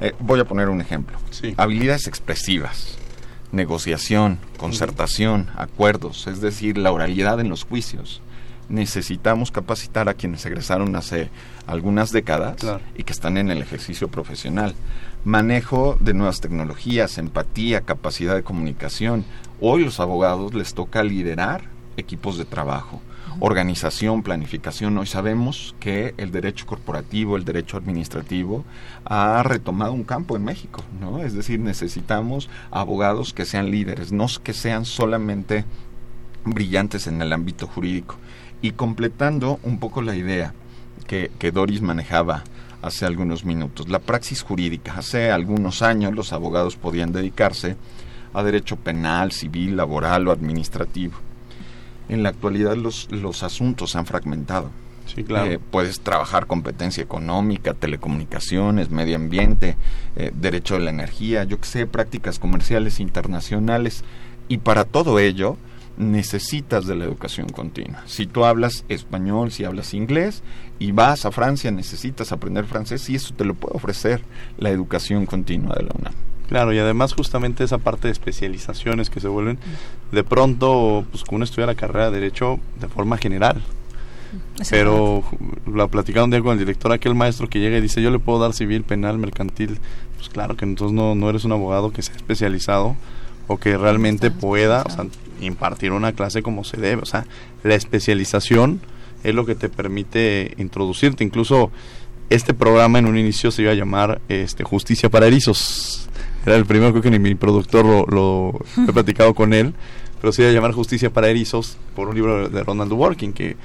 Eh, 0.01 0.13
voy 0.19 0.39
a 0.39 0.45
poner 0.45 0.69
un 0.69 0.81
ejemplo. 0.81 1.17
Habilidades 1.57 2.07
expresivas, 2.07 2.97
negociación, 3.51 4.39
concertación, 4.57 5.49
acuerdos, 5.55 6.25
es 6.25 6.41
decir, 6.41 6.79
la 6.79 6.91
oralidad 6.91 7.39
en 7.39 7.49
los 7.49 7.63
juicios. 7.63 8.21
Necesitamos 8.69 9.51
capacitar 9.51 10.09
a 10.09 10.15
quienes 10.15 10.45
egresaron 10.45 10.95
hace 10.95 11.29
algunas 11.67 12.11
décadas 12.11 12.55
y 12.95 13.03
que 13.03 13.13
están 13.13 13.37
en 13.37 13.51
el 13.51 13.61
ejercicio 13.61 14.07
profesional. 14.07 14.73
Manejo 15.25 15.97
de 15.99 16.15
nuevas 16.15 16.41
tecnologías, 16.41 17.19
empatía, 17.19 17.81
capacidad 17.81 18.33
de 18.33 18.43
comunicación. 18.43 19.25
Hoy 19.59 19.85
los 19.85 19.99
abogados 19.99 20.55
les 20.55 20.73
toca 20.73 21.03
liderar 21.03 21.65
equipos 21.97 22.39
de 22.39 22.45
trabajo 22.45 23.01
organización, 23.39 24.23
planificación. 24.23 24.97
Hoy 24.97 25.07
sabemos 25.07 25.75
que 25.79 26.13
el 26.17 26.31
derecho 26.31 26.65
corporativo, 26.65 27.37
el 27.37 27.45
derecho 27.45 27.77
administrativo 27.77 28.65
ha 29.05 29.41
retomado 29.43 29.93
un 29.93 30.03
campo 30.03 30.35
en 30.35 30.43
México, 30.43 30.83
¿no? 30.99 31.23
Es 31.23 31.33
decir, 31.33 31.59
necesitamos 31.59 32.49
abogados 32.71 33.33
que 33.33 33.45
sean 33.45 33.71
líderes, 33.71 34.11
no 34.11 34.27
que 34.43 34.53
sean 34.53 34.85
solamente 34.85 35.65
brillantes 36.45 37.07
en 37.07 37.21
el 37.21 37.33
ámbito 37.33 37.67
jurídico. 37.67 38.17
Y 38.61 38.71
completando 38.71 39.59
un 39.63 39.79
poco 39.79 40.01
la 40.01 40.15
idea 40.15 40.53
que, 41.07 41.31
que 41.39 41.51
Doris 41.51 41.81
manejaba 41.81 42.43
hace 42.81 43.05
algunos 43.05 43.45
minutos, 43.45 43.89
la 43.89 43.99
praxis 43.99 44.43
jurídica. 44.43 44.95
Hace 44.97 45.31
algunos 45.31 45.81
años 45.81 46.13
los 46.13 46.33
abogados 46.33 46.75
podían 46.75 47.11
dedicarse 47.11 47.75
a 48.33 48.43
derecho 48.43 48.75
penal, 48.77 49.31
civil, 49.31 49.75
laboral 49.77 50.27
o 50.27 50.31
administrativo 50.31 51.13
en 52.11 52.23
la 52.23 52.29
actualidad 52.29 52.75
los, 52.75 53.09
los 53.09 53.41
asuntos 53.41 53.91
se 53.91 53.97
han 53.97 54.05
fragmentado. 54.05 54.69
Sí, 55.05 55.23
claro. 55.23 55.49
Eh, 55.49 55.59
puedes 55.59 56.01
trabajar 56.01 56.45
competencia 56.45 57.01
económica, 57.01 57.73
telecomunicaciones, 57.73 58.91
medio 58.91 59.15
ambiente, 59.15 59.77
eh, 60.15 60.31
derecho 60.33 60.75
de 60.75 60.81
la 60.81 60.89
energía, 60.89 61.43
yo 61.45 61.59
que 61.59 61.67
sé, 61.67 61.87
prácticas 61.87 62.37
comerciales 62.37 62.99
internacionales. 62.99 64.03
Y 64.47 64.59
para 64.59 64.83
todo 64.83 65.19
ello 65.19 65.57
necesitas 65.97 66.85
de 66.85 66.95
la 66.95 67.05
educación 67.05 67.47
continua. 67.49 68.03
Si 68.05 68.25
tú 68.25 68.45
hablas 68.45 68.85
español, 68.89 69.51
si 69.51 69.63
hablas 69.63 69.93
inglés 69.93 70.43
y 70.79 70.91
vas 70.91 71.25
a 71.25 71.31
Francia, 71.31 71.71
necesitas 71.71 72.31
aprender 72.31 72.65
francés 72.65 73.09
y 73.09 73.15
eso 73.15 73.33
te 73.33 73.45
lo 73.45 73.53
puede 73.53 73.75
ofrecer 73.75 74.21
la 74.57 74.69
educación 74.69 75.25
continua 75.25 75.75
de 75.75 75.83
la 75.83 75.91
UNAM. 75.97 76.13
Claro, 76.51 76.73
y 76.73 76.79
además 76.79 77.13
justamente 77.13 77.63
esa 77.63 77.77
parte 77.77 78.09
de 78.09 78.11
especializaciones 78.11 79.09
que 79.09 79.21
se 79.21 79.29
vuelven 79.29 79.57
de 80.11 80.21
pronto, 80.25 81.05
pues 81.09 81.23
uno 81.31 81.45
estudia 81.45 81.65
la 81.65 81.75
carrera 81.75 82.11
de 82.11 82.19
Derecho 82.19 82.59
de 82.77 82.89
forma 82.89 83.17
general. 83.17 83.61
Pero 84.69 85.23
la 85.65 85.87
platicaba 85.87 86.25
un 86.25 86.31
día 86.31 86.41
con 86.41 86.51
el 86.51 86.59
director, 86.59 86.91
aquel 86.91 87.15
maestro 87.15 87.47
que 87.49 87.61
llega 87.61 87.77
y 87.77 87.81
dice, 87.81 88.01
yo 88.01 88.11
le 88.11 88.19
puedo 88.19 88.37
dar 88.37 88.51
civil, 88.51 88.83
penal, 88.83 89.17
mercantil. 89.17 89.79
Pues 90.17 90.27
claro 90.27 90.57
que 90.57 90.65
entonces 90.65 90.93
no, 90.93 91.15
no 91.15 91.29
eres 91.29 91.45
un 91.45 91.53
abogado 91.53 91.93
que 91.93 92.01
sea 92.01 92.17
especializado 92.17 92.97
o 93.47 93.57
que 93.57 93.77
realmente 93.77 94.29
pueda 94.29 94.83
impartir 95.39 95.93
una 95.93 96.11
clase 96.11 96.43
como 96.43 96.65
se 96.65 96.75
debe. 96.75 97.01
O 97.01 97.05
sea, 97.05 97.25
la 97.63 97.75
especialización 97.75 98.81
es 99.23 99.33
lo 99.33 99.45
que 99.45 99.55
te 99.55 99.69
permite 99.69 100.53
introducirte. 100.57 101.23
Incluso 101.23 101.71
este 102.29 102.53
programa 102.53 102.99
en 102.99 103.05
un 103.05 103.17
inicio 103.17 103.51
se 103.51 103.61
iba 103.61 103.71
a 103.71 103.75
llamar 103.75 104.19
este, 104.27 104.65
Justicia 104.65 105.09
para 105.09 105.27
Erizos. 105.27 106.09
Era 106.45 106.55
el 106.55 106.65
primero, 106.65 106.91
creo 106.91 107.03
que 107.03 107.11
ni 107.11 107.19
mi 107.19 107.35
productor 107.35 107.85
lo, 107.85 108.05
lo 108.07 108.59
he 108.87 108.91
platicado 108.93 109.33
con 109.33 109.53
él, 109.53 109.73
pero 110.19 110.31
se 110.33 110.41
iba 110.43 110.51
a 110.51 110.53
llamar 110.53 110.71
Justicia 110.71 111.11
para 111.11 111.29
Erizos 111.29 111.77
por 111.95 112.07
un 112.09 112.15
libro 112.15 112.49
de 112.49 112.63
Ronald 112.63 112.89
Dworkin 112.89 113.33
que 113.33 113.55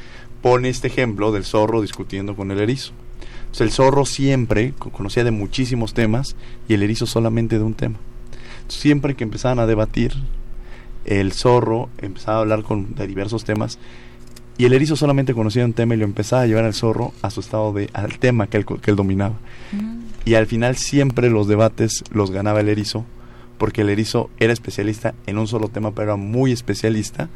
pone 0.43 0.69
este 0.69 0.89
ejemplo 0.89 1.33
del 1.33 1.45
zorro 1.45 1.81
discutiendo 1.83 2.37
con 2.37 2.51
el 2.51 2.61
erizo. 2.61 2.93
Entonces, 3.41 3.61
el 3.63 3.71
zorro 3.73 4.05
siempre 4.05 4.75
co- 4.79 4.91
conocía 4.91 5.25
de 5.25 5.31
muchísimos 5.31 5.95
temas 5.95 6.37
y 6.69 6.75
el 6.75 6.83
erizo 6.83 7.07
solamente 7.07 7.59
de 7.59 7.65
un 7.65 7.75
tema. 7.75 7.97
Entonces, 8.57 8.81
siempre 8.81 9.15
que 9.15 9.25
empezaban 9.25 9.59
a 9.59 9.67
debatir, 9.67 10.13
el 11.05 11.33
zorro 11.33 11.89
empezaba 11.99 12.39
a 12.39 12.41
hablar 12.41 12.63
con, 12.63 12.95
de 12.95 13.07
diversos 13.07 13.45
temas 13.45 13.79
y 14.59 14.65
el 14.65 14.73
erizo 14.73 14.97
solamente 14.97 15.35
conocía 15.35 15.65
un 15.65 15.73
tema 15.73 15.95
y 15.95 15.99
lo 15.99 16.05
empezaba 16.05 16.43
a 16.43 16.47
llevar 16.47 16.65
al 16.65 16.75
zorro 16.75 17.13
a 17.23 17.31
su 17.31 17.41
estado 17.41 17.73
de 17.73 17.89
al 17.93 18.19
tema 18.19 18.47
que 18.47 18.57
él, 18.59 18.67
que 18.67 18.91
él 18.91 18.97
dominaba. 18.97 19.35
Y 20.27 20.35
al 20.35 20.47
final 20.47 20.77
siempre 20.77 21.31
los 21.31 21.49
debates 21.49 22.05
los 22.11 22.31
ganaba 22.31 22.61
el 22.61 22.69
erizo 22.69 23.07
porque 23.59 23.83
el 23.83 23.89
erizo 23.89 24.31
era 24.39 24.53
especialista 24.53 25.15
en 25.27 25.39
un 25.39 25.47
solo 25.47 25.69
tema, 25.69 25.93
pero 25.93 26.13
era 26.13 26.17
muy 26.17 26.53
especialista 26.53 27.29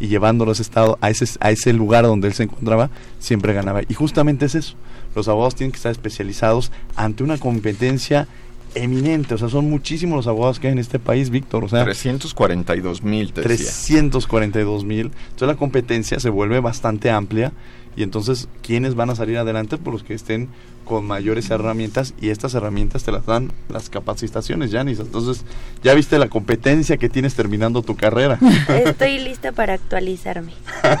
y 0.00 0.08
llevándolo 0.08 0.50
a 0.50 0.54
ese 0.54 0.62
estado, 0.62 0.98
a 1.00 1.10
ese, 1.10 1.26
a 1.40 1.50
ese 1.50 1.72
lugar 1.72 2.04
donde 2.04 2.28
él 2.28 2.34
se 2.34 2.44
encontraba, 2.44 2.90
siempre 3.18 3.52
ganaba. 3.52 3.82
Y 3.88 3.94
justamente 3.94 4.46
es 4.46 4.54
eso. 4.54 4.74
Los 5.14 5.28
abogados 5.28 5.54
tienen 5.54 5.72
que 5.72 5.76
estar 5.76 5.92
especializados 5.92 6.70
ante 6.94 7.24
una 7.24 7.38
competencia 7.38 8.28
eminente. 8.74 9.34
O 9.34 9.38
sea, 9.38 9.48
son 9.48 9.68
muchísimos 9.68 10.16
los 10.16 10.26
abogados 10.26 10.60
que 10.60 10.68
hay 10.68 10.72
en 10.72 10.78
este 10.78 10.98
país, 10.98 11.30
Víctor. 11.30 11.64
O 11.64 11.68
sea, 11.68 11.84
342 11.84 13.02
mil, 13.02 13.32
te 13.32 13.42
decía. 13.42 13.56
342 13.56 14.84
mil. 14.84 15.06
Entonces 15.06 15.48
la 15.48 15.56
competencia 15.56 16.20
se 16.20 16.30
vuelve 16.30 16.60
bastante 16.60 17.10
amplia 17.10 17.52
y 17.98 18.04
entonces, 18.04 18.46
¿quiénes 18.62 18.94
van 18.94 19.10
a 19.10 19.16
salir 19.16 19.38
adelante? 19.38 19.76
Por 19.76 19.92
los 19.92 20.04
que 20.04 20.14
estén 20.14 20.50
con 20.84 21.04
mayores 21.04 21.50
herramientas 21.50 22.14
y 22.20 22.28
estas 22.28 22.54
herramientas 22.54 23.02
te 23.02 23.10
las 23.10 23.26
dan 23.26 23.50
las 23.68 23.90
capacitaciones, 23.90 24.70
Janis. 24.70 25.00
Entonces, 25.00 25.44
ya 25.82 25.94
viste 25.94 26.16
la 26.20 26.28
competencia 26.28 26.96
que 26.96 27.08
tienes 27.08 27.34
terminando 27.34 27.82
tu 27.82 27.96
carrera. 27.96 28.38
Estoy 28.68 29.18
lista 29.18 29.50
para 29.50 29.72
actualizarme 29.72 30.52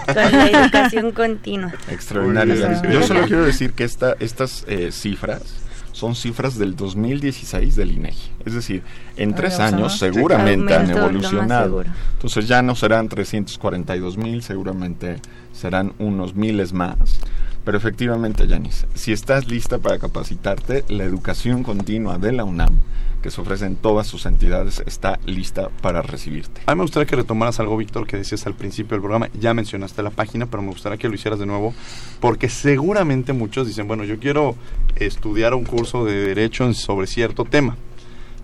con 0.06 0.16
la 0.16 0.48
educación 0.48 1.12
continua. 1.14 1.72
Extraordinario. 1.88 2.82
Yo 2.90 3.04
solo 3.04 3.22
quiero 3.26 3.44
decir 3.44 3.74
que 3.74 3.84
esta, 3.84 4.16
estas 4.18 4.64
eh, 4.66 4.90
cifras 4.90 5.42
son 5.92 6.16
cifras 6.16 6.58
del 6.58 6.74
2016 6.74 7.76
del 7.76 7.92
INEGI. 7.92 8.30
Es 8.44 8.54
decir, 8.54 8.82
en 9.16 9.34
tres 9.34 9.60
años 9.60 10.00
seguramente 10.00 10.74
han 10.74 10.90
evolucionado. 10.90 11.84
Entonces 12.14 12.48
ya 12.48 12.60
no 12.60 12.74
serán 12.74 13.08
342 13.08 14.16
mil, 14.16 14.42
seguramente 14.42 15.20
serán 15.58 15.92
unos 15.98 16.34
miles 16.34 16.72
más. 16.72 17.20
Pero 17.64 17.76
efectivamente, 17.76 18.46
Yanis, 18.46 18.86
si 18.94 19.12
estás 19.12 19.46
lista 19.46 19.78
para 19.78 19.98
capacitarte, 19.98 20.84
la 20.88 21.04
educación 21.04 21.62
continua 21.62 22.16
de 22.16 22.32
la 22.32 22.44
UNAM, 22.44 22.78
que 23.20 23.30
se 23.30 23.40
ofrece 23.40 23.66
en 23.66 23.76
todas 23.76 24.06
sus 24.06 24.24
entidades, 24.26 24.82
está 24.86 25.18
lista 25.26 25.68
para 25.82 26.00
recibirte. 26.00 26.62
A 26.66 26.74
mí 26.74 26.78
me 26.78 26.84
gustaría 26.84 27.06
que 27.06 27.16
retomaras 27.16 27.60
algo, 27.60 27.76
Víctor, 27.76 28.06
que 28.06 28.16
decías 28.16 28.46
al 28.46 28.54
principio 28.54 28.94
del 28.94 29.02
programa. 29.02 29.28
Ya 29.38 29.52
mencionaste 29.52 30.02
la 30.02 30.10
página, 30.10 30.46
pero 30.46 30.62
me 30.62 30.70
gustaría 30.70 30.96
que 30.98 31.08
lo 31.08 31.14
hicieras 31.14 31.40
de 31.40 31.46
nuevo, 31.46 31.74
porque 32.20 32.48
seguramente 32.48 33.32
muchos 33.32 33.66
dicen, 33.66 33.88
bueno, 33.88 34.04
yo 34.04 34.18
quiero 34.18 34.54
estudiar 34.96 35.52
un 35.52 35.64
curso 35.64 36.04
de 36.04 36.14
derecho 36.14 36.72
sobre 36.72 37.06
cierto 37.06 37.44
tema, 37.44 37.76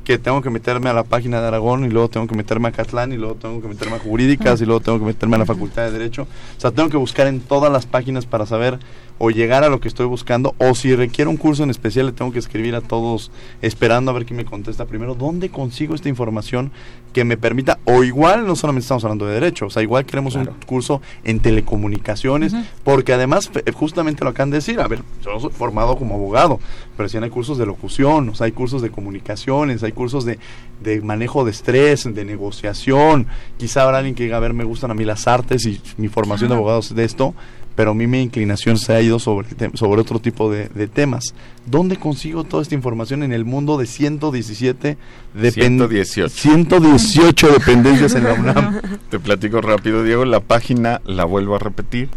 que 0.05 0.19
tengo 0.19 0.43
que 0.43 0.51
meterme 0.51 0.91
a 0.91 0.93
la 0.93 1.03
página 1.03 1.41
de 1.41 1.49
Aragón 1.49 1.85
y 1.85 1.89
luego 1.89 2.09
tengo 2.09 2.27
que 2.27 2.35
meterme 2.35 2.69
a 2.69 2.73
Catlán 2.73 3.13
y 3.13 3.17
luego 3.17 3.35
tengo 3.37 3.61
que 3.63 3.69
meterme 3.69 3.97
a 3.97 3.99
Jurídicas 3.99 4.61
y 4.61 4.67
luego 4.67 4.81
tengo 4.81 4.99
que 4.99 5.07
meterme 5.07 5.37
a 5.37 5.39
la 5.41 5.47
Facultad 5.47 5.85
de 5.85 5.93
Derecho. 5.93 6.23
O 6.57 6.61
sea, 6.61 6.71
tengo 6.71 6.91
que 6.91 6.99
buscar 6.99 7.27
en 7.27 7.41
todas 7.41 7.73
las 7.73 7.87
páginas 7.87 8.27
para 8.27 8.45
saber 8.45 8.79
o 9.19 9.31
llegar 9.31 9.63
a 9.65 9.69
lo 9.69 9.81
que 9.81 9.89
estoy 9.89 10.07
buscando 10.07 10.55
o 10.59 10.75
si 10.75 10.95
requiere 10.97 11.29
un 11.31 11.37
curso 11.37 11.63
en 11.63 11.71
especial 11.71 12.07
le 12.07 12.13
tengo 12.13 12.33
que 12.33 12.39
escribir 12.41 12.75
a 12.75 12.81
todos 12.81 13.31
esperando 13.63 14.11
a 14.11 14.15
ver 14.15 14.27
quién 14.27 14.37
me 14.37 14.45
contesta 14.45 14.87
primero. 14.87 15.15
¿Dónde 15.15 15.51
consigo 15.51 15.95
esta 15.95 16.09
información 16.09 16.73
que 17.13 17.25
me 17.25 17.37
permita 17.37 17.79
o 17.85 18.03
igual 18.03 18.45
no 18.45 18.57
solamente 18.57 18.83
estamos 18.85 19.05
hablando 19.05 19.27
de 19.27 19.35
derecho, 19.35 19.67
o 19.67 19.71
sea, 19.71 19.83
igual 19.85 20.05
queremos 20.05 20.35
un 20.35 20.47
curso 20.67 21.01
en 21.23 21.39
telecomunicaciones 21.39 22.53
porque 22.83 23.13
además 23.13 23.49
fe- 23.51 23.63
justamente 23.73 24.25
lo 24.25 24.31
acaban 24.31 24.51
de 24.51 24.57
decir, 24.57 24.81
a 24.81 24.89
ver, 24.89 25.01
yo 25.25 25.39
soy 25.39 25.51
formado 25.51 25.97
como 25.97 26.17
abogado, 26.17 26.59
pero 26.97 27.09
si 27.09 27.17
hay 27.19 27.31
cursos 27.31 27.57
de 27.57 27.67
locución, 27.67 28.31
o 28.31 28.35
sea, 28.35 28.47
hay 28.47 28.53
cursos 28.53 28.83
de 28.83 28.91
comunicaciones, 28.91 29.85
hay 29.85 29.93
cursos 29.93 30.25
de, 30.25 30.41
de 30.83 31.01
manejo 31.03 31.45
de 31.45 31.53
estrés, 31.53 32.03
de 32.13 32.25
negociación, 32.25 33.27
quizá 33.59 33.83
habrá 33.85 33.99
alguien 33.99 34.17
que 34.17 34.25
diga, 34.25 34.39
a 34.39 34.41
ver, 34.41 34.53
me 34.55 34.65
gustan 34.65 34.91
a 34.91 34.95
mí 34.95 35.05
las 35.05 35.29
artes 35.29 35.67
y 35.67 35.81
mi 35.99 36.09
formación 36.09 36.49
de 36.51 36.57
abogados 36.57 36.87
es 36.91 36.97
de 36.97 37.05
esto, 37.05 37.35
pero 37.77 37.91
a 37.91 37.95
mí 37.95 38.07
mi 38.07 38.23
inclinación 38.23 38.79
se 38.79 38.93
ha 38.95 39.01
ido 39.01 39.19
sobre, 39.19 39.49
tem- 39.49 39.75
sobre 39.77 40.01
otro 40.01 40.19
tipo 40.21 40.51
de, 40.51 40.69
de 40.69 40.87
temas. 40.89 41.35
¿Dónde 41.67 41.97
consigo 41.97 42.45
toda 42.45 42.63
esta 42.63 42.75
información 42.75 43.23
en 43.23 43.33
el 43.33 43.45
mundo 43.45 43.77
de 43.79 43.87
117 43.87 44.97
depen- 45.37 45.53
118. 45.53 46.29
118 46.29 47.49
dependencias 47.53 48.15
en 48.15 48.25
la 48.25 48.35
UNAM? 48.35 48.81
Te 49.11 49.19
platico 49.19 49.61
rápido, 49.61 50.03
Diego. 50.05 50.25
La 50.25 50.41
página, 50.41 51.01
la 51.05 51.25
vuelvo 51.25 51.57
a 51.57 51.59
repetir, 51.59 52.09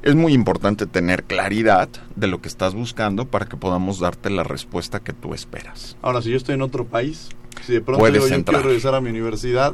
Es 0.01 0.15
muy 0.15 0.33
importante 0.33 0.85
tener 0.85 1.23
claridad 1.23 1.87
de 2.15 2.27
lo 2.27 2.41
que 2.41 2.49
estás 2.49 2.73
buscando 2.73 3.25
para 3.25 3.45
que 3.45 3.55
podamos 3.55 3.99
darte 3.99 4.29
la 4.29 4.43
respuesta 4.43 4.99
que 4.99 5.13
tú 5.13 5.33
esperas. 5.33 5.95
Ahora, 6.01 6.21
si 6.21 6.31
yo 6.31 6.37
estoy 6.37 6.55
en 6.55 6.61
otro 6.63 6.85
país, 6.85 7.29
si 7.65 7.73
de 7.73 7.81
pronto 7.81 7.99
Puedes 7.99 8.15
digo, 8.15 8.27
yo 8.27 8.35
entrar. 8.35 8.55
quiero 8.57 8.67
regresar 8.69 8.95
a 8.95 8.99
mi 9.01 9.09
universidad, 9.09 9.73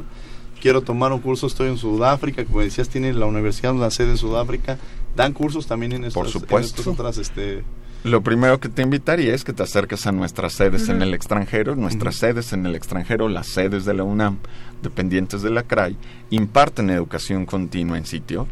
quiero 0.60 0.82
tomar 0.82 1.12
un 1.12 1.20
curso, 1.20 1.48
estoy 1.48 1.68
en 1.70 1.76
Sudáfrica, 1.76 2.44
como 2.44 2.60
decías, 2.60 2.88
tiene 2.88 3.12
la 3.12 3.26
universidad 3.26 3.74
la 3.74 3.90
sede 3.90 4.10
en 4.12 4.16
Sudáfrica, 4.18 4.78
dan 5.16 5.32
cursos 5.32 5.66
también 5.66 5.92
en 5.92 6.04
estas, 6.04 6.14
Por 6.14 6.26
en 6.26 6.32
supuesto. 6.32 6.80
estas 6.82 6.86
otras, 6.86 7.18
este, 7.18 7.64
Lo 8.02 8.22
primero 8.22 8.60
que 8.60 8.70
te 8.70 8.80
invitaría 8.80 9.34
es 9.34 9.44
que 9.44 9.52
te 9.52 9.62
acerques 9.62 10.06
a 10.06 10.12
nuestras 10.12 10.54
sedes 10.54 10.88
en 10.88 11.02
el 11.02 11.12
extranjero. 11.12 11.76
Nuestras 11.76 12.16
sedes 12.16 12.54
en 12.54 12.64
el 12.64 12.74
extranjero, 12.74 13.28
las 13.28 13.48
sedes 13.48 13.84
de 13.84 13.92
la 13.92 14.04
UNAM, 14.04 14.38
dependientes 14.82 15.42
de 15.42 15.50
la 15.50 15.64
CRAI, 15.64 15.98
imparten 16.30 16.88
educación 16.88 17.44
continua 17.44 17.98
en 17.98 18.06
sitio. 18.06 18.46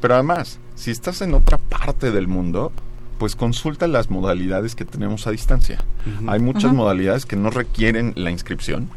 Pero 0.00 0.14
además, 0.14 0.60
si 0.76 0.90
estás 0.90 1.20
en 1.20 1.34
otra 1.34 1.58
parte 1.58 2.10
del 2.10 2.26
mundo, 2.26 2.72
pues 3.18 3.36
consulta 3.36 3.86
las 3.86 4.10
modalidades 4.10 4.74
que 4.74 4.86
tenemos 4.86 5.26
a 5.26 5.30
distancia. 5.30 5.78
Hay 6.26 6.40
muchas 6.40 6.72
modalidades 6.72 7.26
que 7.26 7.36
no 7.36 7.50
requieren 7.50 8.14
la 8.16 8.30
inscripción. 8.30 8.88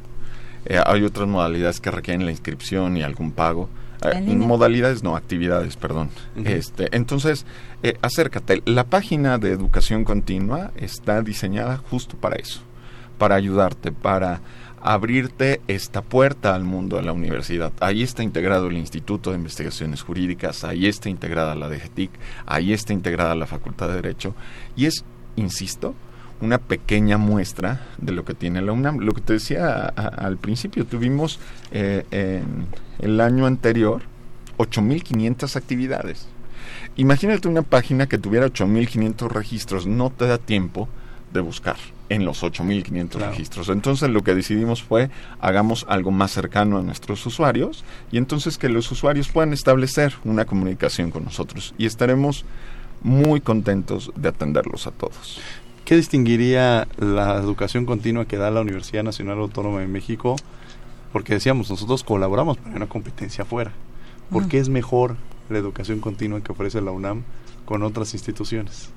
Eh, 0.66 0.80
hay 0.86 1.04
otras 1.04 1.28
modalidades 1.28 1.82
que 1.82 1.92
requieren 1.92 2.26
la 2.26 2.32
inscripción 2.32 2.96
y 2.96 3.04
algún 3.04 3.32
pago. 3.32 3.70
Eh, 4.02 4.22
modalidades, 4.22 5.04
no, 5.04 5.16
actividades, 5.16 5.76
perdón. 5.76 6.10
Este, 6.46 6.96
entonces, 6.96 7.46
eh, 7.84 7.98
acércate. 8.02 8.62
La 8.66 8.86
página 8.86 9.38
de 9.38 9.52
educación 9.52 10.04
continua 10.04 10.72
está 10.78 11.22
diseñada 11.22 11.78
justo 11.78 12.16
para 12.16 12.38
eso, 12.38 12.62
para 13.18 13.36
ayudarte, 13.36 13.92
para 13.92 14.42
abrirte 14.82 15.62
esta 15.68 16.02
puerta 16.02 16.56
al 16.56 16.64
mundo 16.64 16.96
de 16.96 17.04
la 17.04 17.12
universidad. 17.12 17.74
Ahí 17.82 18.02
está 18.04 18.24
integrado 18.24 18.68
el 18.68 18.78
Instituto 18.78 19.32
de 19.32 19.38
Investigaciones 19.38 20.02
Jurídicas, 20.02 20.64
ahí 20.64 20.88
está 20.88 21.10
integrada 21.10 21.56
la 21.56 21.68
DGTIC, 21.70 22.12
ahí 22.46 22.72
está 22.72 22.94
integrada 22.94 23.36
la 23.36 23.46
Facultad 23.46 23.90
de 23.90 23.96
Derecho 23.96 24.36
y 24.76 24.86
es, 24.86 25.04
insisto, 25.36 25.96
una 26.42 26.58
pequeña 26.58 27.18
muestra 27.18 27.82
de 27.98 28.12
lo 28.14 28.24
que 28.26 28.34
tiene 28.34 28.62
la 28.62 28.72
UNAM. 28.72 29.00
Lo 29.00 29.14
que 29.14 29.22
te 29.22 29.34
decía 29.34 29.68
a- 29.76 29.94
a- 29.96 30.08
al 30.08 30.38
principio, 30.38 30.86
tuvimos 30.86 31.40
eh, 31.72 32.06
en 32.12 32.66
el 33.00 33.20
año 33.22 33.46
anterior 33.46 34.02
8.500 34.58 35.56
actividades. 35.56 36.28
Imagínate 36.96 37.48
una 37.48 37.62
página 37.62 38.08
que 38.08 38.18
tuviera 38.18 38.46
8.500 38.48 39.32
registros, 39.32 39.88
no 39.88 40.10
te 40.10 40.28
da 40.28 40.38
tiempo 40.38 40.88
de 41.34 41.40
buscar 41.42 41.76
en 42.10 42.26
los 42.26 42.44
8.500 42.44 43.20
registros. 43.30 43.70
Entonces 43.70 44.10
lo 44.10 44.24
que 44.24 44.34
decidimos 44.34 44.82
fue 44.84 45.10
hagamos 45.40 45.86
algo 45.88 46.12
más 46.12 46.32
cercano 46.32 46.78
a 46.78 46.82
nuestros 46.82 47.26
usuarios 47.26 47.84
y 48.12 48.18
entonces 48.18 48.58
que 48.58 48.68
los 48.70 48.92
usuarios 48.92 49.30
puedan 49.30 49.54
establecer 49.54 50.14
una 50.26 50.46
comunicación 50.46 51.12
con 51.12 51.24
nosotros 51.26 51.74
y 51.78 51.86
estaremos 51.86 52.46
muy 53.02 53.40
contentos 53.42 54.12
de 54.16 54.30
atenderlos 54.30 54.88
a 54.88 54.92
todos. 54.92 55.40
¿Qué 55.86 55.96
distinguiría 55.96 56.88
la 56.98 57.38
educación 57.38 57.86
continua 57.86 58.26
que 58.26 58.38
da 58.38 58.52
la 58.52 58.62
Universidad 58.62 59.04
Nacional 59.04 59.40
Autónoma 59.40 59.80
de 59.80 59.88
México? 59.88 60.36
Porque 61.12 61.34
decíamos, 61.34 61.70
nosotros 61.70 62.04
colaboramos 62.04 62.58
para 62.58 62.76
una 62.76 62.88
competencia 62.88 63.44
afuera. 63.44 63.72
¿Por 64.30 64.48
qué 64.48 64.60
es 64.60 64.70
mejor 64.70 65.16
la 65.50 65.58
educación 65.58 66.00
continua 66.00 66.42
que 66.42 66.52
ofrece 66.52 66.82
la 66.82 66.92
UNAM 66.92 67.24
con 67.66 67.84
otras 67.84 68.14
instituciones? 68.14 68.92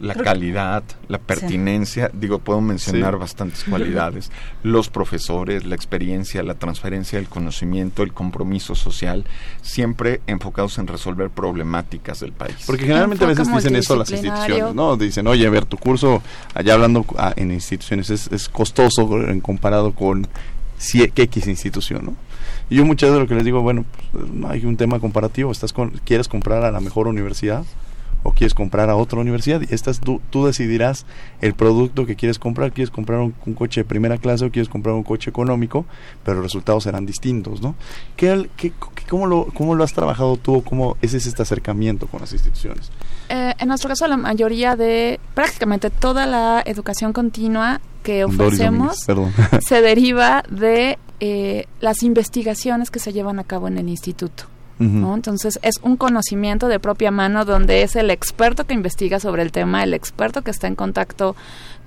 La 0.00 0.14
calidad, 0.14 0.82
la 1.08 1.18
pertinencia, 1.18 2.10
digo, 2.12 2.38
puedo 2.38 2.60
mencionar 2.60 3.14
Sí. 3.14 3.20
bastantes 3.20 3.64
cualidades, 3.64 4.30
los 4.62 4.88
profesores, 4.88 5.66
la 5.66 5.74
experiencia, 5.74 6.42
la 6.42 6.54
transferencia 6.54 7.18
del 7.18 7.28
conocimiento, 7.28 8.02
el 8.02 8.12
compromiso 8.12 8.74
social, 8.74 9.24
siempre 9.60 10.20
enfocados 10.26 10.78
en 10.78 10.86
resolver 10.86 11.28
problemáticas 11.30 12.20
del 12.20 12.32
país. 12.32 12.56
Porque 12.66 12.84
generalmente 12.84 13.24
a 13.24 13.28
veces 13.28 13.52
dicen 13.54 13.76
eso 13.76 13.94
las 13.96 14.10
instituciones, 14.10 14.74
¿no? 14.74 14.96
Dicen, 14.96 15.26
oye, 15.26 15.46
a 15.46 15.50
ver, 15.50 15.66
tu 15.66 15.76
curso, 15.76 16.22
allá 16.54 16.74
hablando 16.74 17.04
en 17.36 17.50
instituciones, 17.50 18.08
es, 18.10 18.32
es 18.32 18.48
costoso 18.48 19.20
en 19.28 19.40
comparado 19.40 19.92
con 19.92 20.26
X 20.92 21.46
institución, 21.46 22.06
¿no? 22.06 22.16
Y 22.70 22.76
yo 22.76 22.86
muchas 22.86 23.10
veces 23.10 23.22
lo 23.22 23.28
que 23.28 23.34
les 23.34 23.44
digo, 23.44 23.60
bueno, 23.60 23.84
pues, 24.12 24.30
no 24.30 24.48
hay 24.48 24.64
un 24.64 24.76
tema 24.76 24.98
comparativo, 24.98 25.52
estás 25.52 25.72
con, 25.72 25.90
quieres 26.04 26.28
comprar 26.28 26.64
a 26.64 26.70
la 26.70 26.80
mejor 26.80 27.06
universidad 27.06 27.64
o 28.22 28.32
quieres 28.32 28.54
comprar 28.54 28.90
a 28.90 28.96
otra 28.96 29.18
universidad 29.20 29.60
y 29.62 29.72
estas 29.74 30.00
tú, 30.00 30.20
tú 30.30 30.46
decidirás 30.46 31.06
el 31.40 31.54
producto 31.54 32.06
que 32.06 32.16
quieres 32.16 32.38
comprar, 32.38 32.72
quieres 32.72 32.90
comprar 32.90 33.20
un, 33.20 33.34
un 33.46 33.54
coche 33.54 33.80
de 33.80 33.84
primera 33.84 34.18
clase 34.18 34.44
o 34.44 34.50
quieres 34.50 34.68
comprar 34.68 34.94
un 34.94 35.02
coche 35.02 35.30
económico, 35.30 35.86
pero 36.24 36.36
los 36.36 36.44
resultados 36.44 36.84
serán 36.84 37.06
distintos, 37.06 37.62
¿no? 37.62 37.74
¿Qué, 38.16 38.48
qué- 38.56 38.72
qué- 38.94 39.04
cómo, 39.08 39.26
lo, 39.26 39.46
¿Cómo 39.54 39.74
lo 39.74 39.84
has 39.84 39.92
trabajado 39.92 40.36
tú 40.36 40.56
o 40.56 40.62
cómo 40.62 40.96
ese 41.02 41.16
es 41.16 41.26
este 41.26 41.42
acercamiento 41.42 42.06
con 42.06 42.20
las 42.20 42.32
instituciones? 42.32 42.90
Eh, 43.28 43.54
en 43.58 43.68
nuestro 43.68 43.88
caso, 43.88 44.06
la 44.06 44.16
mayoría 44.16 44.76
de, 44.76 45.18
prácticamente 45.34 45.90
toda 45.90 46.26
la 46.26 46.62
educación 46.66 47.12
continua 47.12 47.80
que 48.02 48.24
ofrecemos 48.24 48.98
se 49.66 49.80
deriva 49.82 50.42
de 50.50 50.98
eh, 51.20 51.66
las 51.80 52.02
investigaciones 52.02 52.90
que 52.90 52.98
se 52.98 53.12
llevan 53.12 53.38
a 53.38 53.44
cabo 53.44 53.68
en 53.68 53.76
el 53.78 53.88
instituto. 53.88 54.44
¿No? 54.80 55.14
Entonces 55.14 55.58
es 55.62 55.78
un 55.82 55.96
conocimiento 55.96 56.66
de 56.68 56.80
propia 56.80 57.10
mano 57.10 57.44
donde 57.44 57.82
es 57.82 57.96
el 57.96 58.10
experto 58.10 58.64
que 58.66 58.72
investiga 58.72 59.20
sobre 59.20 59.42
el 59.42 59.52
tema, 59.52 59.84
el 59.84 59.92
experto 59.92 60.42
que 60.42 60.50
está 60.50 60.68
en 60.68 60.74
contacto 60.74 61.36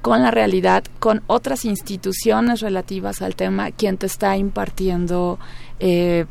con 0.03 0.21
la 0.21 0.31
realidad, 0.31 0.83
con 0.99 1.23
otras 1.27 1.65
instituciones 1.65 2.59
relativas 2.61 3.21
al 3.21 3.35
tema, 3.35 3.71
quien 3.71 3.97
te 3.97 4.05
está 4.05 4.37
impartiendo 4.37 5.39
eh, 5.79 6.25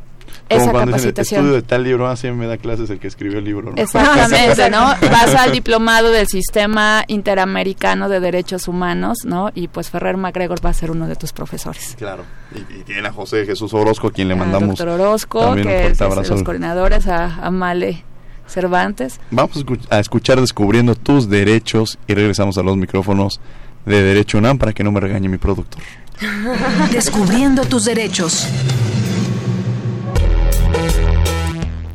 Como 0.49 0.61
esa 0.61 0.71
cuando 0.71 0.91
dicen, 0.93 1.11
capacitación. 1.11 1.39
estudio 1.41 1.55
de 1.55 1.61
tal 1.61 1.83
libro, 1.83 2.07
así 2.07 2.29
me 2.31 2.47
da 2.47 2.57
clases 2.57 2.89
el 2.89 2.99
que 2.99 3.07
escribió 3.07 3.39
el 3.39 3.45
libro, 3.45 3.71
¿no? 3.71 3.81
Exactamente, 3.81 4.69
¿no? 4.71 4.79
Vas 5.11 5.35
al 5.35 5.51
diplomado 5.51 6.11
del 6.11 6.27
Sistema 6.27 7.03
Interamericano 7.07 8.09
de 8.09 8.19
Derechos 8.19 8.67
Humanos, 8.67 9.19
¿no? 9.25 9.51
Y 9.55 9.67
pues 9.67 9.89
Ferrer 9.89 10.17
MacGregor 10.17 10.63
va 10.65 10.69
a 10.69 10.73
ser 10.73 10.91
uno 10.91 11.07
de 11.07 11.15
tus 11.15 11.33
profesores. 11.33 11.95
Claro. 11.97 12.23
Y, 12.53 12.79
y 12.79 12.83
tiene 12.83 13.07
a 13.07 13.11
José 13.13 13.45
Jesús 13.45 13.73
Orozco, 13.73 14.07
a 14.07 14.11
quien 14.11 14.27
le 14.27 14.33
Al 14.33 14.39
mandamos 14.41 14.69
doctor 14.69 14.89
Orozco, 14.89 15.39
también 15.41 15.67
un 15.67 15.73
que 15.73 15.77
es 15.77 15.83
fuerte 15.97 16.03
de 16.03 16.11
abrazo. 16.11 16.33
los 16.33 16.43
coordinadores, 16.43 17.07
a, 17.07 17.45
a 17.45 17.51
Male 17.51 18.03
Cervantes. 18.47 19.19
Vamos 19.31 19.65
a 19.89 19.95
a 19.95 19.99
escuchar 19.99 20.39
Descubriendo 20.39 20.95
tus 20.95 21.29
derechos 21.29 21.97
y 22.07 22.13
regresamos 22.13 22.57
a 22.57 22.63
los 22.63 22.75
micrófonos 22.77 23.39
de 23.85 24.01
Derecho 24.03 24.37
UNAM 24.37 24.57
para 24.57 24.73
que 24.73 24.83
no 24.83 24.91
me 24.91 24.99
regañe 24.99 25.27
mi 25.29 25.37
productor. 25.37 25.81
Descubriendo 26.91 27.63
tus 27.65 27.85
derechos. 27.85 28.47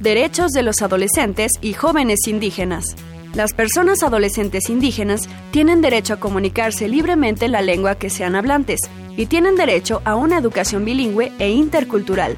Derechos 0.00 0.52
de 0.52 0.62
los 0.62 0.80
adolescentes 0.80 1.50
y 1.60 1.72
jóvenes 1.72 2.28
indígenas. 2.28 2.94
Las 3.34 3.52
personas 3.52 4.04
adolescentes 4.04 4.70
indígenas 4.70 5.28
tienen 5.50 5.80
derecho 5.80 6.14
a 6.14 6.20
comunicarse 6.20 6.86
libremente 6.86 7.46
en 7.46 7.52
la 7.52 7.62
lengua 7.62 7.96
que 7.96 8.08
sean 8.08 8.36
hablantes 8.36 8.78
y 9.16 9.26
tienen 9.26 9.56
derecho 9.56 10.00
a 10.04 10.14
una 10.14 10.38
educación 10.38 10.84
bilingüe 10.84 11.32
e 11.40 11.50
intercultural. 11.50 12.36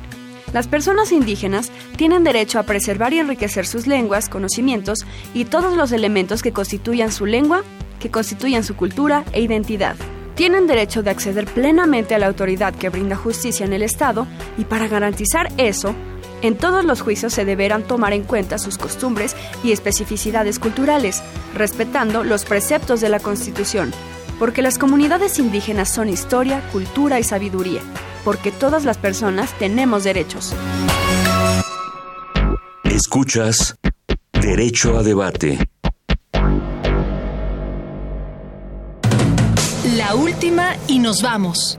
Las 0.55 0.69
personas 0.69 1.13
indígenas 1.13 1.71
tienen 1.97 2.25
derecho 2.25 2.59
a 2.59 2.63
preservar 2.63 3.13
y 3.13 3.19
enriquecer 3.19 3.67
sus 3.67 3.87
lenguas, 3.87 4.31
conocimientos 4.31 5.01
y 5.35 5.45
todos 5.45 5.77
los 5.77 5.93
elementos 5.93 6.43
que 6.43 6.53
constituyan 6.53 7.13
su 7.13 7.27
lengua, 7.27 7.63
que 8.01 8.11
constituyan 8.11 8.65
su 8.65 8.75
cultura 8.75 9.23
e 9.33 9.43
identidad. 9.43 9.97
Tienen 10.35 10.67
derecho 10.67 11.03
de 11.03 11.11
acceder 11.11 11.45
plenamente 11.45 12.15
a 12.15 12.19
la 12.19 12.27
autoridad 12.27 12.75
que 12.75 12.89
brinda 12.89 13.17
justicia 13.17 13.67
en 13.67 13.75
el 13.75 13.83
Estado 13.83 14.27
y 14.57 14.65
para 14.65 14.89
garantizar 14.89 15.53
eso, 15.59 15.95
en 16.43 16.57
todos 16.57 16.84
los 16.84 17.01
juicios 17.01 17.32
se 17.32 17.45
deberán 17.45 17.82
tomar 17.82 18.12
en 18.12 18.24
cuenta 18.24 18.59
sus 18.59 18.78
costumbres 18.78 19.36
y 19.62 19.72
especificidades 19.72 20.59
culturales, 20.59 21.22
respetando 21.55 22.24
los 22.24 22.45
preceptos 22.45 23.01
de 23.01 23.09
la 23.09 23.20
Constitución, 23.20 23.93
porque 24.38 24.62
las 24.62 24.78
comunidades 24.78 25.38
indígenas 25.38 25.88
son 25.91 26.09
historia, 26.09 26.62
cultura 26.72 27.20
y 27.20 27.24
sabiduría, 27.24 27.82
porque 28.24 28.53
todas 28.53 28.84
las 28.84 28.99
personas 28.99 29.53
tenemos 29.59 30.05
derechos. 30.05 30.55
Escuchas 32.84 33.76
Derecho 34.32 34.97
a 34.97 35.03
Debate. 35.03 35.59
La 39.97 40.14
última 40.14 40.76
y 40.88 40.99
nos 40.99 41.22
vamos. 41.22 41.78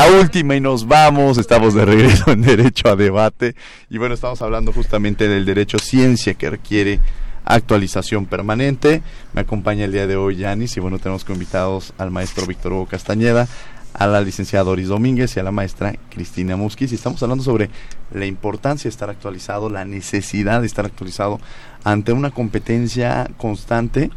La 0.00 0.18
última 0.18 0.56
y 0.56 0.62
nos 0.62 0.88
vamos, 0.88 1.36
estamos 1.36 1.74
de 1.74 1.84
regreso 1.84 2.30
en 2.30 2.40
Derecho 2.40 2.88
a 2.88 2.96
Debate. 2.96 3.54
Y 3.90 3.98
bueno, 3.98 4.14
estamos 4.14 4.40
hablando 4.40 4.72
justamente 4.72 5.28
del 5.28 5.44
derecho 5.44 5.78
ciencia 5.78 6.32
que 6.32 6.48
requiere 6.48 7.00
actualización 7.44 8.24
permanente. 8.24 9.02
Me 9.34 9.42
acompaña 9.42 9.84
el 9.84 9.92
día 9.92 10.06
de 10.06 10.16
hoy 10.16 10.36
Yanis 10.36 10.74
y 10.78 10.80
bueno, 10.80 10.98
tenemos 10.98 11.22
como 11.24 11.34
invitados 11.34 11.92
al 11.98 12.10
maestro 12.10 12.46
Víctor 12.46 12.72
Hugo 12.72 12.86
Castañeda, 12.86 13.46
a 13.92 14.06
la 14.06 14.22
licenciada 14.22 14.64
Doris 14.64 14.88
Domínguez 14.88 15.36
y 15.36 15.40
a 15.40 15.42
la 15.42 15.52
maestra 15.52 15.94
Cristina 16.08 16.56
Musquiz. 16.56 16.92
Y 16.92 16.94
estamos 16.94 17.22
hablando 17.22 17.44
sobre 17.44 17.68
la 18.10 18.24
importancia 18.24 18.84
de 18.84 18.92
estar 18.92 19.10
actualizado, 19.10 19.68
la 19.68 19.84
necesidad 19.84 20.62
de 20.62 20.66
estar 20.66 20.86
actualizado 20.86 21.40
ante 21.84 22.12
una 22.12 22.30
competencia 22.30 23.28
constante, 23.36 24.10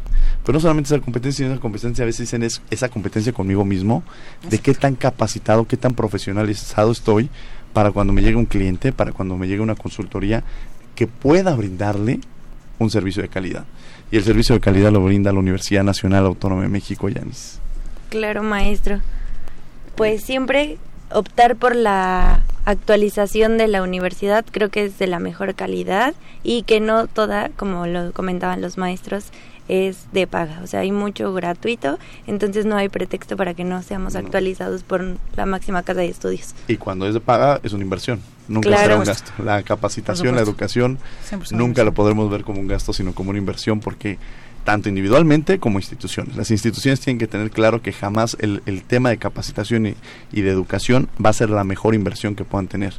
pero 0.44 0.54
no 0.54 0.60
solamente 0.60 0.94
esa 0.94 1.02
competencia, 1.02 1.44
sino 1.44 1.54
esa 1.54 1.60
competencia, 1.60 2.02
a 2.02 2.06
veces 2.06 2.26
dicen 2.26 2.42
es 2.42 2.60
esa 2.70 2.88
competencia 2.88 3.32
conmigo 3.32 3.64
mismo, 3.64 4.02
de 4.48 4.58
qué 4.58 4.74
tan 4.74 4.94
capacitado, 4.94 5.66
qué 5.66 5.76
tan 5.76 5.94
profesionalizado 5.94 6.92
estoy 6.92 7.30
para 7.72 7.90
cuando 7.90 8.12
me 8.12 8.22
llegue 8.22 8.36
un 8.36 8.46
cliente, 8.46 8.92
para 8.92 9.12
cuando 9.12 9.36
me 9.36 9.48
llegue 9.48 9.60
una 9.60 9.74
consultoría, 9.74 10.44
que 10.94 11.06
pueda 11.06 11.54
brindarle 11.54 12.20
un 12.78 12.90
servicio 12.90 13.22
de 13.22 13.28
calidad. 13.28 13.64
Y 14.10 14.16
el 14.16 14.24
servicio 14.24 14.54
de 14.54 14.60
calidad 14.60 14.92
lo 14.92 15.02
brinda 15.02 15.32
la 15.32 15.38
Universidad 15.38 15.82
Nacional 15.82 16.26
Autónoma 16.26 16.62
de 16.62 16.68
México, 16.68 17.08
Yanis. 17.08 17.58
Claro, 18.10 18.42
maestro. 18.42 19.00
Pues 19.96 20.22
siempre 20.22 20.78
optar 21.10 21.56
por 21.56 21.74
la 21.74 22.42
actualización 22.64 23.58
de 23.58 23.68
la 23.68 23.82
universidad 23.82 24.44
creo 24.50 24.70
que 24.70 24.84
es 24.84 24.98
de 24.98 25.06
la 25.06 25.18
mejor 25.18 25.54
calidad 25.54 26.14
y 26.42 26.62
que 26.62 26.80
no 26.80 27.06
toda, 27.06 27.50
como 27.50 27.86
lo 27.86 28.12
comentaban 28.12 28.62
los 28.62 28.78
maestros, 28.78 29.26
es 29.68 30.06
de 30.12 30.26
paga. 30.26 30.60
O 30.62 30.66
sea, 30.66 30.80
hay 30.80 30.92
mucho 30.92 31.32
gratuito, 31.32 31.98
entonces 32.26 32.66
no 32.66 32.76
hay 32.76 32.88
pretexto 32.88 33.36
para 33.36 33.54
que 33.54 33.64
no 33.64 33.82
seamos 33.82 34.14
actualizados 34.16 34.82
por 34.82 35.04
la 35.36 35.46
máxima 35.46 35.82
casa 35.82 36.00
de 36.00 36.08
estudios. 36.08 36.54
Y 36.68 36.76
cuando 36.76 37.06
es 37.06 37.14
de 37.14 37.20
paga, 37.20 37.60
es 37.62 37.72
una 37.72 37.82
inversión. 37.84 38.20
Nunca 38.46 38.68
Claro. 38.68 38.82
será 38.82 38.96
un 38.98 39.04
gasto. 39.04 39.32
La 39.42 39.62
capacitación, 39.62 40.34
la 40.34 40.42
educación, 40.42 40.98
nunca 41.52 41.82
la 41.84 41.92
podremos 41.92 42.30
ver 42.30 42.44
como 42.44 42.60
un 42.60 42.66
gasto, 42.66 42.92
sino 42.92 43.14
como 43.14 43.30
una 43.30 43.38
inversión, 43.38 43.80
porque 43.80 44.18
tanto 44.64 44.88
individualmente 44.88 45.58
como 45.58 45.78
instituciones. 45.78 46.36
Las 46.36 46.50
instituciones 46.50 47.00
tienen 47.00 47.18
que 47.18 47.26
tener 47.26 47.50
claro 47.50 47.82
que 47.82 47.92
jamás 47.92 48.36
el, 48.40 48.62
el 48.66 48.82
tema 48.82 49.10
de 49.10 49.18
capacitación 49.18 49.86
y, 49.86 49.94
y 50.32 50.40
de 50.40 50.50
educación 50.50 51.08
va 51.24 51.30
a 51.30 51.34
ser 51.34 51.50
la 51.50 51.64
mejor 51.64 51.94
inversión 51.94 52.34
que 52.34 52.44
puedan 52.44 52.66
tener. 52.66 52.94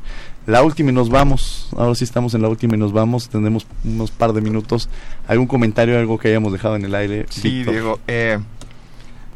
La 0.45 0.61
última 0.61 0.91
y 0.91 0.93
nos 0.93 1.09
vamos. 1.09 1.69
Ahora 1.75 1.95
sí 1.95 2.03
estamos 2.03 2.35
en 2.35 2.43
la 2.43 2.49
última 2.49 2.75
y 2.75 2.79
nos 2.79 2.93
vamos. 2.93 3.29
Tendremos 3.29 3.65
unos 3.83 4.11
par 4.11 4.33
de 4.33 4.41
minutos. 4.41 4.89
¿Algún 5.27 5.47
comentario, 5.47 5.97
algo 5.97 6.19
que 6.19 6.27
hayamos 6.27 6.53
dejado 6.53 6.75
en 6.75 6.85
el 6.85 6.93
aire? 6.93 7.25
Sí, 7.29 7.49
Víctor? 7.49 7.73
Diego, 7.73 7.99
eh, 8.07 8.39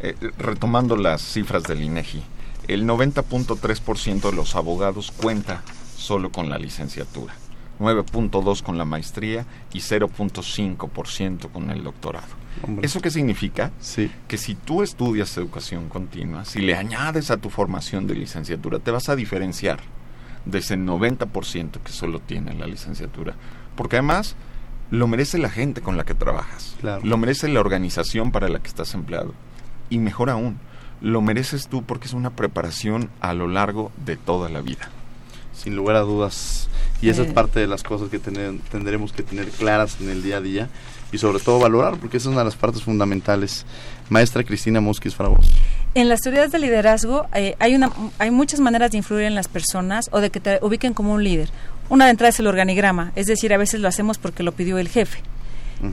eh, 0.02 0.16
retomando 0.38 0.96
las 0.96 1.22
cifras 1.22 1.64
del 1.64 1.82
INEGI, 1.82 2.22
el 2.68 2.86
90.3% 2.86 4.30
de 4.30 4.36
los 4.36 4.56
abogados 4.56 5.12
cuenta 5.12 5.64
solo 5.98 6.32
con 6.32 6.50
la 6.50 6.58
licenciatura, 6.58 7.34
9.2 7.80 8.62
con 8.62 8.78
la 8.78 8.86
maestría 8.86 9.46
y 9.74 9.80
0.5% 9.80 11.52
con 11.52 11.70
el 11.70 11.84
doctorado. 11.84 12.28
Hombre. 12.64 12.86
¿Eso 12.86 13.02
qué 13.02 13.10
significa? 13.10 13.72
Sí. 13.80 14.12
Que 14.28 14.38
si 14.38 14.56
tú 14.56 14.84
estudias 14.84 15.38
educación 15.38 15.88
continua, 15.88 16.46
si 16.46 16.60
le 16.60 16.76
añades 16.76 17.32
a 17.32 17.38
tu 17.38 17.50
formación 17.50 18.06
de 18.08 18.16
licenciatura, 18.16 18.80
te 18.80 18.92
vas 18.92 19.10
a 19.10 19.16
diferenciar 19.16 19.80
de 20.46 20.60
ese 20.60 20.78
90% 20.78 21.80
que 21.84 21.92
solo 21.92 22.20
tiene 22.20 22.54
la 22.54 22.68
licenciatura. 22.68 23.36
Porque 23.76 23.98
además 23.98 24.36
lo 24.92 25.08
merece 25.08 25.38
la 25.38 25.50
gente 25.50 25.82
con 25.82 25.98
la 25.98 26.04
que 26.04 26.16
trabajas. 26.16 26.76
Claro. 26.82 27.02
Lo 27.04 27.18
merece 27.18 27.48
la 27.48 27.60
organización 27.60 28.32
para 28.32 28.50
la 28.50 28.60
que 28.60 28.68
estás 28.68 28.94
empleado. 28.94 29.34
Y 29.90 30.00
mejor 30.00 30.30
aún, 30.30 30.60
lo 31.02 31.22
mereces 31.22 31.68
tú 31.68 31.84
porque 31.84 32.08
es 32.08 32.14
una 32.14 32.32
preparación 32.32 33.10
a 33.22 33.34
lo 33.34 33.48
largo 33.48 33.92
de 34.06 34.18
toda 34.18 34.50
la 34.50 34.62
vida. 34.62 34.90
Sin 35.62 35.76
lugar 35.76 35.96
a 35.98 36.02
dudas. 36.02 36.68
Y 37.02 37.10
esa 37.10 37.22
es 37.24 37.32
parte 37.34 37.60
de 37.60 37.68
las 37.68 37.84
cosas 37.84 38.10
que 38.10 38.20
tener- 38.20 38.60
tendremos 38.72 39.14
que 39.14 39.24
tener 39.24 39.48
claras 39.50 39.98
en 40.02 40.10
el 40.10 40.22
día 40.24 40.38
a 40.38 40.42
día. 40.42 40.70
y 41.12 41.18
sobre 41.18 41.40
todo 41.40 41.58
valorar, 41.58 41.98
porque 41.98 42.18
esa 42.18 42.30
es 42.30 42.34
una 42.34 42.42
de 42.42 42.46
las 42.46 42.56
partes 42.56 42.84
fundamentales. 42.84 43.66
Maestra 44.10 44.44
Cristina 44.44 44.80
Mosquis 44.80 45.16
Fragoso. 45.16 45.50
En 45.96 46.08
las 46.08 46.20
teorías 46.22 46.52
de 46.52 46.60
liderazgo 46.60 47.26
eh, 47.34 47.56
hay, 47.58 47.74
una, 47.74 47.92
hay 48.20 48.30
muchas 48.30 48.60
maneras 48.60 48.92
de 48.92 48.98
influir 48.98 49.24
en 49.24 49.34
las 49.34 49.48
personas 49.48 50.08
o 50.12 50.20
de 50.22 50.30
que 50.30 50.40
te 50.40 50.60
ubiquen 50.62 50.94
como 50.94 51.14
un 51.14 51.24
líder. 51.24 51.50
Una 51.90 52.06
de 52.06 52.12
entrada 52.12 52.30
es 52.30 52.40
el 52.40 52.46
organigrama, 52.46 53.12
es 53.16 53.26
decir, 53.26 53.52
a 53.56 53.58
veces 53.58 53.80
lo 53.80 53.88
hacemos 53.88 54.20
porque 54.20 54.44
lo 54.44 54.52
pidió 54.52 54.78
el 54.78 54.88
jefe. 54.88 55.18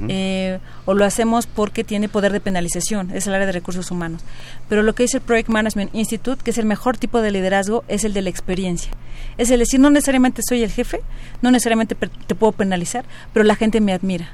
Eh, 0.09 0.59
o 0.84 0.95
lo 0.95 1.05
hacemos 1.05 1.47
porque 1.47 1.84
tiene 1.84 2.09
poder 2.09 2.32
de 2.32 2.41
penalización, 2.41 3.11
es 3.12 3.26
el 3.26 3.34
área 3.34 3.47
de 3.47 3.53
recursos 3.53 3.91
humanos. 3.91 4.22
Pero 4.68 4.82
lo 4.82 4.95
que 4.95 5.05
dice 5.05 5.18
el 5.18 5.22
Project 5.22 5.49
Management 5.49 5.95
Institute, 5.95 6.43
que 6.43 6.51
es 6.51 6.59
el 6.59 6.66
mejor 6.66 6.99
tipo 6.99 7.20
de 7.20 7.30
liderazgo, 7.30 7.84
es 7.89 8.05
el 8.05 8.12
de 8.12 8.22
la 8.22 8.30
experiencia. 8.30 8.91
Es 9.39 9.51
el 9.51 9.61
decir, 9.61 9.80
no 9.80 9.91
necesariamente 9.91 10.43
soy 10.47 10.62
el 10.62 10.70
jefe, 10.70 11.01
no 11.43 11.51
necesariamente 11.51 11.95
te 11.95 12.34
puedo 12.34 12.53
penalizar, 12.53 13.05
pero 13.32 13.45
la 13.45 13.55
gente 13.55 13.80
me 13.80 13.93
admira. 13.93 14.30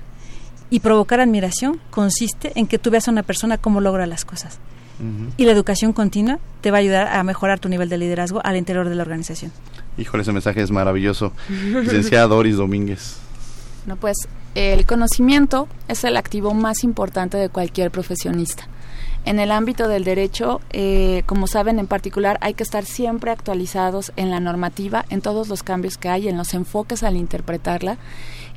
Y 0.70 0.80
provocar 0.80 1.20
admiración 1.20 1.80
consiste 1.90 2.52
en 2.54 2.66
que 2.66 2.78
tú 2.78 2.90
veas 2.90 3.06
a 3.06 3.10
una 3.10 3.22
persona 3.22 3.58
cómo 3.58 3.80
logra 3.80 4.06
las 4.06 4.24
cosas. 4.24 4.58
Y 5.36 5.46
la 5.46 5.52
educación 5.52 5.92
continua 5.92 6.38
te 6.60 6.70
va 6.70 6.76
a 6.76 6.80
ayudar 6.80 7.08
a 7.08 7.24
mejorar 7.24 7.58
tu 7.58 7.68
nivel 7.68 7.88
de 7.88 7.98
liderazgo 7.98 8.40
al 8.44 8.56
interior 8.56 8.88
de 8.88 8.94
la 8.94 9.02
organización. 9.02 9.50
Híjole, 9.98 10.22
ese 10.22 10.32
mensaje 10.32 10.62
es 10.62 10.70
maravilloso. 10.70 11.32
Licenciada 11.48 12.28
Doris 12.28 12.56
Domínguez. 12.56 13.16
No, 13.84 13.96
pues 13.96 14.16
el 14.54 14.86
conocimiento 14.86 15.68
es 15.88 16.04
el 16.04 16.16
activo 16.16 16.54
más 16.54 16.84
importante 16.84 17.36
de 17.36 17.48
cualquier 17.48 17.90
profesionista. 17.90 18.68
En 19.24 19.38
el 19.38 19.52
ámbito 19.52 19.86
del 19.86 20.02
derecho, 20.02 20.60
eh, 20.70 21.22
como 21.26 21.46
saben, 21.46 21.78
en 21.78 21.86
particular 21.86 22.38
hay 22.40 22.54
que 22.54 22.64
estar 22.64 22.84
siempre 22.84 23.30
actualizados 23.30 24.12
en 24.16 24.30
la 24.30 24.40
normativa, 24.40 25.04
en 25.10 25.20
todos 25.20 25.48
los 25.48 25.62
cambios 25.62 25.96
que 25.96 26.08
hay, 26.08 26.28
en 26.28 26.36
los 26.36 26.54
enfoques 26.54 27.04
al 27.04 27.16
interpretarla. 27.16 27.98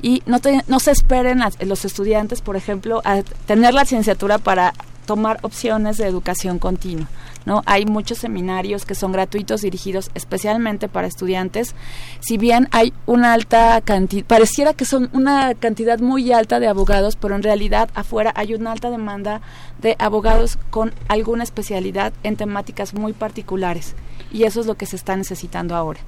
Y 0.02 0.24
no, 0.26 0.40
no 0.68 0.80
se 0.80 0.92
esperen 0.92 1.42
los 1.60 1.86
estudiantes, 1.86 2.42
por 2.42 2.56
ejemplo, 2.56 3.02
a 3.06 3.22
tener 3.46 3.76
la 3.76 3.82
licenciatura 3.82 4.40
para 4.40 4.74
tomar 5.06 5.38
opciones 5.44 5.98
de 5.98 6.08
educación 6.08 6.58
continua. 6.58 7.08
¿No? 7.46 7.62
Hay 7.66 7.86
muchos 7.86 8.18
seminarios 8.18 8.86
que 8.86 8.96
son 8.96 9.12
gratuitos 9.12 9.62
dirigidos 9.62 10.12
especialmente 10.14 10.88
para 10.88 11.08
estudiantes. 11.08 11.76
Si 12.20 12.38
bien 12.38 12.68
hay 12.72 12.94
una 13.06 13.34
alta 13.34 13.82
cantidad, 13.82 14.26
pareciera 14.26 14.74
que 14.74 14.86
son 14.86 15.10
una 15.14 15.54
cantidad 15.56 16.00
muy 16.00 16.32
alta 16.32 16.60
de 16.60 16.68
abogados, 16.68 17.16
pero 17.16 17.36
en 17.36 17.44
realidad 17.44 17.90
afuera 17.94 18.34
hay 18.36 18.54
una 18.54 18.72
alta 18.72 18.90
demanda 18.90 19.42
de 19.82 19.96
abogados 20.00 20.58
con 20.70 20.94
alguna 21.08 21.44
especialidad 21.44 22.14
en 22.24 22.36
temáticas 22.36 22.94
muy 22.94 23.14
particulares. 23.14 23.96
Y 24.32 24.44
eso 24.44 24.62
es 24.62 24.66
lo 24.66 24.76
que 24.76 24.86
se 24.86 24.96
está 24.96 25.16
necesitando 25.16 25.76
ahora. 25.76 26.00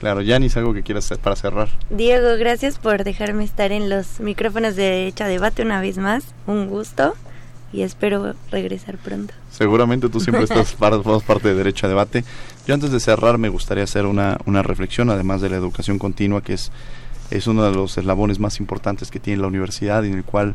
Claro, 0.00 0.20
Yanis, 0.20 0.56
algo 0.56 0.74
que 0.74 0.82
quieras 0.82 1.04
hacer 1.04 1.18
para 1.18 1.36
cerrar. 1.36 1.68
Diego, 1.88 2.36
gracias 2.36 2.78
por 2.78 3.04
dejarme 3.04 3.44
estar 3.44 3.70
en 3.70 3.88
los 3.88 4.18
micrófonos 4.18 4.74
de 4.74 5.06
Hecha 5.06 5.28
Debate 5.28 5.62
una 5.62 5.80
vez 5.80 5.96
más. 5.96 6.24
Un 6.48 6.66
gusto 6.66 7.14
y 7.72 7.82
espero 7.82 8.34
regresar 8.50 8.98
pronto. 8.98 9.34
Seguramente 9.50 10.08
tú 10.08 10.20
siempre 10.20 10.44
estás 10.44 10.74
parte 11.26 11.48
de 11.48 11.54
Derecho 11.54 11.86
a 11.86 11.88
Debate. 11.88 12.24
Yo 12.66 12.74
antes 12.74 12.92
de 12.92 13.00
cerrar 13.00 13.38
me 13.38 13.48
gustaría 13.48 13.84
hacer 13.84 14.06
una, 14.06 14.38
una 14.46 14.62
reflexión, 14.62 15.10
además 15.10 15.40
de 15.40 15.50
la 15.50 15.56
educación 15.56 15.98
continua, 15.98 16.42
que 16.42 16.54
es, 16.54 16.70
es 17.30 17.46
uno 17.46 17.64
de 17.64 17.74
los 17.74 17.96
eslabones 17.96 18.38
más 18.38 18.60
importantes 18.60 19.10
que 19.10 19.20
tiene 19.20 19.40
la 19.40 19.48
universidad, 19.48 20.04
en 20.04 20.14
el 20.14 20.24
cual, 20.24 20.54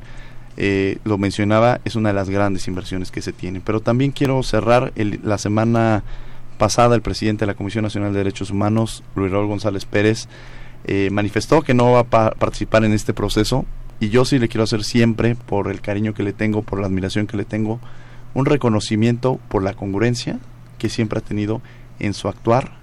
eh, 0.59 0.97
lo 1.03 1.19
mencionaba, 1.19 1.81
es 1.85 1.95
una 1.95 2.09
de 2.09 2.15
las 2.15 2.29
grandes 2.29 2.67
inversiones 2.67 3.11
que 3.11 3.21
se 3.21 3.31
tienen. 3.31 3.61
Pero 3.63 3.79
también 3.79 4.11
quiero 4.11 4.41
cerrar 4.41 4.91
la 4.95 5.37
semana 5.37 6.03
pasada 6.57 6.95
el 6.95 7.01
presidente 7.01 7.45
de 7.45 7.47
la 7.47 7.53
Comisión 7.53 7.83
Nacional 7.83 8.11
de 8.11 8.19
Derechos 8.19 8.49
Humanos, 8.49 9.03
Luis 9.15 9.31
Raúl 9.31 9.47
González 9.47 9.85
Pérez, 9.85 10.27
eh, 10.85 11.09
manifestó 11.11 11.61
que 11.61 11.73
no 11.73 11.91
va 11.91 11.99
a 11.99 12.31
participar 12.31 12.83
en 12.85 12.93
este 12.93 13.13
proceso 13.13 13.65
y 13.99 14.09
yo 14.09 14.25
sí 14.25 14.39
le 14.39 14.47
quiero 14.47 14.63
hacer 14.63 14.83
siempre, 14.83 15.35
por 15.35 15.69
el 15.69 15.81
cariño 15.81 16.13
que 16.13 16.23
le 16.23 16.33
tengo, 16.33 16.61
por 16.61 16.79
la 16.79 16.87
admiración 16.87 17.27
que 17.27 17.37
le 17.37 17.45
tengo, 17.45 17.79
un 18.33 18.45
reconocimiento 18.45 19.39
por 19.47 19.63
la 19.63 19.73
congruencia 19.73 20.39
que 20.77 20.89
siempre 20.89 21.19
ha 21.19 21.23
tenido 21.23 21.61
en 21.99 22.13
su 22.13 22.27
actuar 22.27 22.73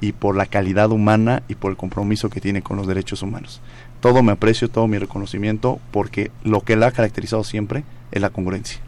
y 0.00 0.12
por 0.12 0.36
la 0.36 0.46
calidad 0.46 0.90
humana 0.90 1.42
y 1.48 1.54
por 1.54 1.70
el 1.70 1.76
compromiso 1.76 2.30
que 2.30 2.40
tiene 2.40 2.62
con 2.62 2.76
los 2.76 2.86
derechos 2.86 3.22
humanos. 3.22 3.60
Todo 4.00 4.22
me 4.22 4.32
aprecio, 4.32 4.68
todo 4.68 4.88
mi 4.88 4.98
reconocimiento, 4.98 5.80
porque 5.90 6.30
lo 6.42 6.60
que 6.60 6.76
la 6.76 6.88
ha 6.88 6.92
caracterizado 6.92 7.44
siempre 7.44 7.84
es 8.10 8.20
la 8.20 8.30
congruencia. 8.30 8.80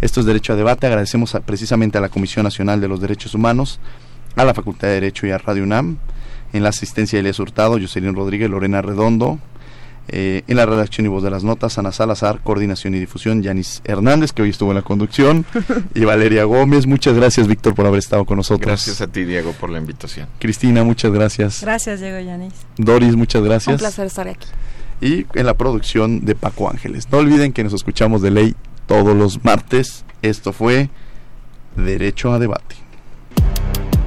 Esto 0.00 0.20
es 0.20 0.26
Derecho 0.26 0.52
a 0.52 0.56
Debate. 0.56 0.86
Agradecemos 0.86 1.36
precisamente 1.44 1.98
a 1.98 2.00
la 2.00 2.08
Comisión 2.08 2.44
Nacional 2.44 2.80
de 2.80 2.88
los 2.88 3.00
Derechos 3.00 3.34
Humanos, 3.34 3.80
a 4.36 4.44
la 4.44 4.54
Facultad 4.54 4.88
de 4.88 4.94
Derecho 4.94 5.26
y 5.26 5.30
a 5.30 5.38
Radio 5.38 5.62
UNAM, 5.64 5.98
en 6.52 6.62
la 6.62 6.70
asistencia 6.70 7.16
de 7.16 7.20
Elias 7.20 7.38
Hurtado, 7.38 7.78
Jocelyn 7.78 8.14
Rodríguez, 8.14 8.50
Lorena 8.50 8.82
Redondo, 8.82 9.38
eh, 10.08 10.42
en 10.46 10.56
la 10.56 10.66
redacción 10.66 11.06
y 11.06 11.08
voz 11.08 11.22
de 11.22 11.30
las 11.30 11.44
notas, 11.44 11.78
Ana 11.78 11.92
Salazar, 11.92 12.40
coordinación 12.42 12.94
y 12.94 12.98
difusión, 12.98 13.42
Yanis 13.42 13.80
Hernández, 13.84 14.32
que 14.32 14.42
hoy 14.42 14.50
estuvo 14.50 14.70
en 14.70 14.76
la 14.76 14.82
conducción, 14.82 15.46
y 15.94 16.04
Valeria 16.04 16.44
Gómez. 16.44 16.86
Muchas 16.86 17.14
gracias, 17.14 17.46
Víctor, 17.46 17.74
por 17.74 17.86
haber 17.86 17.98
estado 17.98 18.24
con 18.24 18.36
nosotros. 18.36 18.66
Gracias 18.66 19.00
a 19.00 19.06
ti, 19.06 19.24
Diego, 19.24 19.52
por 19.52 19.70
la 19.70 19.78
invitación. 19.78 20.28
Cristina, 20.38 20.84
muchas 20.84 21.12
gracias. 21.12 21.62
Gracias, 21.62 22.00
Diego 22.00 22.20
Yanis. 22.20 22.52
Doris, 22.76 23.16
muchas 23.16 23.42
gracias. 23.42 23.74
Un 23.74 23.78
placer 23.78 24.06
estar 24.06 24.28
aquí. 24.28 24.46
Y 25.00 25.26
en 25.34 25.46
la 25.46 25.54
producción 25.54 26.24
de 26.24 26.34
Paco 26.34 26.70
Ángeles. 26.70 27.08
No 27.10 27.18
olviden 27.18 27.52
que 27.52 27.64
nos 27.64 27.72
escuchamos 27.72 28.22
de 28.22 28.30
ley 28.30 28.54
todos 28.86 29.16
los 29.16 29.44
martes. 29.44 30.04
Esto 30.22 30.52
fue 30.52 30.88
Derecho 31.76 32.32
a 32.32 32.38
Debate. 32.38 32.83